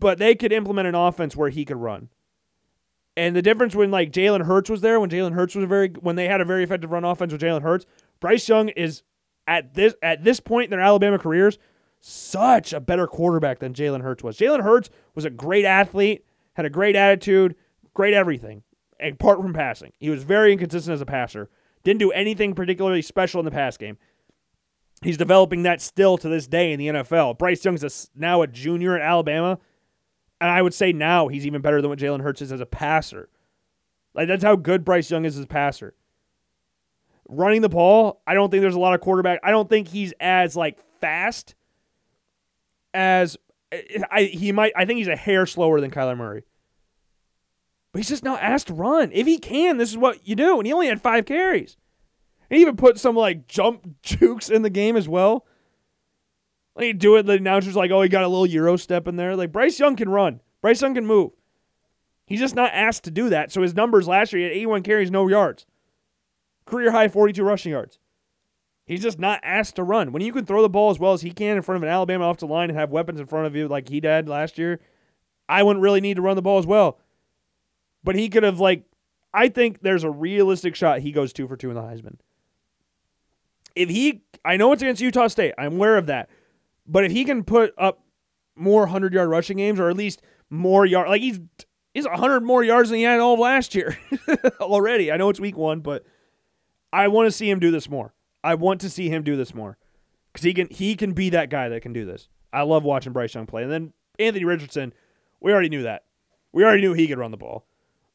[0.00, 2.08] but they could implement an offense where he could run.
[3.16, 6.16] And the difference when like Jalen Hurts was there, when Jalen Hurts was very, when
[6.16, 7.86] they had a very effective run offense with Jalen Hurts,
[8.18, 9.02] Bryce Young is
[9.46, 11.58] at this at this point in their Alabama careers
[12.00, 14.38] such a better quarterback than Jalen Hurts was.
[14.38, 16.24] Jalen Hurts was a great athlete,
[16.54, 17.54] had a great attitude,
[17.92, 18.62] great everything,
[19.00, 19.92] apart from passing.
[19.98, 21.50] He was very inconsistent as a passer.
[21.84, 23.98] Didn't do anything particularly special in the pass game.
[25.02, 27.38] He's developing that still to this day in the NFL.
[27.38, 29.58] Bryce Young's a, now a junior at Alabama,
[30.40, 32.66] and I would say now he's even better than what Jalen Hurts is as a
[32.66, 33.28] passer.
[34.14, 35.94] Like that's how good Bryce Young is as a passer.
[37.28, 39.40] Running the ball, I don't think there's a lot of quarterback.
[39.44, 41.54] I don't think he's as like fast
[42.92, 43.36] as
[44.10, 46.44] I he might I think he's a hair slower than Kyler Murray.
[47.92, 49.10] But he's just not asked to run.
[49.12, 50.58] If he can, this is what you do.
[50.58, 51.76] And he only had five carries.
[52.48, 55.44] And he even put some like jump jukes in the game as well.
[56.80, 59.36] You do it, the announcer's like, oh, he got a little Euro step in there.
[59.36, 60.40] Like Bryce Young can run.
[60.62, 61.32] Bryce Young can move.
[62.26, 63.50] He's just not asked to do that.
[63.50, 65.66] So his numbers last year, he had 81 carries, no yards.
[66.64, 67.98] Career high 42 rushing yards.
[68.86, 70.12] He's just not asked to run.
[70.12, 71.88] When you can throw the ball as well as he can in front of an
[71.88, 74.80] Alabama offensive line and have weapons in front of you like he did last year,
[75.48, 76.98] I wouldn't really need to run the ball as well.
[78.02, 78.84] But he could have like
[79.32, 82.16] I think there's a realistic shot he goes two for two in the Heisman.
[83.76, 86.28] If he I know it's against Utah State, I'm aware of that.
[86.90, 88.02] But if he can put up
[88.56, 91.38] more hundred yard rushing games or at least more yard like he's
[91.94, 93.96] he's hundred more yards than he had all of last year
[94.60, 95.12] already.
[95.12, 96.04] I know it's week one, but
[96.92, 98.12] I want to see him do this more.
[98.42, 99.78] I want to see him do this more
[100.32, 102.28] because he can he can be that guy that can do this.
[102.52, 103.62] I love watching Bryce Young play.
[103.62, 104.92] And then Anthony Richardson,
[105.40, 106.04] we already knew that.
[106.52, 107.66] We already knew he could run the ball.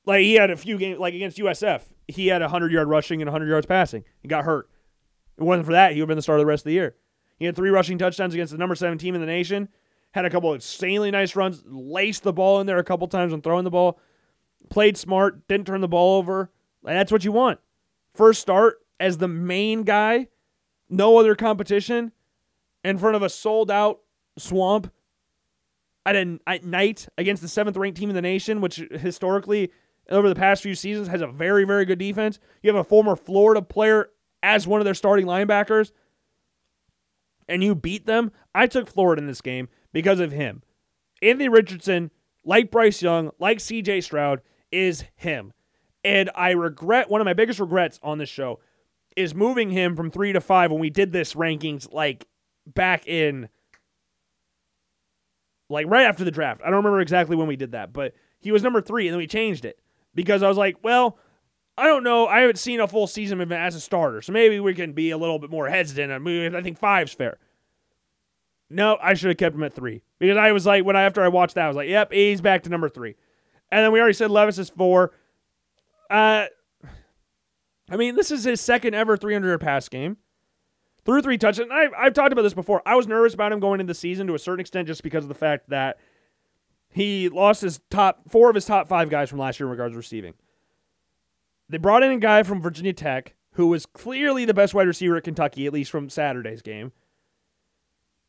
[0.06, 3.30] Like he had a few games, like against USF, he had hundred yard rushing and
[3.32, 4.04] hundred yards passing.
[4.20, 4.70] He got hurt.
[5.38, 6.74] If it wasn't for that, he would have been the starter the rest of the
[6.74, 6.96] year.
[7.38, 9.70] He had three rushing touchdowns against the number seven team in the nation.
[10.12, 13.32] Had a couple of insanely nice runs, laced the ball in there a couple times
[13.32, 14.00] when throwing the ball.
[14.70, 16.52] Played smart, didn't turn the ball over.
[16.84, 17.60] That's what you want.
[18.14, 20.28] First start, as the main guy,
[20.90, 22.14] no other competition,
[22.84, 24.00] in front of a sold out
[24.38, 24.92] swamp
[26.06, 29.72] at, a, at night against the seventh ranked team in the nation, which historically,
[30.10, 32.40] over the past few seasons, has a very, very good defense.
[32.62, 35.92] You have a former Florida player as one of their starting linebackers,
[37.48, 38.32] and you beat them.
[38.54, 40.64] I took Florida in this game because of him.
[41.22, 42.12] Anthony Richardson,
[42.44, 44.42] like Bryce Young, like CJ Stroud,
[44.72, 45.54] is him.
[46.04, 48.60] And I regret one of my biggest regrets on this show
[49.16, 52.28] is moving him from three to five when we did this rankings like
[52.68, 53.50] back in
[55.70, 56.62] like right after the draft.
[56.62, 59.20] I don't remember exactly when we did that, but he was number three and then
[59.20, 59.80] we changed it
[60.14, 61.18] because I was like, well,
[61.78, 62.28] I don't know.
[62.28, 64.94] I haven't seen a full season of him as a starter, so maybe we can
[64.94, 66.12] be a little bit more hesitant.
[66.12, 67.38] I mean, I think five's fair.
[68.70, 71.22] No, I should have kept him at three because I was like, when I after
[71.22, 73.16] I watched that, I was like, yep, he's back to number three.
[73.72, 75.12] And then we already said Levis is four.
[76.10, 76.46] Uh,
[77.90, 80.18] I mean, this is his second ever 300 pass game.
[81.04, 81.70] Through three touchdowns.
[81.72, 82.82] I've, I've talked about this before.
[82.84, 85.24] I was nervous about him going into the season to a certain extent just because
[85.24, 86.00] of the fact that
[86.90, 89.94] he lost his top four of his top five guys from last year in regards
[89.94, 90.34] to receiving.
[91.70, 95.16] They brought in a guy from Virginia Tech who was clearly the best wide receiver
[95.16, 96.92] at Kentucky, at least from Saturday's game.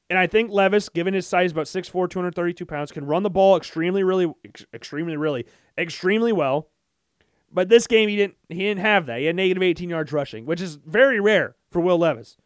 [0.08, 3.56] And I think Levis, given his size, about 6'4, 232 pounds, can run the ball
[3.56, 4.32] extremely, really,
[4.72, 5.46] extremely, really,
[5.76, 6.68] extremely well.
[7.52, 9.20] But this game he didn't he didn't have that.
[9.20, 12.36] He had negative 18 yards rushing, which is very rare for Will Levis.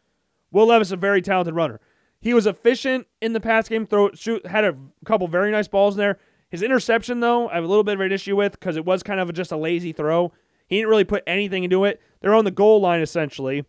[0.51, 1.79] Will Levis a very talented runner.
[2.19, 3.85] He was efficient in the pass game.
[3.85, 6.19] Throw shoot had a couple very nice balls in there.
[6.49, 9.01] His interception though, I have a little bit of an issue with because it was
[9.03, 10.31] kind of just a lazy throw.
[10.71, 12.01] He didn't really put anything into it.
[12.21, 13.65] They're on the goal line essentially,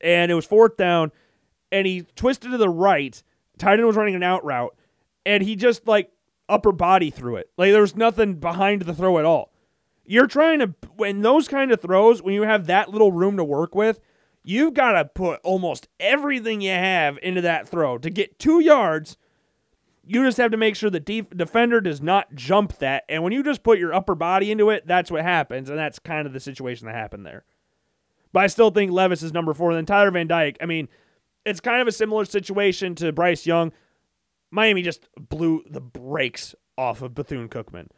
[0.00, 1.10] and it was fourth down,
[1.72, 3.20] and he twisted to the right.
[3.58, 4.72] Tight end was running an out route,
[5.26, 6.12] and he just like
[6.48, 7.50] upper body threw it.
[7.58, 9.52] Like there was nothing behind the throw at all.
[10.04, 13.44] You're trying to when those kind of throws, when you have that little room to
[13.44, 13.98] work with,
[14.44, 19.16] you've got to put almost everything you have into that throw to get two yards.
[20.04, 23.04] You just have to make sure the def- defender does not jump that.
[23.08, 25.70] And when you just put your upper body into it, that's what happens.
[25.70, 27.44] And that's kind of the situation that happened there.
[28.32, 29.70] But I still think Levis is number four.
[29.70, 30.88] And then Tyler Van Dyke, I mean,
[31.44, 33.72] it's kind of a similar situation to Bryce Young.
[34.50, 37.88] Miami just blew the brakes off of Bethune Cookman.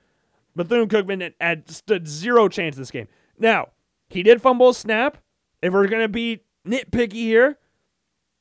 [0.54, 3.08] Bethune Cookman had stood zero chance in this game.
[3.38, 3.68] Now,
[4.08, 5.18] he did fumble a snap.
[5.62, 7.58] If we're going to be nitpicky here,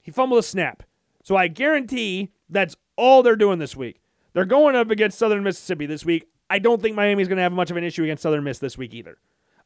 [0.01, 0.83] he fumbled a snap.
[1.23, 4.01] So I guarantee that's all they're doing this week.
[4.33, 6.27] They're going up against Southern Mississippi this week.
[6.49, 8.77] I don't think Miami's going to have much of an issue against Southern Miss this
[8.77, 9.17] week either.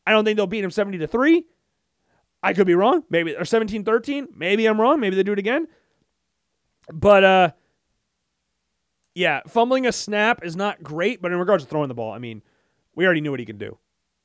[0.06, 1.44] I don't think they'll beat them 70 to 3.
[2.44, 3.04] I could be wrong.
[3.10, 4.28] Maybe or 17-13.
[4.36, 5.00] Maybe I'm wrong.
[5.00, 5.68] Maybe they do it again.
[6.94, 7.52] But uh
[9.16, 12.20] yeah, fumbling a snap is not great, but in regards to throwing the ball, I
[12.20, 12.44] mean,
[12.94, 13.80] we already knew what he could do.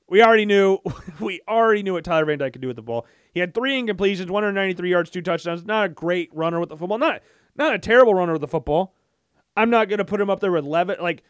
[0.07, 0.79] We already knew
[1.21, 3.07] we already knew what Tyler Van Dyke could do with the ball.
[3.33, 5.65] He had three incompletions, 193 yards, two touchdowns.
[5.65, 6.99] Not a great runner with the football.
[6.99, 7.23] Not
[7.57, 8.95] Not a terrible runner of the football.
[9.57, 10.99] I'm not going to put him up there with Levis.
[11.01, 11.23] Like,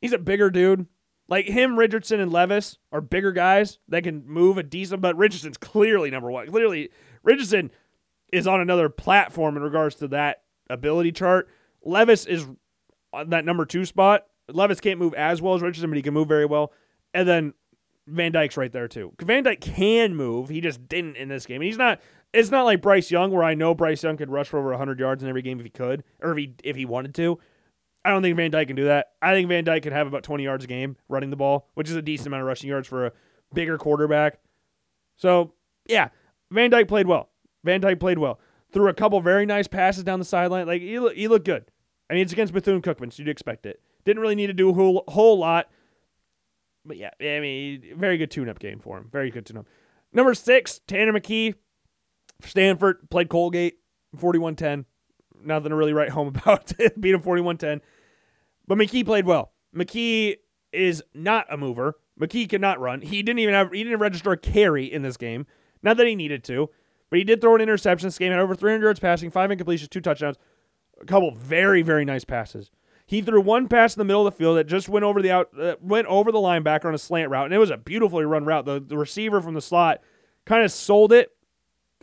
[0.00, 0.86] he's a bigger dude.
[1.28, 5.56] Like him, Richardson, and Levis are bigger guys that can move a decent, but Richardson's
[5.58, 6.46] clearly number one.
[6.46, 6.90] Clearly,
[7.24, 7.72] Richardson
[8.32, 11.48] is on another platform in regards to that ability chart.
[11.84, 12.46] Levis is
[13.12, 14.26] on that number two spot.
[14.48, 16.72] Levis can't move as well as Richardson, but he can move very well.
[17.12, 17.54] And then
[18.06, 19.12] Van Dyke's right there too.
[19.20, 20.48] Van Dyke can move.
[20.48, 21.56] He just didn't in this game.
[21.56, 22.00] And he's not.
[22.32, 24.98] It's not like Bryce Young, where I know Bryce Young could rush for over 100
[25.00, 27.38] yards in every game if he could, or if he if he wanted to.
[28.04, 29.08] I don't think Van Dyke can do that.
[29.20, 31.90] I think Van Dyke can have about 20 yards a game running the ball, which
[31.90, 33.12] is a decent amount of rushing yards for a
[33.52, 34.38] bigger quarterback.
[35.16, 35.54] So,
[35.88, 36.10] yeah,
[36.52, 37.30] Van Dyke played well.
[37.64, 38.38] Van Dyke played well.
[38.70, 40.68] Threw a couple very nice passes down the sideline.
[40.68, 41.64] Like, he, he looked good.
[42.08, 43.82] I mean, it's against Bethune Cookman, so you'd expect it.
[44.04, 45.68] Didn't really need to do a whole, whole lot.
[46.84, 49.08] But yeah, I mean, very good tune up game for him.
[49.10, 49.66] Very good tune up.
[50.12, 51.54] Number six, Tanner McKee.
[52.42, 53.78] Stanford played Colgate
[54.16, 54.84] 41 10.
[55.44, 56.72] Nothing to really write home about.
[56.98, 57.80] Beat him 41 10.
[58.66, 59.52] But McKee played well.
[59.74, 60.36] McKee
[60.72, 61.94] is not a mover.
[62.20, 63.02] McKee cannot run.
[63.02, 65.46] He didn't even have he didn't register a carry in this game.
[65.82, 66.70] Not that he needed to,
[67.10, 68.06] but he did throw an interception.
[68.06, 70.36] This game had over 300 yards passing, five incompletions, two touchdowns,
[71.00, 72.70] a couple very very nice passes.
[73.06, 75.30] He threw one pass in the middle of the field that just went over the
[75.30, 78.24] out uh, went over the linebacker on a slant route, and it was a beautifully
[78.24, 78.64] run route.
[78.64, 80.00] The the receiver from the slot
[80.46, 81.35] kind of sold it,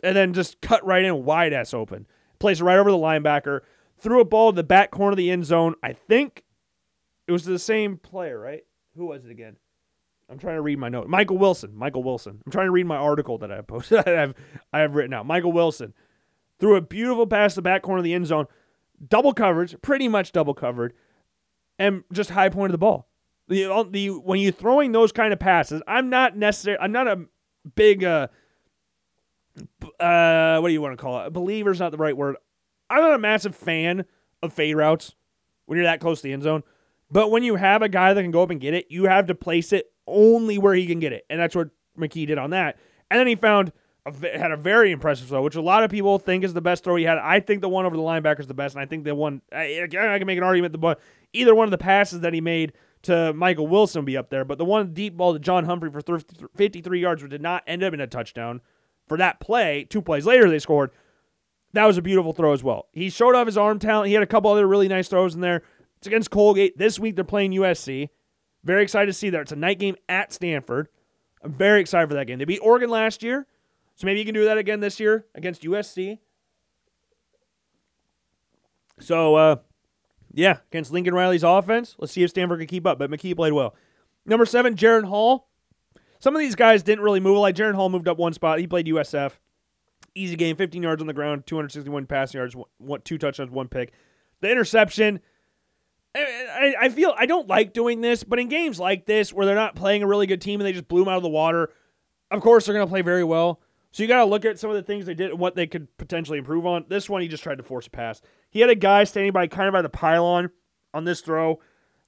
[0.04, 2.06] and then just cut right in wide ass open.
[2.38, 3.60] Placed right over the linebacker.
[3.98, 5.74] Threw a ball to the back corner of the end zone.
[5.82, 6.44] I think
[7.26, 8.64] it was the same player, right?
[8.96, 9.56] Who was it again?
[10.30, 11.08] I'm trying to read my note.
[11.08, 11.74] Michael Wilson.
[11.74, 12.40] Michael Wilson.
[12.44, 13.98] I'm trying to read my article that I posted.
[14.06, 14.34] I have
[14.72, 15.26] I have written out.
[15.26, 15.94] Michael Wilson
[16.58, 18.46] threw a beautiful pass to the back corner of the end zone,
[19.06, 20.94] double coverage, pretty much double covered,
[21.78, 23.08] and just high point of the ball.
[23.48, 27.26] The, the when you're throwing those kind of passes, I'm not necessarily I'm not a
[27.74, 28.28] big uh
[30.00, 31.26] uh what do you want to call it?
[31.26, 32.36] A believer's not the right word.
[32.90, 34.04] I'm not a massive fan
[34.42, 35.14] of fade routes
[35.66, 36.62] when you're that close to the end zone.
[37.10, 39.26] But when you have a guy that can go up and get it, you have
[39.26, 41.24] to place it only where he can get it.
[41.30, 42.78] And that's what McKee did on that.
[43.10, 43.72] And then he found
[44.06, 46.84] a, had a very impressive throw, which a lot of people think is the best
[46.84, 47.18] throw he had.
[47.18, 49.42] I think the one over the linebacker is the best, and I think the one
[49.52, 50.96] I, I can make an argument the one
[51.32, 52.72] either one of the passes that he made
[53.02, 56.02] to Michael Wilson be up there, but the one deep ball to John Humphrey for
[56.56, 58.60] 53 yards, which did not end up in a touchdown
[59.08, 59.86] for that play.
[59.88, 60.90] Two plays later, they scored.
[61.72, 62.86] That was a beautiful throw as well.
[62.92, 64.08] He showed off his arm talent.
[64.08, 65.62] He had a couple other really nice throws in there.
[65.98, 66.78] It's against Colgate.
[66.78, 68.08] This week they're playing USC.
[68.62, 69.40] Very excited to see that.
[69.42, 70.88] It's a night game at Stanford.
[71.42, 72.38] I'm very excited for that game.
[72.38, 73.46] They beat Oregon last year,
[73.96, 76.18] so maybe you can do that again this year against USC.
[79.00, 79.56] So, uh,
[80.32, 82.98] yeah, against Lincoln Riley's offense, let's see if Stanford can keep up.
[82.98, 83.74] But McKee played well.
[84.24, 85.48] Number seven, Jaren Hall.
[86.24, 87.36] Some of these guys didn't really move.
[87.36, 88.58] Like Jaren Hall moved up one spot.
[88.58, 89.32] He played USF.
[90.14, 93.92] Easy game, 15 yards on the ground, 261 passing yards, one, two touchdowns, one pick.
[94.40, 95.20] The interception
[96.14, 99.54] I, I feel I don't like doing this, but in games like this where they're
[99.54, 101.68] not playing a really good team and they just blew them out of the water,
[102.30, 103.60] of course they're going to play very well.
[103.92, 105.66] So you got to look at some of the things they did and what they
[105.66, 106.86] could potentially improve on.
[106.88, 108.22] This one, he just tried to force a pass.
[108.48, 110.48] He had a guy standing by kind of by the pylon
[110.94, 111.60] on this throw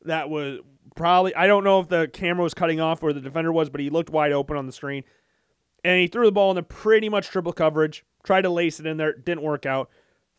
[0.06, 0.60] that was
[0.96, 3.80] probably I don't know if the camera was cutting off where the defender was, but
[3.80, 5.04] he looked wide open on the screen.
[5.84, 8.96] And he threw the ball into pretty much triple coverage, tried to lace it in
[8.96, 9.88] there, didn't work out.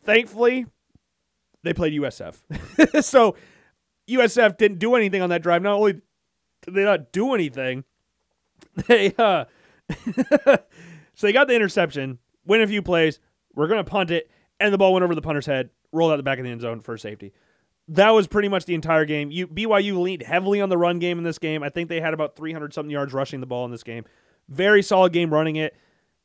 [0.04, 0.66] Thankfully,
[1.62, 3.02] they played USF.
[3.02, 3.34] so
[4.10, 5.62] USF didn't do anything on that drive.
[5.62, 5.94] Not only
[6.62, 7.84] did they not do anything,
[8.88, 9.44] they uh
[11.14, 13.20] so they got the interception, win a few plays,
[13.54, 14.30] we're gonna punt it,
[14.60, 16.60] and the ball went over the punter's head, rolled out the back of the end
[16.60, 17.32] zone for safety.
[17.88, 19.30] That was pretty much the entire game.
[19.30, 21.62] You BYU leaned heavily on the run game in this game.
[21.62, 24.04] I think they had about 300 something yards rushing the ball in this game.
[24.48, 25.74] Very solid game running it.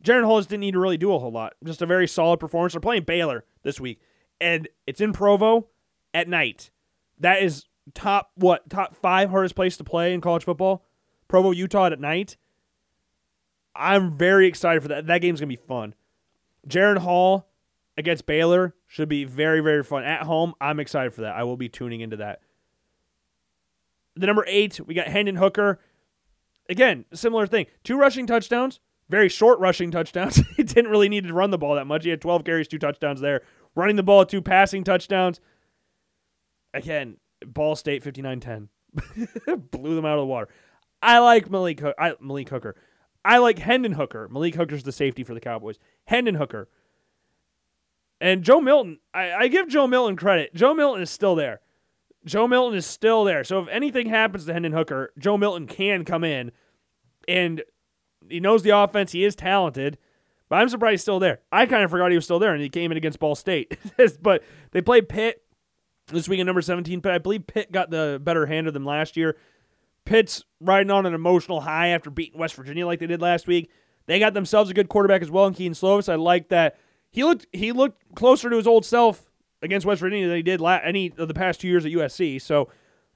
[0.03, 1.53] Jaren Hollis didn't need to really do a whole lot.
[1.63, 2.73] Just a very solid performance.
[2.73, 4.01] They're playing Baylor this week,
[4.41, 5.67] and it's in Provo
[6.13, 6.69] at night.
[7.19, 10.85] That is top what top five hardest place to play in college football,
[11.29, 12.35] Provo, Utah at night.
[13.73, 15.07] I'm very excited for that.
[15.07, 15.95] That game's gonna be fun.
[16.67, 17.47] Jaren Hall
[17.97, 20.53] against Baylor should be very very fun at home.
[20.61, 21.35] I'm excited for that.
[21.35, 22.41] I will be tuning into that.
[24.15, 25.79] The number eight, we got Hendon Hooker.
[26.69, 27.65] Again, similar thing.
[27.83, 28.79] Two rushing touchdowns,
[29.09, 30.35] very short rushing touchdowns.
[30.57, 32.03] he didn't really need to run the ball that much.
[32.03, 33.41] He had 12 carries, two touchdowns there.
[33.73, 35.41] Running the ball, two passing touchdowns.
[36.75, 38.67] Again, Ball State 59-10.
[39.71, 40.49] Blew them out of the water.
[41.01, 42.75] I like Malik, I, Malik Hooker.
[43.25, 44.29] I like Hendon Hooker.
[44.29, 45.79] Malik Hooker's the safety for the Cowboys.
[46.05, 46.69] Hendon Hooker.
[48.23, 50.55] And Joe Milton, I, I give Joe Milton credit.
[50.55, 51.59] Joe Milton is still there.
[52.23, 53.43] Joe Milton is still there.
[53.43, 56.53] So if anything happens to Hendon Hooker, Joe Milton can come in
[57.27, 57.61] and
[58.29, 59.11] he knows the offense.
[59.11, 59.97] He is talented,
[60.47, 61.41] But I'm surprised he's still there.
[61.51, 63.77] I kind of forgot he was still there, and he came in against Ball State.
[64.21, 64.41] but
[64.71, 65.43] they played Pitt
[66.07, 67.01] this week at number 17.
[67.01, 69.35] But I believe Pitt got the better hand of them last year.
[70.05, 73.69] Pitt's riding on an emotional high after beating West Virginia like they did last week.
[74.05, 76.07] They got themselves a good quarterback as well in Kedon Slovis.
[76.07, 76.77] I like that.
[77.13, 79.23] He looked he looked closer to his old self
[79.61, 82.41] against West Virginia than he did any of the past two years at USC.
[82.41, 82.69] So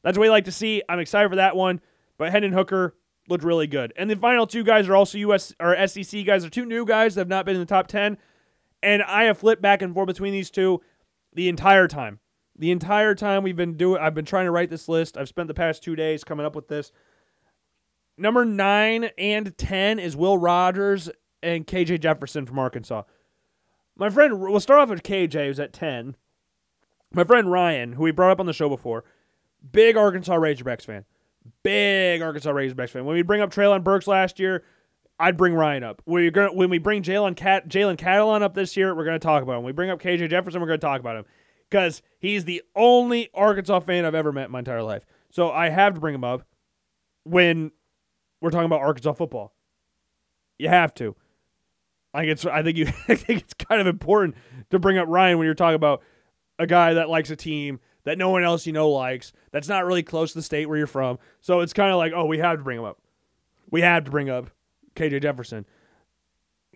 [0.03, 0.83] that's what we like to see.
[0.87, 1.81] I'm excited for that one.
[2.19, 2.95] But Hendon Hooker
[3.27, 3.93] looked really good.
[3.97, 6.43] And the final two guys are also US or SEC guys.
[6.43, 8.19] They're two new guys that have not been in the top 10.
[8.83, 10.79] And I have flipped back and forth between these two
[11.33, 12.19] the entire time.
[12.55, 15.17] The entire time we've been doing I've been trying to write this list.
[15.17, 16.91] I've spent the past 2 days coming up with this.
[18.15, 21.09] Number 9 and 10 is Will Rogers
[21.41, 23.01] and KJ Jefferson from Arkansas.
[23.97, 26.15] My friend, we'll start off with KJ, who's at 10.
[27.13, 29.03] My friend Ryan, who we brought up on the show before,
[29.71, 31.05] big Arkansas Razorbacks fan.
[31.63, 33.05] Big Arkansas Razorbacks fan.
[33.05, 34.63] When we bring up Treylon Burks last year,
[35.19, 36.01] I'd bring Ryan up.
[36.05, 39.25] We're gonna, when we bring Jalen Cat Jalen Catalon up this year, we're going to
[39.25, 39.63] talk about him.
[39.63, 41.25] When we bring up KJ Jefferson, we're going to talk about him
[41.69, 45.05] because he's the only Arkansas fan I've ever met in my entire life.
[45.31, 46.43] So I have to bring him up
[47.23, 47.71] when
[48.41, 49.53] we're talking about Arkansas football.
[50.59, 51.15] You have to.
[52.18, 54.35] Like it's, I think you, I think it's kind of important
[54.72, 56.02] to bring up Ryan when you're talking about
[56.60, 59.34] a guy that likes a team that no one else you know likes.
[59.52, 61.19] That's not really close to the state where you're from.
[61.41, 62.99] So it's kind of like, oh, we have to bring him up.
[63.69, 64.49] We have to bring up
[64.95, 65.65] KJ Jefferson.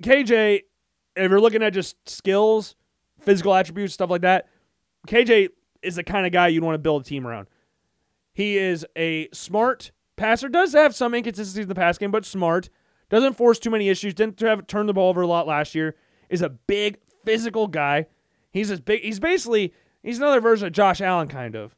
[0.01, 0.61] KJ,
[1.15, 2.75] if you're looking at just skills,
[3.21, 4.47] physical attributes, stuff like that,
[5.07, 5.49] KJ
[5.81, 7.47] is the kind of guy you'd want to build a team around.
[8.33, 12.69] He is a smart passer, does have some inconsistencies in the pass game, but smart.
[13.11, 14.13] Doesn't force too many issues.
[14.13, 15.95] Didn't have turn the ball over a lot last year.
[16.29, 18.07] Is a big physical guy.
[18.51, 19.01] He's as big.
[19.01, 21.75] He's basically he's another version of Josh Allen, kind of,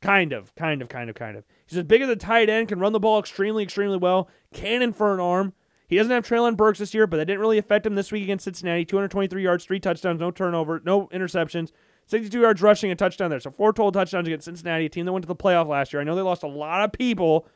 [0.00, 1.44] kind of, kind of, kind of, kind of.
[1.66, 2.68] He's as big as a tight end.
[2.68, 4.30] Can run the ball extremely, extremely well.
[4.54, 5.54] Cannon for an arm.
[5.88, 8.22] He doesn't have Treylon Burks this year, but that didn't really affect him this week
[8.22, 8.84] against Cincinnati.
[8.84, 11.72] 223 yards, three touchdowns, no turnover, no interceptions.
[12.06, 13.40] 62 yards rushing, a touchdown there.
[13.40, 16.00] So four total touchdowns against Cincinnati, a team that went to the playoff last year.
[16.00, 17.48] I know they lost a lot of people,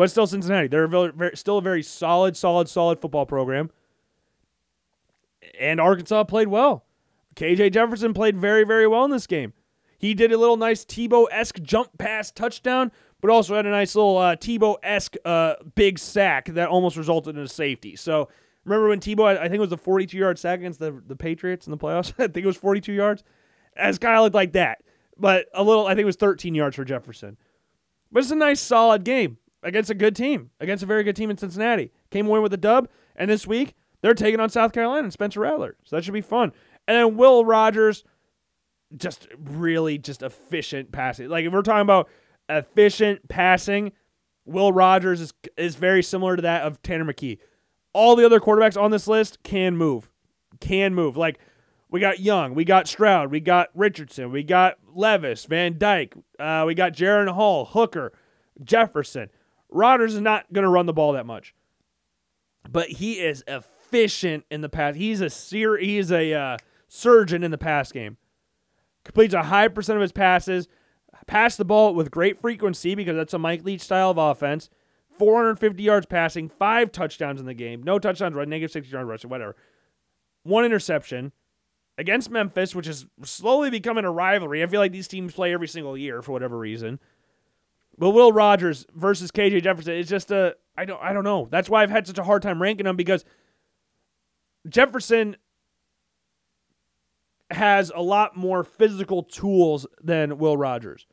[0.00, 0.66] but still Cincinnati.
[0.66, 3.68] They're very, very, still a very solid, solid, solid football program.
[5.60, 6.86] And Arkansas played well.
[7.36, 9.52] KJ Jefferson played very, very well in this game.
[9.98, 13.94] He did a little nice Tebow esque jump pass touchdown, but also had a nice
[13.94, 17.94] little uh, Tebow esque uh, big sack that almost resulted in a safety.
[17.94, 18.30] So
[18.64, 21.66] remember when Tebow, I think it was the 42 yard sack against the, the Patriots
[21.66, 22.14] in the playoffs?
[22.18, 23.22] I think it was 42 yards.
[23.76, 24.82] As kind of looked like that,
[25.18, 27.36] but a little, I think it was 13 yards for Jefferson.
[28.10, 31.30] But it's a nice, solid game against a good team, against a very good team
[31.30, 31.92] in Cincinnati.
[32.10, 35.40] Came away with a dub, and this week they're taking on South Carolina and Spencer
[35.40, 35.76] Rattler.
[35.84, 36.52] So that should be fun.
[36.88, 38.04] And then Will Rogers,
[38.96, 41.28] just really just efficient passing.
[41.28, 42.08] Like if we're talking about
[42.48, 43.92] efficient passing,
[44.44, 47.38] Will Rogers is is very similar to that of Tanner McKee.
[47.92, 50.10] All the other quarterbacks on this list can move,
[50.60, 51.16] can move.
[51.16, 51.38] Like
[51.90, 56.64] we got Young, we got Stroud, we got Richardson, we got Levis, Van Dyke, uh,
[56.66, 58.12] we got Jaren Hall, Hooker,
[58.62, 59.28] Jefferson.
[59.70, 61.54] Rogers is not going to run the ball that much,
[62.68, 64.96] but he is efficient in the pass.
[64.96, 65.28] He's a
[65.78, 66.56] he's a uh,
[66.88, 68.16] surgeon in the pass game.
[69.04, 70.68] Completes a high percent of his passes.
[71.26, 74.68] Pass the ball with great frequency because that's a Mike Leach style of offense.
[75.18, 77.82] 450 yards passing, five touchdowns in the game.
[77.82, 78.48] No touchdowns, right?
[78.48, 79.54] Negative 60 yards rushing, whatever.
[80.44, 81.32] One interception
[81.98, 84.62] against Memphis, which is slowly becoming a rivalry.
[84.62, 86.98] I feel like these teams play every single year for whatever reason.
[88.00, 91.48] But Will Rogers versus KJ Jefferson is just a I don't I don't know.
[91.50, 93.26] That's why I've had such a hard time ranking them because
[94.66, 95.36] Jefferson
[97.50, 101.06] has a lot more physical tools than Will Rogers.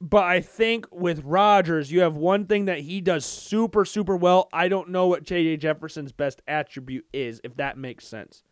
[0.00, 4.48] But I think with Rogers, you have one thing that he does super, super well.
[4.52, 5.56] I don't know what J.J.
[5.56, 8.44] Jefferson's best attribute is, if that makes sense.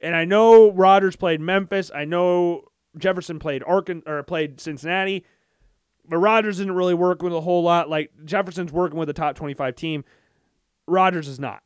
[0.00, 1.90] And I know Rogers played Memphis.
[1.92, 5.24] I know Jefferson played Arkan or played Cincinnati.
[6.06, 7.88] But Rogers isn't really working with a whole lot.
[7.88, 10.04] Like Jefferson's working with a top 25 team.
[10.86, 11.62] Rogers is not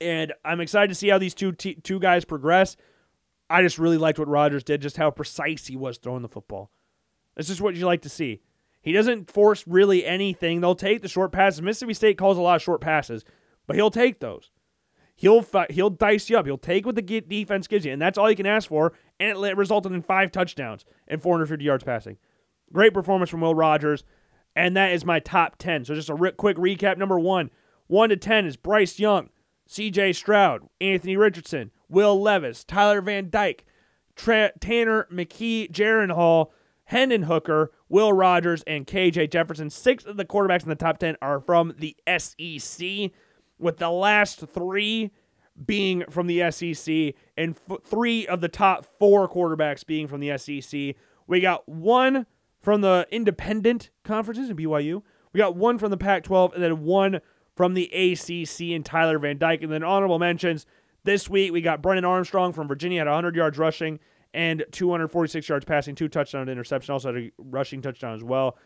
[0.00, 2.76] and I'm excited to see how these two t- two guys progress.
[3.48, 6.70] I just really liked what Rogers did, just how precise he was throwing the football.
[7.34, 8.40] That's just what you like to see.
[8.80, 10.60] He doesn't force really anything.
[10.60, 11.62] They'll take the short passes.
[11.62, 13.24] Mississippi State calls a lot of short passes,
[13.66, 14.50] but he'll take those.
[15.14, 16.46] He'll he'll dice you up.
[16.46, 18.92] He'll take what the defense gives you, and that's all you can ask for.
[19.18, 22.18] And it resulted in five touchdowns and 450 yards passing.
[22.72, 24.04] Great performance from Will Rogers,
[24.54, 25.84] and that is my top 10.
[25.84, 26.98] So just a re- quick recap.
[26.98, 27.50] Number one,
[27.86, 29.30] one to 10 is Bryce Young.
[29.68, 33.64] CJ Stroud, Anthony Richardson, Will Levis, Tyler Van Dyke,
[34.14, 36.52] Tra- Tanner McKee, Jaren Hall,
[36.84, 39.68] Hendon Hooker, Will Rogers, and KJ Jefferson.
[39.70, 43.10] Six of the quarterbacks in the top 10 are from the SEC.
[43.58, 45.10] with the last three
[45.64, 50.36] being from the SEC and f- three of the top four quarterbacks being from the
[50.36, 50.94] SEC.
[51.26, 52.26] We got one
[52.66, 55.00] from the independent conferences in BYU.
[55.32, 57.20] We got one from the Pac 12 and then one
[57.54, 59.62] from the ACC and Tyler Van Dyke.
[59.62, 60.66] And then honorable mentions
[61.04, 64.00] this week, we got Brennan Armstrong from Virginia at 100 yards rushing
[64.34, 68.58] and 246 yards passing, two touchdown interception, also had a rushing touchdown as well.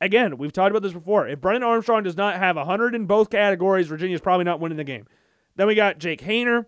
[0.00, 1.28] Again, we've talked about this before.
[1.28, 4.82] If Brennan Armstrong does not have 100 in both categories, Virginia's probably not winning the
[4.82, 5.06] game.
[5.54, 6.66] Then we got Jake Haener.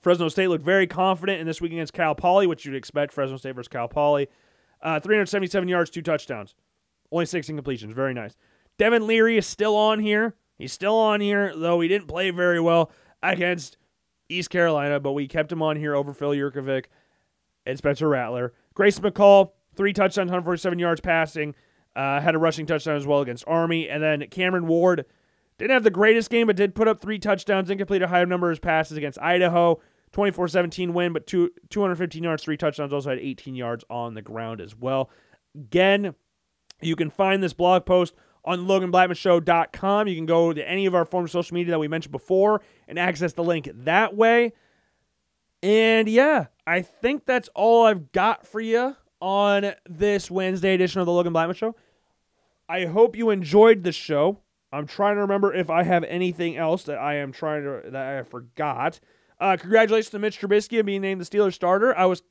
[0.00, 3.36] Fresno State looked very confident in this week against Cal Poly, which you'd expect Fresno
[3.36, 4.28] State versus Cal Poly.
[4.80, 6.54] Uh, 377 yards, two touchdowns,
[7.10, 7.92] only six incompletions.
[7.92, 8.36] Very nice.
[8.78, 10.36] Devin Leary is still on here.
[10.56, 12.90] He's still on here, though he didn't play very well
[13.22, 13.76] against
[14.28, 16.86] East Carolina, but we kept him on here over Phil Jurkovec
[17.66, 18.52] and Spencer Rattler.
[18.74, 21.54] Grayson McCall, three touchdowns, 147 yards passing,
[21.96, 23.88] uh, had a rushing touchdown as well against Army.
[23.88, 25.04] And then Cameron Ward
[25.58, 28.24] didn't have the greatest game, but did put up three touchdowns, and incomplete a high
[28.24, 29.80] number of passes against Idaho.
[30.12, 32.92] 24 17 win, but two, 215 yards, three touchdowns.
[32.92, 35.10] Also had 18 yards on the ground as well.
[35.54, 36.14] Again,
[36.80, 38.14] you can find this blog post
[38.44, 40.08] on LoganBlackmanShow.com.
[40.08, 42.62] You can go to any of our forms of social media that we mentioned before
[42.86, 44.52] and access the link that way.
[45.62, 51.06] And yeah, I think that's all I've got for you on this Wednesday edition of
[51.06, 51.74] the Logan Blackman Show.
[52.68, 54.40] I hope you enjoyed the show.
[54.70, 58.18] I'm trying to remember if I have anything else that I am trying to that
[58.18, 59.00] I forgot.
[59.40, 61.96] Uh, congratulations to Mitch Trubisky on being named the Steelers starter.
[61.96, 62.22] I was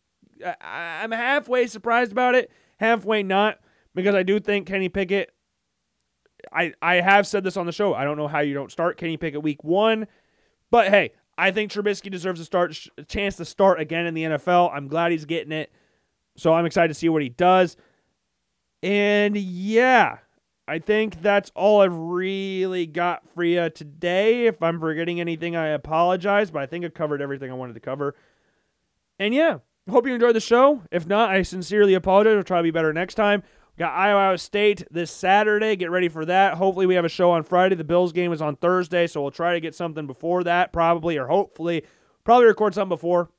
[0.46, 0.56] I,
[1.04, 3.60] I'm halfway surprised about it, halfway not,
[3.96, 5.32] because I do think Kenny Pickett.
[6.52, 7.94] I I have said this on the show.
[7.94, 10.08] I don't know how you don't start Kenny Pickett week one,
[10.70, 14.24] but hey, I think Trubisky deserves a start a chance to start again in the
[14.24, 14.72] NFL.
[14.74, 15.72] I'm glad he's getting it,
[16.36, 17.78] so I'm excited to see what he does.
[18.84, 20.20] And yeah,
[20.68, 24.48] I think that's all I've really got for you today.
[24.48, 27.80] If I'm forgetting anything, I apologize, but I think I covered everything I wanted to
[27.80, 28.16] cover.
[29.18, 30.84] And yeah, hope you enjoyed the show.
[30.92, 32.36] If not, I sincerely apologize.
[32.36, 33.44] I'll try to be better next time.
[33.78, 35.78] We got Iowa State this Saturday.
[35.78, 36.56] Get ready for that.
[36.56, 37.76] Hopefully, we have a show on Friday.
[37.76, 41.18] The Bills game is on Thursday, so we'll try to get something before that, probably,
[41.18, 41.84] or hopefully,
[42.26, 43.30] probably record something before,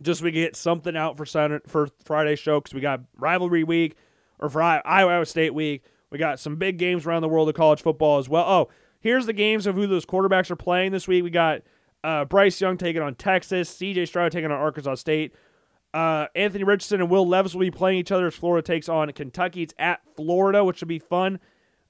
[0.00, 3.64] just so we get something out for Saturday, for Friday show because we got rivalry
[3.64, 3.96] week
[4.38, 5.82] or for Iowa State week.
[6.12, 8.44] We got some big games around the world of college football as well.
[8.46, 8.68] Oh,
[9.00, 11.24] here's the games of who those quarterbacks are playing this week.
[11.24, 11.62] We got
[12.04, 15.34] uh, Bryce Young taking on Texas, CJ Stroud taking on Arkansas State.
[15.94, 19.10] Uh, Anthony Richardson and Will Levis will be playing each other as Florida takes on
[19.12, 19.62] Kentucky.
[19.62, 21.38] It's at Florida, which should be fun.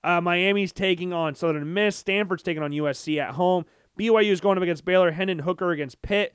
[0.05, 1.97] Uh, Miami's taking on Southern Miss.
[1.97, 3.65] Stanford's taking on USC at home.
[3.99, 5.11] BYU is going up against Baylor.
[5.11, 6.33] Hendon Hooker against Pitt.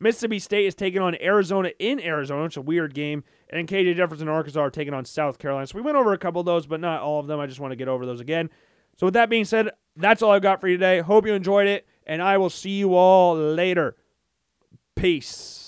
[0.00, 2.44] Mississippi State is taking on Arizona in Arizona.
[2.44, 3.24] It's a weird game.
[3.50, 5.66] And KJ Jefferson and Arkansas are taking on South Carolina.
[5.66, 7.40] So we went over a couple of those, but not all of them.
[7.40, 8.50] I just want to get over those again.
[8.96, 11.00] So with that being said, that's all I've got for you today.
[11.00, 13.96] Hope you enjoyed it, and I will see you all later.
[14.96, 15.67] Peace.